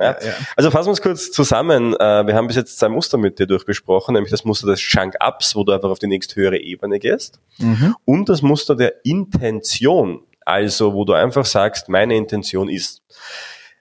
also 0.56 0.72
fassen 0.72 0.88
wir 0.88 0.94
es 0.94 1.02
kurz 1.02 1.32
zusammen. 1.32 1.94
Äh, 1.96 2.28
wir 2.28 2.34
haben 2.34 2.48
bis 2.48 2.56
jetzt 2.56 2.80
zwei 2.80 2.88
Muster 2.88 3.18
mit 3.18 3.38
dir 3.38 3.46
durchbesprochen, 3.46 4.14
nämlich 4.14 4.32
das 4.32 4.46
Muster 4.46 4.68
des 4.68 4.80
Chunk-Ups, 4.80 5.56
wo 5.56 5.64
du 5.66 5.74
einfach 5.74 5.90
auf 5.90 6.00
die 6.00 6.08
nächsthöhere 6.08 6.58
Ebene 6.58 7.00
gehst, 7.00 7.40
mhm. 7.58 7.96
und 8.06 8.30
das 8.30 8.42
Muster 8.42 8.76
der 8.76 9.04
Intention, 9.04 10.22
also 10.46 10.94
wo 10.94 11.04
du 11.04 11.14
einfach 11.14 11.46
sagst, 11.46 11.90
meine 11.90 12.16
Intention 12.16 12.70
ist. 12.70 13.04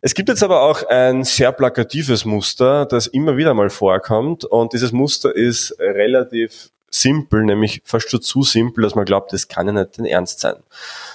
Es 0.01 0.15
gibt 0.15 0.29
jetzt 0.29 0.43
aber 0.43 0.63
auch 0.63 0.83
ein 0.89 1.25
sehr 1.25 1.53
plakatives 1.53 2.25
Muster, 2.25 2.87
das 2.87 3.07
immer 3.07 3.37
wieder 3.37 3.55
mal 3.55 3.71
vorkommt 3.71 4.45
und 4.45 4.73
dieses 4.73 4.93
Muster 4.93 5.35
ist 5.35 5.75
relativ 5.79 6.71
simpel, 7.01 7.45
nämlich 7.45 7.83
fast 7.85 8.11
schon 8.11 8.23
zu 8.23 8.43
simpel, 8.43 8.83
dass 8.83 8.95
man 8.95 9.05
glaubt, 9.05 9.33
das 9.33 9.49
kann 9.49 9.67
ja 9.67 9.73
nicht 9.73 9.99
den 9.99 10.05
Ernst 10.05 10.41
sein. 10.41 10.57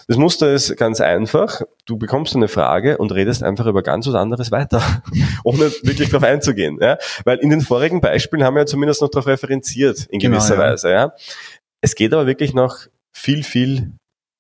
Das 0.08 0.18
Muster 0.18 0.52
ist 0.52 0.76
ganz 0.78 1.02
einfach. 1.02 1.62
Du 1.86 1.98
bekommst 1.98 2.36
eine 2.36 2.48
Frage 2.48 2.98
und 2.98 3.12
redest 3.12 3.44
einfach 3.44 3.66
über 3.66 3.82
ganz 3.82 4.08
was 4.08 4.16
anderes 4.16 4.52
weiter, 4.52 4.82
ohne 5.44 5.72
wirklich 5.84 6.10
darauf 6.10 6.24
einzugehen. 6.24 6.78
Ja? 6.82 6.98
Weil 7.24 7.40
in 7.40 7.50
den 7.50 7.62
vorigen 7.62 8.02
Beispielen 8.02 8.44
haben 8.44 8.56
wir 8.56 8.62
ja 8.62 8.66
zumindest 8.66 9.02
noch 9.02 9.10
darauf 9.10 9.28
referenziert, 9.28 10.08
in 10.10 10.20
genau, 10.20 10.38
gewisser 10.38 10.56
ja. 10.56 10.60
Weise. 10.60 10.92
Ja? 10.92 11.14
Es 11.82 11.96
geht 11.96 12.14
aber 12.14 12.28
wirklich 12.28 12.54
noch 12.54 12.78
viel, 13.12 13.44
viel 13.44 13.92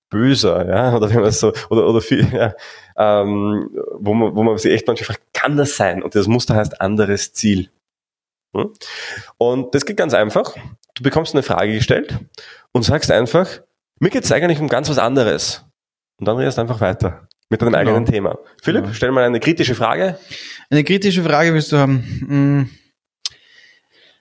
böser, 0.10 0.68
ja, 0.68 0.96
oder 0.96 1.10
wie 1.10 1.18
man 1.18 1.32
so, 1.32 1.54
oder, 1.70 1.88
oder 1.88 2.02
viel, 2.02 2.28
ja, 2.34 2.54
ähm, 2.98 3.70
wo 3.94 4.14
man, 4.14 4.36
wo 4.36 4.44
man 4.44 4.58
sich 4.58 4.72
echt 4.72 4.88
manchmal 4.88 5.16
fragt, 5.16 5.34
kann 5.34 5.58
das 5.58 5.76
sein? 5.76 6.04
Und 6.04 6.14
das 6.14 6.28
Muster 6.28 6.56
heißt 6.56 6.80
anderes 6.82 7.34
Ziel. 7.34 7.70
Hm? 8.56 8.74
Und 9.38 9.74
das 9.74 9.86
geht 9.86 9.98
ganz 9.98 10.14
einfach. 10.14 10.56
Du 10.96 11.04
bekommst 11.04 11.34
eine 11.34 11.44
Frage 11.44 11.74
gestellt 11.74 12.20
und 12.72 12.84
sagst 12.84 13.12
einfach, 13.12 13.48
mir 14.00 14.10
geht 14.10 14.24
es 14.24 14.32
eigentlich 14.32 14.60
um 14.60 14.68
ganz 14.68 14.90
was 14.90 14.98
anderes. 14.98 15.66
Und 16.18 16.28
dann 16.28 16.38
redest 16.38 16.58
du 16.58 16.62
einfach 16.62 16.82
weiter 16.82 17.28
mit 17.50 17.62
deinem 17.62 17.74
genau. 17.74 17.80
eigenen 17.80 18.06
Thema. 18.06 18.38
Philipp, 18.62 18.84
genau. 18.84 18.94
stell 18.94 19.12
mal 19.12 19.24
eine 19.24 19.40
kritische 19.40 19.76
Frage. 19.76 20.18
Eine 20.70 20.84
kritische 20.84 21.24
Frage 21.24 21.54
willst 21.54 21.72
du 21.72 21.78
haben. 21.78 22.04
Hm. 22.28 22.70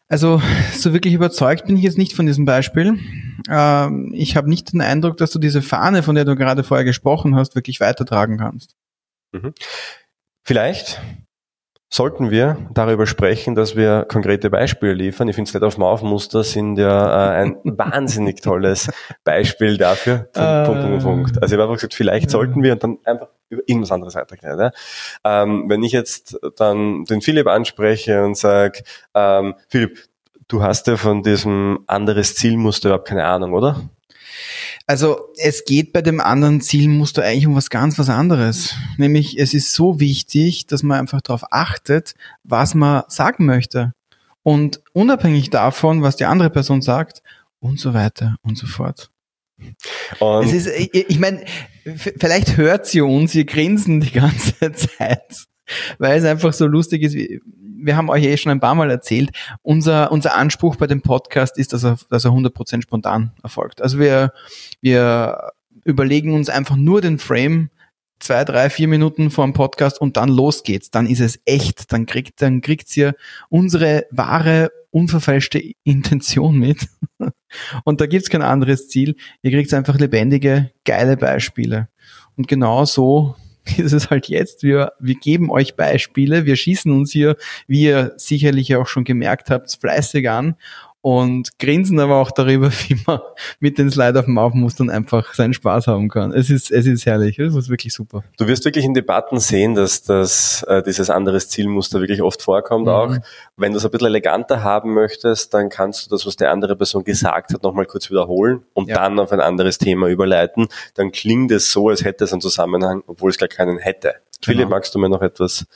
Also 0.08 0.42
so 0.74 0.92
wirklich 0.92 1.14
überzeugt 1.14 1.66
bin 1.66 1.76
ich 1.76 1.84
jetzt 1.84 1.96
nicht 1.96 2.14
von 2.14 2.26
diesem 2.26 2.44
Beispiel. 2.44 2.98
Ähm, 3.48 4.12
ich 4.12 4.36
habe 4.36 4.48
nicht 4.48 4.72
den 4.72 4.80
Eindruck, 4.80 5.16
dass 5.18 5.30
du 5.30 5.38
diese 5.38 5.62
Fahne, 5.62 6.02
von 6.02 6.16
der 6.16 6.24
du 6.24 6.34
gerade 6.34 6.64
vorher 6.64 6.84
gesprochen 6.84 7.36
hast, 7.36 7.54
wirklich 7.54 7.78
weitertragen 7.78 8.38
kannst. 8.38 8.74
Mhm. 9.30 9.54
Vielleicht 10.42 11.00
sollten 11.92 12.30
wir 12.30 12.56
darüber 12.72 13.06
sprechen, 13.06 13.56
dass 13.56 13.74
wir 13.74 14.06
konkrete 14.08 14.48
Beispiele 14.48 14.94
liefern. 14.94 15.28
Ich 15.28 15.34
finde, 15.34 15.50
Sled 15.50 15.64
of 15.64 15.76
Mouth 15.76 16.02
Muster 16.02 16.44
sind 16.44 16.76
ja 16.76 17.34
äh, 17.34 17.42
ein 17.42 17.56
wahnsinnig 17.64 18.40
tolles 18.40 18.88
Beispiel 19.24 19.76
dafür. 19.76 20.28
Punkt, 20.32 20.36
äh, 20.36 20.64
Punkt, 20.64 20.82
Punkt, 20.82 21.02
Punkt. 21.02 21.42
Also 21.42 21.54
ich 21.54 21.60
habe 21.60 21.64
einfach 21.64 21.76
gesagt, 21.76 21.94
vielleicht 21.94 22.30
sollten 22.30 22.62
wir 22.62 22.72
und 22.72 22.84
dann 22.84 22.98
einfach 23.04 23.28
über 23.48 23.62
irgendwas 23.66 23.90
anderes 23.90 24.14
weitergehen. 24.14 24.56
Ja? 24.56 24.70
Ähm, 25.24 25.64
wenn 25.68 25.82
ich 25.82 25.90
jetzt 25.90 26.38
dann 26.56 27.04
den 27.04 27.20
Philipp 27.20 27.48
anspreche 27.48 28.22
und 28.24 28.36
sage, 28.36 28.84
ähm, 29.14 29.56
Philipp, 29.68 29.98
du 30.46 30.62
hast 30.62 30.86
ja 30.86 30.96
von 30.96 31.24
diesem 31.24 31.80
anderes 31.88 32.36
Zielmuster 32.36 32.90
überhaupt 32.90 33.08
keine 33.08 33.24
Ahnung, 33.24 33.52
oder? 33.52 33.80
Also 34.86 35.28
es 35.36 35.64
geht 35.64 35.92
bei 35.92 36.02
dem 36.02 36.20
anderen 36.20 36.60
Zielmuster 36.60 37.22
eigentlich 37.22 37.46
um 37.46 37.56
was 37.56 37.70
ganz 37.70 37.98
was 37.98 38.08
anderes. 38.08 38.74
Nämlich 38.96 39.38
es 39.38 39.54
ist 39.54 39.72
so 39.74 40.00
wichtig, 40.00 40.66
dass 40.66 40.82
man 40.82 40.98
einfach 40.98 41.20
darauf 41.20 41.44
achtet, 41.50 42.14
was 42.44 42.74
man 42.74 43.04
sagen 43.08 43.46
möchte. 43.46 43.94
Und 44.42 44.80
unabhängig 44.92 45.50
davon, 45.50 46.02
was 46.02 46.16
die 46.16 46.24
andere 46.24 46.50
Person 46.50 46.82
sagt 46.82 47.22
und 47.60 47.78
so 47.78 47.94
weiter 47.94 48.36
und 48.42 48.56
so 48.56 48.66
fort. 48.66 49.10
Und 50.18 50.46
es 50.46 50.52
ist, 50.52 50.66
ich, 50.68 50.94
ich 50.94 51.18
meine, 51.18 51.44
vielleicht 51.84 52.56
hört 52.56 52.86
sie 52.86 53.02
uns, 53.02 53.34
wir 53.34 53.44
grinsen 53.44 54.00
die 54.00 54.12
ganze 54.12 54.72
Zeit, 54.72 55.46
weil 55.98 56.18
es 56.18 56.24
einfach 56.24 56.52
so 56.52 56.66
lustig 56.66 57.02
ist. 57.02 57.16
Wir 57.82 57.96
haben 57.96 58.10
euch 58.10 58.24
eh 58.24 58.36
schon 58.36 58.52
ein 58.52 58.60
paar 58.60 58.74
Mal 58.74 58.90
erzählt, 58.90 59.30
unser, 59.62 60.12
unser 60.12 60.36
Anspruch 60.36 60.76
bei 60.76 60.86
dem 60.86 61.02
Podcast 61.02 61.58
ist, 61.58 61.72
dass 61.72 61.84
er, 61.84 61.98
dass 62.10 62.24
er 62.24 62.32
100% 62.32 62.82
spontan 62.82 63.32
erfolgt. 63.42 63.82
Also 63.82 63.98
wir, 63.98 64.32
wir 64.80 65.52
überlegen 65.84 66.34
uns 66.34 66.48
einfach 66.48 66.76
nur 66.76 67.00
den 67.00 67.18
Frame, 67.18 67.70
zwei, 68.18 68.44
drei, 68.44 68.70
vier 68.70 68.86
Minuten 68.86 69.30
vor 69.30 69.44
dem 69.44 69.54
Podcast 69.54 70.00
und 70.00 70.16
dann 70.16 70.28
los 70.28 70.62
geht's. 70.62 70.90
Dann 70.90 71.06
ist 71.06 71.20
es 71.20 71.40
echt. 71.46 71.92
Dann 71.92 72.06
kriegt, 72.06 72.42
dann 72.42 72.60
kriegt 72.60 72.94
ihr 72.96 73.14
unsere 73.48 74.06
wahre, 74.10 74.70
unverfälschte 74.90 75.62
Intention 75.84 76.58
mit. 76.58 76.88
Und 77.84 78.00
da 78.00 78.06
gibt's 78.06 78.30
kein 78.30 78.42
anderes 78.42 78.88
Ziel. 78.88 79.16
Ihr 79.42 79.50
kriegt 79.50 79.72
einfach 79.74 79.98
lebendige, 79.98 80.70
geile 80.84 81.16
Beispiele. 81.16 81.88
Und 82.36 82.48
genau 82.48 82.84
so 82.84 83.36
ist 83.78 83.92
es 83.92 84.10
halt 84.10 84.28
jetzt. 84.28 84.62
Wir, 84.62 84.92
wir 84.98 85.14
geben 85.14 85.50
euch 85.50 85.76
Beispiele. 85.76 86.46
Wir 86.46 86.56
schießen 86.56 86.92
uns 86.92 87.12
hier, 87.12 87.36
wie 87.66 87.82
ihr 87.82 88.12
sicherlich 88.16 88.74
auch 88.76 88.86
schon 88.86 89.04
gemerkt 89.04 89.50
habt, 89.50 89.76
fleißig 89.80 90.28
an 90.28 90.56
und 91.02 91.58
grinsen 91.58 91.98
aber 91.98 92.16
auch 92.16 92.30
darüber, 92.30 92.70
wie 92.88 92.96
man 93.06 93.20
mit 93.58 93.78
den 93.78 93.90
Slide 93.90 94.18
auf 94.18 94.26
dem 94.26 94.38
Aufmustern 94.38 94.90
einfach 94.90 95.34
seinen 95.34 95.54
Spaß 95.54 95.86
haben 95.86 96.08
kann. 96.08 96.32
Es 96.32 96.50
ist, 96.50 96.70
es 96.70 96.86
ist 96.86 97.06
herrlich, 97.06 97.38
es 97.38 97.54
ist 97.54 97.70
wirklich 97.70 97.94
super. 97.94 98.22
Du 98.36 98.46
wirst 98.46 98.64
wirklich 98.64 98.84
in 98.84 98.94
Debatten 98.94 99.40
sehen, 99.40 99.74
dass, 99.74 100.02
dass 100.02 100.62
äh, 100.64 100.82
dieses 100.82 101.08
anderes 101.08 101.48
Zielmuster 101.48 102.00
wirklich 102.00 102.22
oft 102.22 102.42
vorkommt 102.42 102.86
mhm. 102.86 102.92
auch. 102.92 103.16
Wenn 103.56 103.72
du 103.72 103.78
es 103.78 103.84
ein 103.84 103.90
bisschen 103.90 104.08
eleganter 104.08 104.62
haben 104.62 104.92
möchtest, 104.92 105.54
dann 105.54 105.68
kannst 105.70 106.06
du 106.06 106.10
das, 106.10 106.26
was 106.26 106.36
die 106.36 106.46
andere 106.46 106.76
Person 106.76 107.04
gesagt 107.04 107.54
hat, 107.54 107.62
nochmal 107.62 107.86
kurz 107.86 108.10
wiederholen 108.10 108.64
und 108.74 108.88
ja. 108.88 108.96
dann 108.96 109.18
auf 109.18 109.32
ein 109.32 109.40
anderes 109.40 109.78
Thema 109.78 110.08
überleiten. 110.08 110.68
Dann 110.94 111.12
klingt 111.12 111.50
es 111.50 111.72
so, 111.72 111.88
als 111.88 112.04
hätte 112.04 112.24
es 112.24 112.32
einen 112.32 112.42
Zusammenhang, 112.42 113.02
obwohl 113.06 113.30
es 113.30 113.38
gar 113.38 113.48
keinen 113.48 113.78
hätte. 113.78 114.16
Genau. 114.42 114.56
Philipp, 114.56 114.68
magst 114.68 114.94
du 114.94 114.98
mir 114.98 115.08
noch 115.08 115.22
etwas 115.22 115.66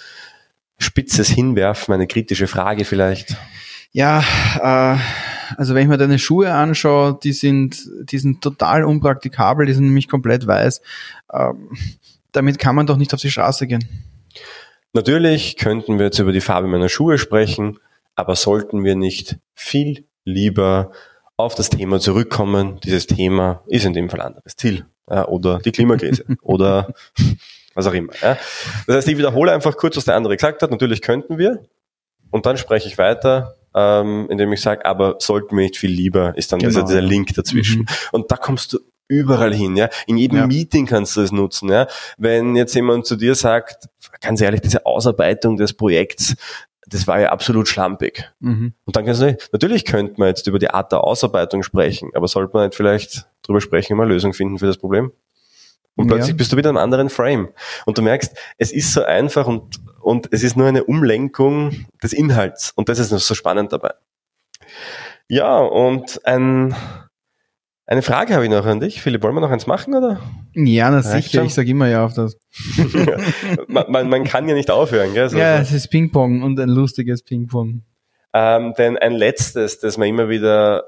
Spitzes 0.79 1.29
hinwerfen, 1.29 1.95
eine 1.95 2.07
kritische 2.07 2.47
Frage 2.47 2.85
vielleicht? 2.85 3.37
Ja, 3.95 4.25
äh, 4.61 4.99
also 5.57 5.75
wenn 5.75 5.83
ich 5.83 5.89
mir 5.89 5.97
deine 5.97 6.19
Schuhe 6.19 6.53
anschaue, 6.53 7.17
die 7.23 7.33
sind, 7.33 7.89
die 8.11 8.19
sind 8.19 8.43
total 8.43 8.83
unpraktikabel, 8.83 9.67
die 9.67 9.73
sind 9.73 9.85
nämlich 9.85 10.09
komplett 10.09 10.49
weiß. 10.49 10.83
Ähm, 11.33 11.71
damit 12.33 12.59
kann 12.59 12.75
man 12.75 12.89
doch 12.89 12.97
nicht 12.97 13.15
auf 13.15 13.21
die 13.21 13.31
Straße 13.31 13.69
gehen. 13.69 13.89
Natürlich 14.95 15.57
könnten 15.57 15.99
wir 15.99 16.07
jetzt 16.07 16.19
über 16.19 16.33
die 16.33 16.41
Farbe 16.41 16.67
meiner 16.67 16.89
Schuhe 16.89 17.19
sprechen, 17.19 17.79
aber 18.17 18.35
sollten 18.35 18.83
wir 18.83 18.97
nicht 18.97 19.39
viel 19.55 20.05
lieber 20.25 20.91
auf 21.37 21.55
das 21.55 21.71
Thema 21.71 22.01
zurückkommen? 22.01 22.81
Dieses 22.83 23.07
Thema 23.07 23.63
ist 23.69 23.85
in 23.85 23.93
dem 23.93 24.11
Fall 24.11 24.23
anderes 24.23 24.57
Ziel 24.57 24.87
ja, 25.09 25.29
oder 25.29 25.61
die 25.61 25.71
Klimakrise 25.71 26.25
oder 26.43 26.95
was 27.75 27.87
auch 27.87 27.95
immer. 27.95 28.13
Ja. 28.21 28.37
Das 28.89 28.97
heißt, 28.97 29.09
ich 29.09 29.19
wiederhole 29.19 29.53
einfach 29.53 29.77
kurz, 29.77 29.97
was 29.97 30.05
der 30.05 30.17
andere 30.17 30.37
gesagt 30.37 30.63
hat. 30.63 30.73
Natürlich 30.73 31.01
könnten 31.01 31.39
wir 31.39 31.63
und 32.33 32.45
dann 32.45 32.57
spreche 32.57 32.89
ich 32.89 32.99
weiter 32.99 33.55
ähm, 33.75 34.27
indem 34.31 34.53
ich 34.53 34.61
sage, 34.61 34.85
aber 34.85 35.17
sollten 35.19 35.57
wir 35.57 35.65
nicht 35.65 35.77
viel 35.77 35.91
lieber, 35.91 36.37
ist 36.37 36.53
dann 36.53 36.61
genau. 36.61 36.71
dieser, 36.71 36.83
dieser 36.85 37.03
Link 37.03 37.35
dazwischen. 37.35 37.83
Mhm. 37.83 37.87
Und 38.13 38.31
da 38.31 38.37
kommst 38.37 38.73
du 38.73 38.79
überall 39.09 39.55
hin, 39.55 39.77
ja. 39.77 39.89
In 40.07 40.17
jedem 40.17 40.39
ja. 40.39 40.47
Meeting 40.47 40.87
kannst 40.87 41.17
du 41.17 41.21
es 41.21 41.33
nutzen, 41.33 41.69
ja. 41.69 41.87
Wenn 42.17 42.57
jetzt 42.57 42.75
jemand 42.75 43.07
zu 43.07 43.17
dir 43.17 43.35
sagt, 43.35 43.89
ganz 44.21 44.41
ehrlich, 44.41 44.61
diese 44.61 44.87
Ausarbeitung 44.87 45.57
des 45.57 45.73
Projekts, 45.75 46.37
das 46.87 47.07
war 47.07 47.19
ja 47.19 47.31
absolut 47.31 47.69
schlampig. 47.69 48.31
Mhm. 48.41 48.75
Und 48.85 48.97
dann 48.97 49.05
kannst 49.05 49.23
du, 49.23 49.37
natürlich 49.53 49.85
könnte 49.85 50.15
man 50.19 50.29
jetzt 50.29 50.47
über 50.47 50.59
die 50.59 50.71
Art 50.71 50.93
der 50.93 51.03
Ausarbeitung 51.03 51.63
sprechen, 51.63 52.11
aber 52.15 52.29
sollte 52.29 52.57
man 52.57 52.67
nicht 52.67 52.77
vielleicht 52.77 53.27
drüber 53.43 53.61
sprechen, 53.61 53.99
eine 53.99 54.09
Lösung 54.09 54.33
finden 54.33 54.59
für 54.59 54.67
das 54.67 54.79
Problem? 54.79 55.13
Und 55.97 56.09
plötzlich 56.09 56.31
ja. 56.31 56.37
bist 56.37 56.53
du 56.53 56.57
wieder 56.57 56.71
in 56.71 56.77
einem 56.77 56.85
anderen 56.85 57.09
Frame. 57.09 57.51
Und 57.87 57.99
du 57.99 58.03
merkst, 58.03 58.37
es 58.59 58.73
ist 58.73 58.93
so 58.93 59.05
einfach 59.05 59.47
und, 59.47 59.81
und 60.01 60.29
es 60.33 60.43
ist 60.43 60.57
nur 60.57 60.67
eine 60.67 60.85
Umlenkung 60.85 61.87
des 62.03 62.13
Inhalts. 62.13 62.73
Und 62.75 62.89
das 62.89 62.99
ist 62.99 63.13
noch 63.13 63.21
so 63.21 63.35
spannend 63.35 63.73
dabei. 63.73 63.93
Ja, 65.29 65.59
und 65.59 66.21
ein, 66.27 66.75
eine 67.87 68.03
Frage 68.03 68.35
habe 68.35 68.45
ich 68.45 68.51
noch 68.51 68.67
an 68.67 68.81
dich. 68.81 69.01
Philipp, 69.03 69.23
wollen 69.23 69.35
wir 69.35 69.41
noch 69.41 69.51
eins 69.51 69.67
machen, 69.67 69.95
oder? 69.95 70.21
Ja, 70.55 70.91
na 70.91 71.03
sicher. 71.03 71.39
Schon? 71.39 71.47
Ich 71.47 71.55
sage 71.55 71.71
immer 71.71 71.89
ja 71.89 72.05
auf 72.05 72.15
das. 72.15 72.37
man, 73.69 73.91
man, 73.91 74.09
man, 74.09 74.25
kann 74.25 74.49
ja 74.49 74.55
nicht 74.55 74.71
aufhören, 74.71 75.15
gell? 75.15 75.29
So, 75.29 75.39
ja, 75.39 75.59
es 75.59 75.73
ist 75.73 75.89
Ping-Pong 75.89 76.43
und 76.43 76.59
ein 76.59 76.69
lustiges 76.69 77.23
Ping-Pong. 77.23 77.83
Ähm, 78.33 78.75
denn 78.77 78.99
ein 78.99 79.13
letztes, 79.13 79.79
das 79.79 79.97
man 79.97 80.09
immer 80.09 80.29
wieder 80.29 80.85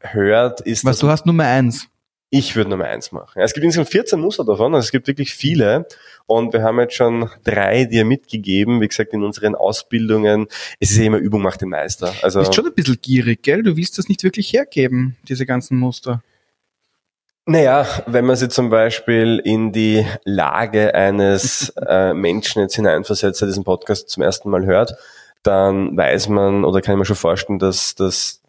hört, 0.00 0.62
ist... 0.62 0.84
Was, 0.84 0.98
du 0.98 1.08
hast 1.08 1.26
Nummer 1.26 1.44
eins. 1.44 1.88
Ich 2.30 2.56
würde 2.56 2.68
Nummer 2.68 2.84
eins 2.84 3.10
machen. 3.10 3.40
Es 3.40 3.54
gibt 3.54 3.64
insgesamt 3.64 3.88
14 3.88 4.20
Muster 4.20 4.44
davon, 4.44 4.74
also 4.74 4.84
es 4.84 4.90
gibt 4.90 5.06
wirklich 5.06 5.32
viele. 5.32 5.86
Und 6.26 6.52
wir 6.52 6.62
haben 6.62 6.78
jetzt 6.78 6.94
schon 6.94 7.30
drei 7.42 7.86
dir 7.86 8.04
mitgegeben, 8.04 8.82
wie 8.82 8.88
gesagt, 8.88 9.14
in 9.14 9.24
unseren 9.24 9.54
Ausbildungen. 9.54 10.46
Es 10.78 10.90
ist 10.90 10.98
ja 10.98 11.04
immer 11.04 11.16
Übung 11.16 11.40
macht 11.40 11.62
den 11.62 11.70
Meister. 11.70 12.12
Also, 12.22 12.40
du 12.40 12.44
bist 12.44 12.54
schon 12.54 12.66
ein 12.66 12.74
bisschen 12.74 12.98
gierig, 13.00 13.42
gell? 13.42 13.62
Du 13.62 13.76
willst 13.78 13.96
das 13.96 14.08
nicht 14.08 14.24
wirklich 14.24 14.52
hergeben, 14.52 15.16
diese 15.26 15.46
ganzen 15.46 15.78
Muster. 15.78 16.22
Naja, 17.46 17.86
wenn 18.04 18.26
man 18.26 18.36
sich 18.36 18.50
zum 18.50 18.68
Beispiel 18.68 19.40
in 19.42 19.72
die 19.72 20.04
Lage 20.24 20.94
eines 20.94 21.70
äh, 21.88 22.12
Menschen 22.12 22.60
jetzt 22.60 22.76
hineinversetzt, 22.76 23.40
der 23.40 23.48
diesen 23.48 23.64
Podcast 23.64 24.10
zum 24.10 24.22
ersten 24.22 24.50
Mal 24.50 24.66
hört, 24.66 24.92
dann 25.42 25.96
weiß 25.96 26.28
man 26.28 26.66
oder 26.66 26.82
kann 26.82 26.96
ich 26.96 26.98
mir 26.98 27.04
schon 27.06 27.16
vorstellen, 27.16 27.58
dass 27.58 27.94
das 27.94 28.42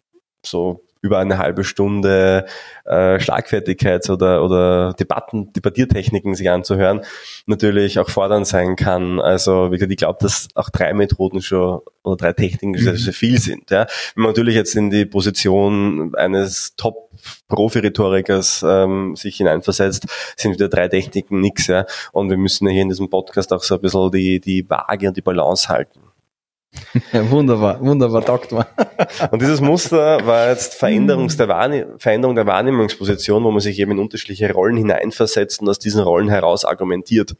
so 0.44 0.82
über 1.02 1.18
eine 1.18 1.38
halbe 1.38 1.64
Stunde 1.64 2.46
äh, 2.84 3.18
Schlagfertigkeit 3.18 4.08
oder, 4.10 4.44
oder 4.44 4.92
Debatten, 4.94 5.52
Debattiertechniken 5.52 6.34
sich 6.34 6.50
anzuhören, 6.50 7.02
natürlich 7.46 7.98
auch 7.98 8.10
fordernd 8.10 8.46
sein 8.46 8.76
kann. 8.76 9.20
Also 9.20 9.70
wie 9.70 9.76
gesagt, 9.76 9.92
ich 9.92 9.98
glaube, 9.98 10.18
dass 10.20 10.48
auch 10.54 10.70
drei 10.70 10.92
Methoden 10.92 11.40
schon 11.40 11.80
oder 12.02 12.16
drei 12.16 12.32
Techniken 12.32 12.70
mhm. 12.72 12.96
sehr 12.96 13.12
viel 13.12 13.38
sind. 13.38 13.70
Ja. 13.70 13.86
Wenn 14.14 14.22
man 14.22 14.30
natürlich 14.30 14.54
jetzt 14.54 14.74
in 14.76 14.90
die 14.90 15.06
Position 15.06 16.14
eines 16.16 16.74
Top-Profi-Rhetorikers 16.76 18.64
ähm, 18.66 19.16
sich 19.16 19.36
hineinversetzt, 19.36 20.06
sind 20.36 20.52
wieder 20.52 20.68
drei 20.68 20.88
Techniken 20.88 21.40
nix. 21.40 21.66
Ja. 21.66 21.86
Und 22.12 22.30
wir 22.30 22.36
müssen 22.36 22.66
ja 22.66 22.72
hier 22.72 22.82
in 22.82 22.88
diesem 22.88 23.10
Podcast 23.10 23.52
auch 23.52 23.62
so 23.62 23.76
ein 23.76 23.80
bisschen 23.80 24.10
die, 24.10 24.40
die 24.40 24.68
Waage 24.68 25.08
und 25.08 25.16
die 25.16 25.22
Balance 25.22 25.68
halten. 25.68 26.09
wunderbar, 27.12 27.80
wunderbar, 27.80 28.22
Doktor. 28.22 28.66
Und 29.30 29.42
dieses 29.42 29.60
Muster 29.60 30.24
war 30.26 30.50
jetzt 30.50 30.74
Veränderung 30.74 31.28
der, 31.28 31.96
Veränderung 31.98 32.34
der 32.34 32.46
Wahrnehmungsposition, 32.46 33.42
wo 33.44 33.50
man 33.50 33.60
sich 33.60 33.78
eben 33.78 33.92
in 33.92 33.98
unterschiedliche 33.98 34.52
Rollen 34.52 34.76
hineinversetzt 34.76 35.60
und 35.60 35.68
aus 35.68 35.78
diesen 35.78 36.02
Rollen 36.02 36.28
heraus 36.28 36.64
argumentiert. 36.64 37.34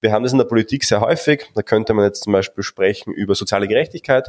Wir 0.00 0.12
haben 0.12 0.22
das 0.22 0.32
in 0.32 0.38
der 0.38 0.44
Politik 0.44 0.84
sehr 0.84 1.00
häufig. 1.00 1.50
Da 1.54 1.62
könnte 1.62 1.94
man 1.94 2.04
jetzt 2.04 2.24
zum 2.24 2.32
Beispiel 2.32 2.62
sprechen 2.62 3.12
über 3.12 3.34
soziale 3.34 3.66
Gerechtigkeit. 3.66 4.28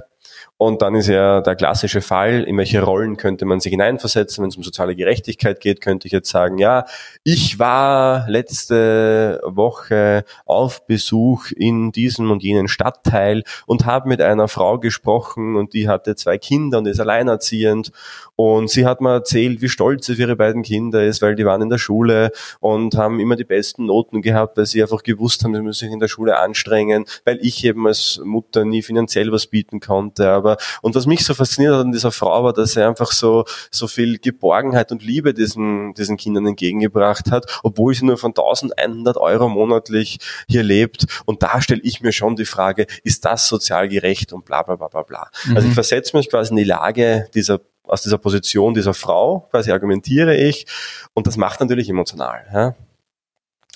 Und 0.60 0.82
dann 0.82 0.96
ist 0.96 1.08
ja 1.08 1.42
der 1.42 1.56
klassische 1.56 2.02
Fall, 2.02 2.44
in 2.44 2.58
welche 2.58 2.82
Rollen 2.82 3.16
könnte 3.18 3.46
man 3.46 3.60
sich 3.60 3.70
hineinversetzen, 3.70 4.42
wenn 4.42 4.50
es 4.50 4.58
um 4.58 4.64
soziale 4.64 4.96
Gerechtigkeit 4.96 5.60
geht, 5.60 5.82
könnte 5.82 6.08
ich 6.08 6.12
jetzt 6.12 6.30
sagen, 6.30 6.58
ja, 6.58 6.86
ich 7.24 7.60
war 7.60 8.28
letzte 8.28 9.40
Woche 9.46 10.24
auf 10.46 10.88
Besuch 10.88 11.52
in 11.56 11.92
diesem 11.92 12.32
und 12.32 12.42
jenen 12.42 12.68
Stadtteil 12.68 13.44
und 13.68 13.86
habe 13.86 14.10
mit 14.10 14.20
einer 14.20 14.48
Frau 14.48 14.80
gesprochen 14.80 15.56
und 15.58 15.74
die 15.74 15.88
hatte 15.88 16.16
zwei 16.16 16.40
Kinder 16.40 16.80
und 16.80 16.88
ist 16.88 17.00
alleinerziehend 17.00 17.92
und 18.38 18.70
sie 18.70 18.86
hat 18.86 19.02
mir 19.02 19.14
erzählt, 19.14 19.64
wie 19.64 19.68
stolz 19.68 20.06
sie 20.06 20.14
auf 20.14 20.20
ihre 20.20 20.36
beiden 20.36 20.62
Kinder 20.62 21.04
ist, 21.04 21.24
weil 21.24 21.36
die 21.36 21.46
waren 21.46 21.64
in 21.64 21.70
der 21.70 21.80
Schule 21.80 22.32
und 22.60 22.96
haben 22.96 23.20
immer 23.20 23.36
die 23.36 23.44
besten 23.44 23.88
Noten 23.88 24.22
gehabt, 24.22 24.58
weil 24.58 24.68
sie 24.68 24.80
einfach 24.80 25.02
gewusst 25.02 25.44
haben, 25.44 25.56
sie 25.56 25.62
müssen 25.62 25.86
sich 25.86 25.92
in 25.92 26.00
der 26.00 26.08
Schule 26.08 26.38
anstrengen, 26.38 27.06
weil 27.26 27.40
ich 27.42 27.66
eben 27.66 27.88
als 27.88 28.22
Mutter 28.24 28.64
nie 28.64 28.84
finanziell 28.84 29.32
was 29.32 29.48
bieten 29.48 29.80
konnte. 29.80 30.30
Aber 30.30 30.47
und 30.82 30.96
was 30.96 31.06
mich 31.06 31.26
so 31.26 31.34
fasziniert 31.34 31.74
hat 31.74 31.82
an 31.82 31.92
dieser 31.92 32.12
Frau 32.12 32.44
war, 32.44 32.54
dass 32.54 32.72
sie 32.72 32.86
einfach 32.86 33.12
so 33.12 33.44
so 33.72 33.88
viel 33.88 34.20
Geborgenheit 34.20 34.92
und 34.92 35.04
Liebe 35.04 35.34
diesen 35.34 35.94
diesen 35.96 36.16
Kindern 36.16 36.48
entgegengebracht 36.48 37.32
hat, 37.32 37.60
obwohl 37.64 37.94
sie 37.94 38.06
nur 38.06 38.18
von 38.18 38.32
1100 38.32 39.18
Euro 39.18 39.50
monatlich 39.50 40.20
hier 40.48 40.64
lebt. 40.64 41.06
Und 41.26 41.44
da 41.44 41.62
stelle 41.62 41.82
ich 41.84 42.02
mir 42.02 42.12
schon 42.12 42.36
die 42.36 42.46
Frage: 42.46 42.88
Ist 43.04 43.26
das 43.26 43.48
sozial 43.48 43.90
gerecht 43.90 44.32
und 44.32 44.46
bla 44.46 44.64
bla 44.64 44.76
bla 44.76 44.88
bla 44.88 45.02
bla. 45.02 45.32
Mhm. 45.46 45.56
Also 45.56 45.68
ich 45.68 45.74
versetze 45.74 46.16
mich 46.16 46.30
quasi 46.30 46.52
in 46.52 46.58
die 46.58 46.64
Lage 46.64 47.28
dieser 47.34 47.60
aus 47.88 48.02
dieser 48.02 48.18
Position 48.18 48.74
dieser 48.74 48.94
Frau, 48.94 49.48
quasi 49.52 49.72
argumentiere 49.72 50.36
ich 50.36 50.66
und 51.14 51.28
das 51.28 51.38
macht 51.38 51.60
natürlich 51.60 51.90
emotional. 51.90 52.46
Ja? 52.54 52.76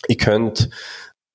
Ihr 0.07 0.17
könnt 0.17 0.69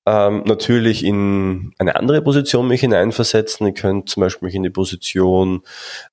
ähm, 0.07 0.43
natürlich 0.45 1.03
in 1.03 1.73
eine 1.79 1.97
andere 1.97 2.21
Position 2.21 2.69
mich 2.69 2.79
hineinversetzen. 2.79 3.67
Ich 3.67 3.75
könnte 3.75 4.05
zum 4.05 4.21
Beispiel 4.21 4.45
mich 4.45 4.55
in 4.55 4.63
die 4.63 4.69
Position 4.69 5.63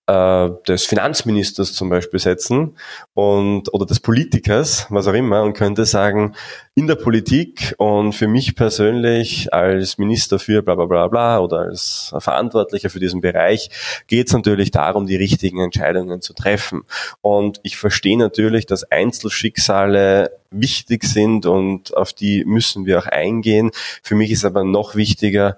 äh, 0.09 0.51
des 0.66 0.84
Finanzministers 0.84 1.74
zum 1.74 1.90
Beispiel 1.90 2.18
setzen 2.18 2.76
und 3.14 3.72
oder 3.72 3.86
des 3.86 4.01
Politikers, 4.01 4.88
was 4.90 5.07
auch 5.07 5.12
immer, 5.12 5.45
und 5.45 5.53
könnte 5.53 5.84
sagen, 5.84 6.34
in 6.74 6.88
der 6.88 6.97
Politik 6.97 7.76
und 7.78 8.14
für 8.14 8.26
mich 8.26 8.57
persönlich 8.57 9.55
als 9.55 9.97
Minister 9.97 10.40
für 10.40 10.62
bla 10.62 10.74
bla 10.74 10.86
bla 10.86 11.07
bla 11.07 11.38
oder 11.38 11.59
als 11.61 12.12
Verantwortlicher 12.18 12.90
für 12.90 12.99
diesen 12.99 13.20
Bereich 13.20 13.70
geht 14.09 14.26
es 14.26 14.32
natürlich 14.32 14.72
darum, 14.72 15.07
die 15.07 15.14
richtigen 15.14 15.61
Entscheidungen 15.61 16.20
zu 16.20 16.32
treffen. 16.32 16.82
Und 17.22 17.61
ich 17.62 17.76
verstehe 17.76 18.18
natürlich, 18.18 18.66
dass 18.66 18.90
Einzelschicksale 18.90 20.32
wichtig 20.61 21.05
sind 21.05 21.46
und 21.46 21.96
auf 21.96 22.12
die 22.12 22.44
müssen 22.44 22.86
wir 22.86 22.98
auch 22.98 23.07
eingehen. 23.07 23.70
Für 24.02 24.14
mich 24.14 24.30
ist 24.30 24.44
aber 24.44 24.64
noch 24.64 24.94
wichtiger, 24.94 25.57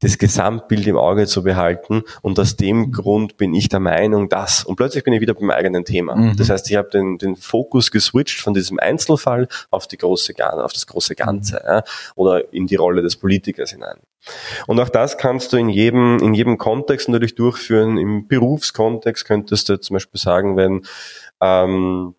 das 0.00 0.18
Gesamtbild 0.18 0.86
im 0.86 0.98
Auge 0.98 1.26
zu 1.26 1.42
behalten. 1.42 2.02
Und 2.22 2.38
aus 2.38 2.56
dem. 2.56 2.92
Grund 2.92 3.36
bin 3.36 3.54
ich 3.54 3.68
der 3.68 3.80
Meinung, 3.80 4.28
dass, 4.28 4.64
und 4.64 4.76
plötzlich 4.76 5.04
bin 5.04 5.12
ich 5.12 5.20
wieder 5.20 5.34
beim 5.34 5.50
eigenen 5.50 5.84
Thema. 5.84 6.14
Mhm. 6.14 6.36
Das 6.36 6.50
heißt, 6.50 6.70
ich 6.70 6.76
habe 6.76 6.90
den, 6.90 7.18
den 7.18 7.36
Fokus 7.36 7.90
geswitcht 7.90 8.40
von 8.40 8.54
diesem 8.54 8.78
Einzelfall 8.78 9.48
auf 9.70 9.86
die 9.86 9.96
große, 9.96 10.34
auf 10.62 10.72
das 10.72 10.86
große 10.86 11.14
Ganze, 11.14 11.62
ja, 11.64 11.82
oder 12.14 12.52
in 12.52 12.66
die 12.66 12.76
Rolle 12.76 13.02
des 13.02 13.16
Politikers 13.16 13.70
hinein. 13.70 13.96
Und 14.66 14.78
auch 14.80 14.88
das 14.88 15.18
kannst 15.18 15.52
du 15.52 15.56
in 15.56 15.68
jedem, 15.68 16.18
in 16.18 16.34
jedem 16.34 16.58
Kontext 16.58 17.08
natürlich 17.08 17.34
durchführen. 17.34 17.96
Im 17.96 18.28
Berufskontext 18.28 19.24
könntest 19.24 19.68
du 19.68 19.80
zum 19.80 19.94
Beispiel 19.94 20.20
sagen, 20.20 20.56
wenn, 20.56 20.82
ähm, 21.40 22.14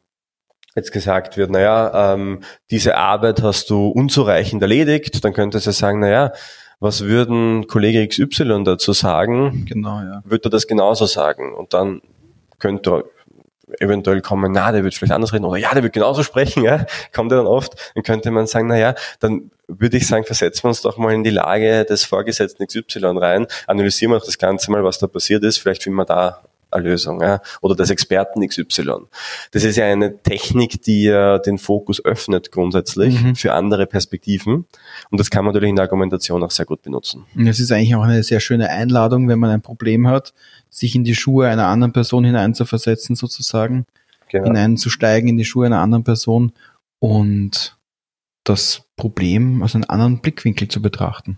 jetzt 0.78 0.92
gesagt 0.92 1.38
wird, 1.38 1.50
naja, 1.50 2.14
ähm, 2.14 2.42
diese 2.70 2.96
Arbeit 2.96 3.42
hast 3.42 3.70
du 3.70 3.88
unzureichend 3.88 4.62
erledigt, 4.62 5.26
dann 5.26 5.34
könntest 5.34 5.66
du 5.66 5.72
sagen, 5.72 6.00
naja, 6.00 6.32
was 6.80 7.04
würden 7.04 7.66
Kollege 7.66 8.08
XY 8.08 8.64
dazu 8.64 8.94
sagen? 8.94 9.66
Genau, 9.68 10.00
ja. 10.00 10.22
Würde 10.24 10.48
er 10.48 10.52
das 10.52 10.68
genauso 10.68 11.08
sagen? 11.08 11.56
Und 11.56 11.74
dann 11.74 12.02
könnte 12.60 13.06
eventuell 13.80 14.22
kommen, 14.22 14.52
na, 14.52 14.72
der 14.72 14.84
wird 14.84 14.94
vielleicht 14.94 15.14
anders 15.14 15.34
reden, 15.34 15.46
oder 15.46 15.60
ja, 15.60 15.74
der 15.74 15.82
wird 15.82 15.94
genauso 15.94 16.22
sprechen, 16.24 16.64
ja, 16.64 16.86
kommt 17.14 17.32
er 17.32 17.40
dann 17.40 17.48
oft, 17.48 17.92
dann 17.96 18.04
könnte 18.04 18.32
man 18.32 18.46
sagen, 18.46 18.68
na 18.68 18.78
ja, 18.78 18.94
dann 19.20 19.52
würde 19.68 19.98
ich 19.98 20.08
sagen, 20.08 20.24
versetzen 20.24 20.64
wir 20.64 20.70
uns 20.70 20.82
doch 20.82 20.98
mal 20.98 21.14
in 21.14 21.24
die 21.24 21.32
Lage 21.32 21.84
des 21.84 22.06
Vorgesetzten 22.06 22.66
XY 22.66 23.18
rein, 23.18 23.48
analysieren 23.66 24.14
wir 24.14 24.20
doch 24.20 24.26
das 24.26 24.38
Ganze 24.38 24.72
mal, 24.72 24.84
was 24.84 25.00
da 25.00 25.08
passiert 25.08 25.44
ist, 25.44 25.58
vielleicht 25.58 25.84
finden 25.84 25.98
wir 25.98 26.06
da 26.06 26.44
Lösung 26.80 27.22
ja, 27.22 27.42
oder 27.62 27.76
des 27.76 27.90
Experten 27.90 28.48
XY. 28.48 29.08
Das 29.52 29.64
ist 29.64 29.76
ja 29.76 29.86
eine 29.86 30.22
Technik, 30.22 30.82
die 30.82 31.04
ja 31.04 31.40
den 31.40 31.58
Fokus 31.58 32.04
öffnet 32.04 32.52
grundsätzlich 32.52 33.22
mhm. 33.22 33.36
für 33.36 33.54
andere 33.54 33.86
Perspektiven 33.86 34.66
und 35.10 35.20
das 35.20 35.30
kann 35.30 35.46
man 35.46 35.54
natürlich 35.54 35.70
in 35.70 35.76
der 35.76 35.84
Argumentation 35.84 36.44
auch 36.44 36.52
sehr 36.52 36.66
gut 36.66 36.82
benutzen. 36.82 37.26
Es 37.38 37.60
ist 37.60 37.72
eigentlich 37.72 37.96
auch 37.96 38.04
eine 38.04 38.24
sehr 38.24 38.40
schöne 38.40 38.70
Einladung, 38.70 39.28
wenn 39.28 39.40
man 39.40 39.50
ein 39.50 39.62
Problem 39.62 40.08
hat, 40.08 40.34
sich 40.70 40.96
in 40.96 41.04
die 41.04 41.16
Schuhe 41.16 41.48
einer 41.48 41.68
anderen 41.68 41.94
Person 41.94 42.26
hineinzuversetzen 42.26 43.16
sozusagen, 43.16 43.86
genau. 44.30 44.46
hineinzusteigen 44.46 45.30
in 45.30 45.38
die 45.38 45.46
Schuhe 45.46 45.66
einer 45.66 45.80
anderen 45.80 46.04
Person 46.04 46.52
und 47.00 47.78
das 48.44 48.84
Problem 48.96 49.62
aus 49.62 49.76
einem 49.76 49.86
anderen 49.88 50.22
Blickwinkel 50.22 50.68
zu 50.68 50.82
betrachten. 50.82 51.38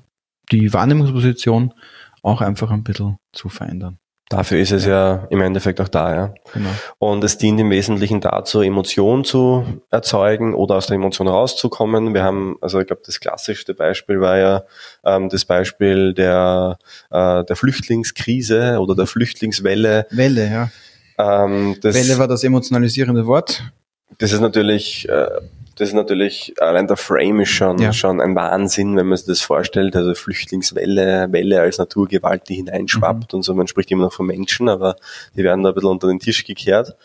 Die 0.51 0.73
Wahrnehmungsposition 0.73 1.73
auch 2.21 2.41
einfach 2.41 2.71
ein 2.71 2.83
bisschen 2.83 3.17
zu 3.31 3.49
verändern. 3.49 3.97
Dafür 4.29 4.59
ist 4.59 4.71
es 4.71 4.85
ja 4.85 5.27
im 5.31 5.41
Endeffekt 5.41 5.81
auch 5.81 5.87
da, 5.87 6.15
ja. 6.15 6.33
Genau. 6.53 6.69
Und 6.99 7.23
es 7.23 7.39
dient 7.39 7.59
im 7.59 7.71
Wesentlichen 7.71 8.21
dazu, 8.21 8.61
Emotionen 8.61 9.23
zu 9.23 9.65
erzeugen 9.89 10.53
oder 10.53 10.75
aus 10.75 10.85
der 10.85 10.97
Emotion 10.97 11.27
rauszukommen. 11.27 12.13
Wir 12.13 12.21
haben, 12.21 12.55
also 12.61 12.79
ich 12.79 12.85
glaube, 12.85 13.01
das 13.03 13.19
klassischste 13.19 13.73
Beispiel 13.73 14.21
war 14.21 14.37
ja 14.37 14.63
ähm, 15.03 15.29
das 15.29 15.45
Beispiel 15.45 16.13
der, 16.13 16.77
äh, 17.09 17.43
der 17.43 17.55
Flüchtlingskrise 17.55 18.77
oder 18.79 18.95
der 18.95 19.07
Flüchtlingswelle. 19.07 20.05
Welle, 20.11 20.47
ja. 20.47 20.69
Ähm, 21.17 21.77
das, 21.81 21.95
Welle 21.95 22.19
war 22.19 22.27
das 22.27 22.43
emotionalisierende 22.43 23.25
Wort. 23.25 23.63
Das 24.19 24.31
ist 24.31 24.41
natürlich 24.41 25.09
äh, 25.09 25.27
das 25.79 25.89
ist 25.89 25.95
natürlich, 25.95 26.53
allein 26.59 26.87
der 26.87 26.97
Frame 26.97 27.39
ist 27.39 27.51
schon, 27.51 27.77
ja. 27.77 27.93
schon 27.93 28.19
ein 28.19 28.35
Wahnsinn, 28.35 28.97
wenn 28.97 29.07
man 29.07 29.15
sich 29.17 29.27
das 29.27 29.39
vorstellt. 29.39 29.95
Also 29.95 30.13
Flüchtlingswelle, 30.13 31.31
Welle 31.31 31.61
als 31.61 31.77
Naturgewalt, 31.77 32.49
die 32.49 32.55
hineinschwappt 32.55 33.31
mhm. 33.31 33.37
und 33.37 33.43
so. 33.43 33.53
Man 33.53 33.67
spricht 33.67 33.89
immer 33.89 34.03
noch 34.03 34.11
von 34.11 34.25
Menschen, 34.25 34.67
aber 34.67 34.97
die 35.37 35.43
werden 35.45 35.63
da 35.63 35.69
ein 35.69 35.75
bisschen 35.75 35.89
unter 35.89 36.09
den 36.09 36.19
Tisch 36.19 36.43
gekehrt. 36.43 36.97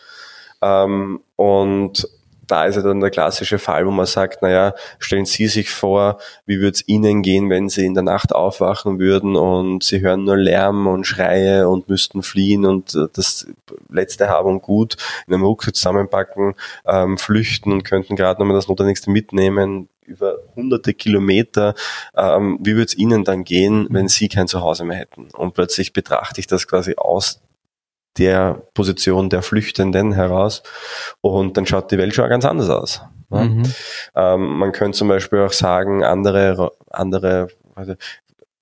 Ähm, 0.60 1.20
und 1.36 2.08
da 2.47 2.64
ist 2.64 2.76
ja 2.76 2.82
dann 2.82 3.01
der 3.01 3.11
klassische 3.11 3.59
Fall, 3.59 3.86
wo 3.86 3.90
man 3.90 4.07
sagt, 4.07 4.42
naja, 4.42 4.74
stellen 4.99 5.24
Sie 5.24 5.47
sich 5.47 5.70
vor, 5.70 6.18
wie 6.47 6.59
würde 6.59 6.74
es 6.74 6.88
Ihnen 6.88 7.22
gehen, 7.22 7.51
wenn 7.51 7.68
Sie 7.68 7.84
in 7.84 7.95
der 7.95 8.03
Nacht 8.03 8.34
aufwachen 8.34 8.99
würden 8.99 9.36
und 9.36 9.82
Sie 9.84 10.01
hören 10.01 10.24
nur 10.24 10.36
Lärm 10.36 10.86
und 10.86 11.07
Schreie 11.07 11.68
und 11.68 11.88
müssten 11.88 12.22
fliehen 12.22 12.64
und 12.64 12.95
äh, 12.95 13.07
das 13.12 13.47
letzte 13.88 14.28
Haben 14.28 14.49
und 14.49 14.62
Gut 14.62 14.97
in 15.26 15.34
einem 15.34 15.45
Rucksack 15.45 15.76
zusammenpacken, 15.76 16.55
ähm, 16.86 17.18
flüchten 17.18 17.72
und 17.72 17.84
könnten 17.84 18.16
gerade 18.16 18.40
nochmal 18.40 18.57
das 18.57 18.68
Notwendigste 18.68 19.11
mitnehmen, 19.11 19.88
über 20.07 20.38
hunderte 20.55 20.95
Kilometer, 20.95 21.74
ähm, 22.14 22.59
wie 22.61 22.74
würde 22.74 22.84
es 22.84 22.97
Ihnen 22.97 23.24
dann 23.24 23.45
gehen, 23.45 23.86
wenn 23.90 24.09
Sie 24.09 24.28
kein 24.28 24.49
Zuhause 24.49 24.84
mehr 24.84 24.99
hätten? 24.99 25.28
Und 25.32 25.55
plötzlich 25.55 25.92
betrachte 25.92 26.40
ich 26.40 26.47
das 26.47 26.66
quasi 26.66 26.95
aus 26.97 27.40
der 28.18 28.62
Position 28.74 29.28
der 29.30 29.42
Flüchtenden 29.42 30.12
heraus 30.12 30.62
und 31.20 31.56
dann 31.56 31.66
schaut 31.66 31.90
die 31.90 31.98
Welt 31.98 32.14
schon 32.14 32.28
ganz 32.28 32.44
anders 32.44 32.70
aus. 32.70 33.02
Ja? 33.30 33.44
Mhm. 33.44 33.62
Ähm, 34.14 34.58
man 34.58 34.72
könnte 34.72 34.98
zum 34.98 35.08
Beispiel 35.08 35.40
auch 35.40 35.52
sagen, 35.52 36.04
andere, 36.04 36.72
andere, 36.90 37.48
also 37.74 37.94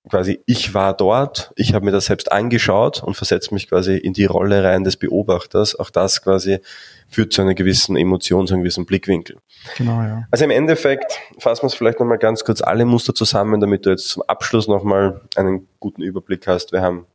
quasi 0.09 0.41
ich 0.45 0.73
war 0.73 0.95
dort, 0.95 1.53
ich 1.55 1.73
habe 1.73 1.85
mir 1.85 1.91
das 1.91 2.05
selbst 2.05 2.31
angeschaut 2.31 3.01
und 3.01 3.15
versetze 3.15 3.53
mich 3.53 3.69
quasi 3.69 3.95
in 3.95 4.13
die 4.13 4.25
Rolle 4.25 4.63
rein 4.63 4.83
des 4.83 4.97
Beobachters. 4.97 5.79
Auch 5.79 5.89
das 5.89 6.21
quasi 6.21 6.59
führt 7.07 7.31
zu 7.31 7.41
einer 7.41 7.53
gewissen 7.53 7.95
Emotion, 7.95 8.47
zu 8.47 8.53
einem 8.53 8.63
gewissen 8.63 8.85
Blickwinkel. 8.85 9.37
Genau, 9.77 10.01
ja. 10.01 10.23
Also 10.29 10.43
im 10.43 10.51
Endeffekt 10.51 11.19
fassen 11.39 11.63
wir 11.63 11.67
es 11.67 11.73
vielleicht 11.73 11.99
nochmal 11.99 12.17
ganz 12.17 12.43
kurz 12.43 12.61
alle 12.61 12.85
Muster 12.85 13.13
zusammen, 13.13 13.61
damit 13.61 13.85
du 13.85 13.91
jetzt 13.91 14.09
zum 14.09 14.23
Abschluss 14.23 14.67
nochmal 14.67 15.21
einen 15.35 15.67
guten 15.79 16.01
Überblick 16.01 16.47
hast. 16.47 16.73
Wir 16.73 16.81
haben 16.81 17.05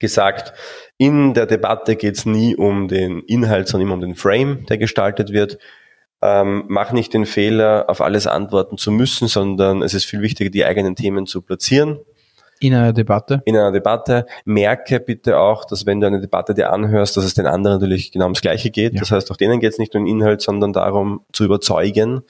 gesagt, 0.00 0.52
in 0.96 1.34
der 1.34 1.46
Debatte 1.46 1.96
geht 1.96 2.16
es 2.16 2.26
nie 2.26 2.56
um 2.56 2.88
den 2.88 3.20
Inhalt, 3.20 3.68
sondern 3.68 3.88
immer 3.88 3.94
um 3.94 4.00
den 4.00 4.14
Frame, 4.14 4.66
der 4.66 4.78
gestaltet 4.78 5.32
wird. 5.32 5.58
Ähm, 6.20 6.64
mach 6.68 6.92
nicht 6.92 7.14
den 7.14 7.26
Fehler, 7.26 7.84
auf 7.88 8.00
alles 8.00 8.26
antworten 8.26 8.76
zu 8.76 8.90
müssen, 8.90 9.28
sondern 9.28 9.82
es 9.82 9.94
ist 9.94 10.04
viel 10.04 10.20
wichtiger, 10.20 10.50
die 10.50 10.64
eigenen 10.64 10.96
Themen 10.96 11.26
zu 11.26 11.42
platzieren. 11.42 12.00
In 12.60 12.74
einer 12.74 12.92
Debatte? 12.92 13.42
In 13.44 13.56
einer 13.56 13.70
Debatte. 13.70 14.26
Merke 14.44 14.98
bitte 14.98 15.38
auch, 15.38 15.64
dass 15.64 15.86
wenn 15.86 16.00
du 16.00 16.08
eine 16.08 16.20
Debatte 16.20 16.54
dir 16.54 16.72
anhörst, 16.72 17.16
dass 17.16 17.24
es 17.24 17.34
den 17.34 17.46
anderen 17.46 17.78
natürlich 17.78 18.10
genau 18.10 18.24
ums 18.24 18.40
Gleiche 18.40 18.70
geht. 18.70 18.94
Ja. 18.94 19.00
Das 19.00 19.12
heißt, 19.12 19.30
auch 19.30 19.36
denen 19.36 19.60
geht 19.60 19.72
es 19.72 19.78
nicht 19.78 19.94
um 19.94 20.04
den 20.04 20.12
Inhalt, 20.12 20.42
sondern 20.42 20.72
darum 20.72 21.20
zu 21.32 21.44
überzeugen. 21.44 22.22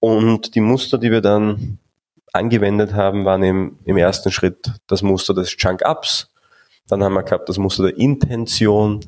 Und 0.00 0.54
die 0.54 0.60
Muster, 0.60 0.96
die 0.96 1.10
wir 1.10 1.20
dann 1.20 1.78
angewendet 2.32 2.94
haben, 2.94 3.24
waren 3.24 3.42
im, 3.42 3.78
im 3.84 3.96
ersten 3.98 4.32
Schritt 4.32 4.72
das 4.86 5.02
Muster 5.02 5.34
des 5.34 5.50
Chunk-Ups, 5.50 6.31
dann 6.88 7.02
haben 7.02 7.14
wir 7.14 7.22
gehabt 7.22 7.48
das 7.48 7.58
Muster 7.58 7.84
der 7.84 7.96
Intention, 7.96 9.00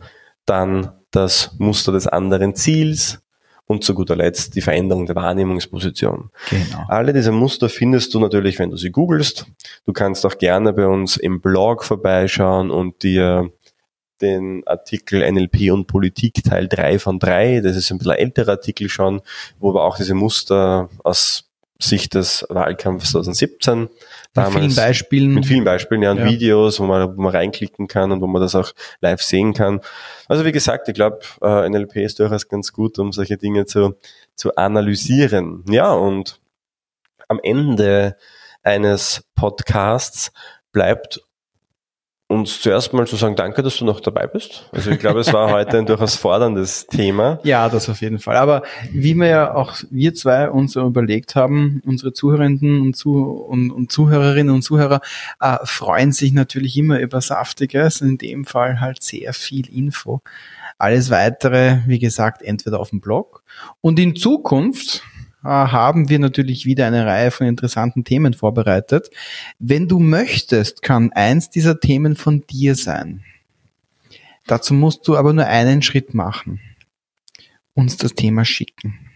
dann 0.47 0.93
das 1.11 1.55
Muster 1.59 1.93
des 1.93 2.07
anderen 2.07 2.55
Ziels 2.55 3.21
und 3.67 3.85
zu 3.85 3.95
guter 3.95 4.17
Letzt 4.17 4.55
die 4.57 4.61
Veränderung 4.61 5.07
der 5.07 5.17
Wahrnehmungsposition. 5.17 6.31
Genau. 6.51 6.85
Alle 6.89 7.13
diese 7.13 7.33
Muster 7.33 7.69
findest 7.69 8.13
du 8.13 8.21
natürlich, 8.21 8.59
wenn 8.59 8.71
du 8.71 8.77
sie 8.77 8.91
googelst. 8.91 9.47
Du 9.87 9.93
kannst 9.93 10.27
auch 10.27 10.39
gerne 10.39 10.73
bei 10.73 10.87
uns 10.87 11.17
im 11.17 11.41
Blog 11.41 11.85
vorbeischauen 11.85 12.71
und 12.71 13.03
dir 13.03 13.51
den 14.21 14.63
Artikel 14.67 15.31
NLP 15.31 15.73
und 15.73 15.87
Politik 15.87 16.43
Teil 16.45 16.69
3 16.69 16.99
von 16.99 17.19
3, 17.19 17.61
das 17.61 17.77
ist 17.77 17.91
ein 17.91 17.99
bisschen 17.99 18.13
älterer 18.13 18.53
Artikel 18.53 18.89
schon, 18.89 19.21
wo 19.59 19.75
wir 19.75 19.83
auch 19.83 19.97
diese 19.97 20.15
Muster 20.15 20.89
aus 21.03 21.51
Sicht 21.81 22.15
des 22.15 22.47
Wahlkampfs 22.49 23.11
2017 23.13 23.89
Damals, 24.33 24.55
mit 24.55 24.63
vielen 24.63 24.77
Beispielen. 24.77 25.35
Mit 25.35 25.47
vielen 25.47 25.65
Beispielen, 25.65 26.03
ja, 26.03 26.13
und 26.13 26.19
ja. 26.19 26.27
Videos, 26.27 26.81
wo 26.81 26.85
man, 26.85 27.17
wo 27.17 27.23
man 27.23 27.33
reinklicken 27.33 27.89
kann 27.89 28.13
und 28.13 28.21
wo 28.21 28.27
man 28.27 28.41
das 28.41 28.55
auch 28.55 28.73
live 29.01 29.23
sehen 29.23 29.55
kann. 29.55 29.81
Also 30.29 30.45
wie 30.45 30.53
gesagt, 30.53 30.89
ich 30.89 30.95
glaube, 30.95 31.21
äh, 31.43 31.69
NLP 31.69 31.97
ist 31.97 32.19
durchaus 32.21 32.49
ganz 32.49 32.73
gut, 32.73 32.99
um 32.99 33.13
solche 33.13 33.37
Dinge 33.37 33.67
zu, 33.67 33.97
zu 34.35 34.55
analysieren. 34.57 35.65
Ja, 35.69 35.93
und 35.93 36.41
am 37.29 37.41
Ende 37.43 38.17
eines 38.63 39.25
Podcasts 39.35 40.33
bleibt 40.73 41.21
uns 42.35 42.61
zuerst 42.61 42.93
mal 42.93 43.07
zu 43.07 43.17
sagen, 43.17 43.37
danke, 43.37 43.63
dass 43.63 43.79
du 43.79 43.85
noch 43.85 44.01
dabei 44.01 44.27
bist. 44.27 44.69
Also 44.73 44.91
ich 44.91 44.99
glaube, 44.99 45.21
es 45.21 45.33
war 45.33 45.51
heute 45.51 45.79
ein 45.79 45.87
durchaus 45.87 46.17
forderndes 46.17 46.87
Thema. 46.87 47.39
Ja, 47.45 47.69
das 47.69 47.89
auf 47.89 48.01
jeden 48.01 48.19
Fall. 48.19 48.37
Aber 48.37 48.63
wie 48.91 49.15
wir 49.15 49.27
ja 49.27 49.55
auch 49.55 49.75
wir 49.91 50.15
zwei 50.15 50.51
uns 50.51 50.77
überlegt 50.77 51.37
haben, 51.37 51.83
unsere 51.85 52.13
Zuhörenden 52.13 52.81
und, 52.81 52.97
Zu 52.97 53.13
und, 53.13 53.71
und 53.71 53.93
Zuhörerinnen 53.93 54.55
und 54.55 54.63
Zuhörer 54.63 55.01
äh, 55.41 55.59
freuen 55.65 56.13
sich 56.13 56.33
natürlich 56.33 56.77
immer 56.77 56.99
über 57.01 57.21
Saftiges, 57.21 58.01
in 58.01 58.19
dem 58.19 58.45
Fall 58.45 58.81
halt 58.81 59.03
sehr 59.03 59.35
viel 59.35 59.69
Info. 59.69 60.21
Alles 60.79 61.11
weitere, 61.11 61.79
wie 61.87 61.99
gesagt, 61.99 62.43
entweder 62.43 62.81
auf 62.81 62.91
dem 62.91 63.01
Blog 63.01 63.43
und 63.81 63.99
in 63.99 64.17
Zukunft 64.17 65.03
haben 65.45 66.09
wir 66.09 66.19
natürlich 66.19 66.65
wieder 66.65 66.87
eine 66.87 67.07
Reihe 67.07 67.31
von 67.31 67.47
interessanten 67.47 68.05
Themen 68.05 68.35
vorbereitet. 68.35 69.11
Wenn 69.59 69.89
du 69.89 69.99
möchtest, 69.99 70.83
kann 70.83 71.13
eins 71.13 71.51
dieser 71.51 71.81
Themen 71.81 72.17
von 72.17 72.43
dir 72.47 72.75
sein. 72.75 73.23
Dazu 74.47 74.75
musst 74.75 75.07
du 75.09 75.17
aber 75.17 75.33
nur 75.33 75.47
einen 75.47 75.83
Schritt 75.83 76.15
machen. 76.15 76.61
Uns 77.75 77.97
das 77.97 78.15
Thema 78.15 78.45
schicken. 78.45 79.11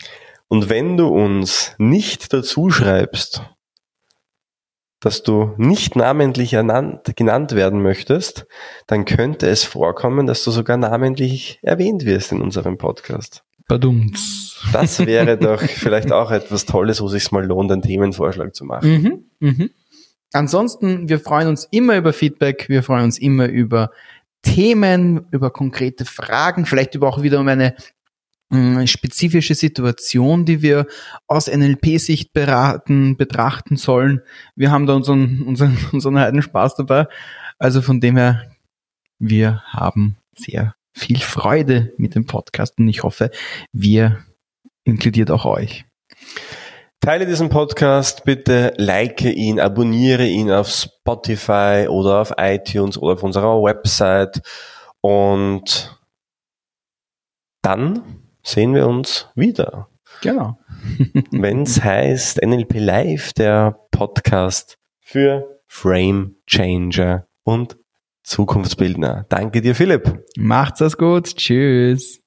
Und 0.49 0.69
wenn 0.69 0.97
du 0.97 1.09
uns 1.09 1.75
nicht 1.79 2.33
dazu 2.33 2.71
schreibst, 2.71 3.43
dass 5.01 5.23
du 5.23 5.55
nicht 5.59 5.95
namentlich 5.95 6.55
ernannt, 6.55 7.15
genannt 7.17 7.53
werden 7.53 7.83
möchtest, 7.83 8.47
dann 8.87 9.05
könnte 9.05 9.49
es 9.49 9.65
vorkommen, 9.65 10.27
dass 10.27 10.43
du 10.43 10.51
sogar 10.51 10.77
namentlich 10.77 11.61
erwähnt 11.63 12.05
wirst 12.05 12.33
in 12.33 12.41
unserem 12.41 12.79
Podcast. 12.79 13.45
Badumts. 13.69 14.61
Das 14.73 14.99
wäre 15.07 15.39
doch 15.39 15.61
vielleicht 15.61 16.11
auch 16.11 16.31
etwas 16.31 16.67
Tolles, 16.67 17.01
wo 17.01 17.09
sich 17.09 17.31
mal 17.31 17.45
lohnt, 17.45 17.71
einen 17.71 17.83
Themenvorschlag 17.83 18.55
zu 18.55 18.65
machen. 18.65 19.25
Mhm, 19.41 19.49
mhm. 19.49 19.71
Ansonsten, 20.33 21.09
wir 21.09 21.21
freuen 21.21 21.49
uns 21.49 21.67
immer 21.71 21.97
über 21.97 22.13
Feedback, 22.13 22.69
wir 22.69 22.83
freuen 22.83 23.05
uns 23.05 23.19
immer 23.19 23.47
über 23.47 23.91
Themen, 24.43 25.27
über 25.31 25.51
konkrete 25.51 26.05
Fragen, 26.05 26.67
vielleicht 26.67 26.95
über 26.95 27.09
auch 27.09 27.23
wieder 27.23 27.41
um 27.41 27.49
eine 27.49 27.75
mh, 28.51 28.87
spezifische 28.87 29.55
Situation, 29.55 30.45
die 30.45 30.63
wir 30.63 30.87
aus 31.27 31.49
NLP-Sicht 31.49 32.33
beraten, 32.33 33.17
betrachten 33.17 33.77
sollen. 33.77 34.23
Wir 34.55 34.71
haben 34.71 34.87
da 34.87 34.95
unseren, 34.95 35.43
unseren, 35.43 35.79
unseren 35.93 36.19
heiden 36.19 36.43
Spaß 36.43 36.77
dabei. 36.77 37.07
Also 37.59 37.83
von 37.83 38.01
dem 38.01 38.17
her, 38.17 38.51
wir 39.19 39.63
haben 39.67 40.17
sehr 40.37 40.75
viel 40.93 41.19
Freude 41.19 41.93
mit 41.97 42.15
dem 42.15 42.27
Podcast 42.27 42.79
und 42.79 42.89
ich 42.89 43.03
hoffe, 43.03 43.31
wir 43.73 44.25
inkludiert 44.85 45.31
auch 45.31 45.45
euch. 45.45 45.85
Teile 47.01 47.27
diesen 47.27 47.49
Podcast, 47.49 48.25
bitte 48.25 48.75
like 48.77 49.23
ihn, 49.23 49.61
abonniere 49.61 50.27
ihn 50.27 50.51
auf 50.51 50.69
Spotify 50.69 51.87
oder 51.89 52.21
auf 52.21 52.33
iTunes 52.37 52.99
oder 52.99 53.15
auf 53.15 53.23
unserer 53.23 53.63
Website 53.63 54.43
und 55.01 55.97
dann 57.63 58.03
sehen 58.43 58.75
wir 58.75 58.87
uns 58.89 59.29
wieder. 59.35 59.89
Genau. 60.23 60.59
Wenn 61.31 61.63
es 61.63 61.83
heißt 61.83 62.43
NLP 62.43 62.75
Live, 62.81 63.33
der 63.35 63.79
Podcast 63.91 64.79
für 65.01 65.61
Frame 65.67 66.37
Changer 66.47 67.27
und 67.45 67.77
Zukunftsbildner. 68.29 69.25
Danke 69.31 69.63
dir, 69.63 69.75
Philipp. 69.75 70.23
Macht's 70.37 70.81
es 70.83 70.99
gut. 70.99 71.35
Tschüss. 71.35 72.21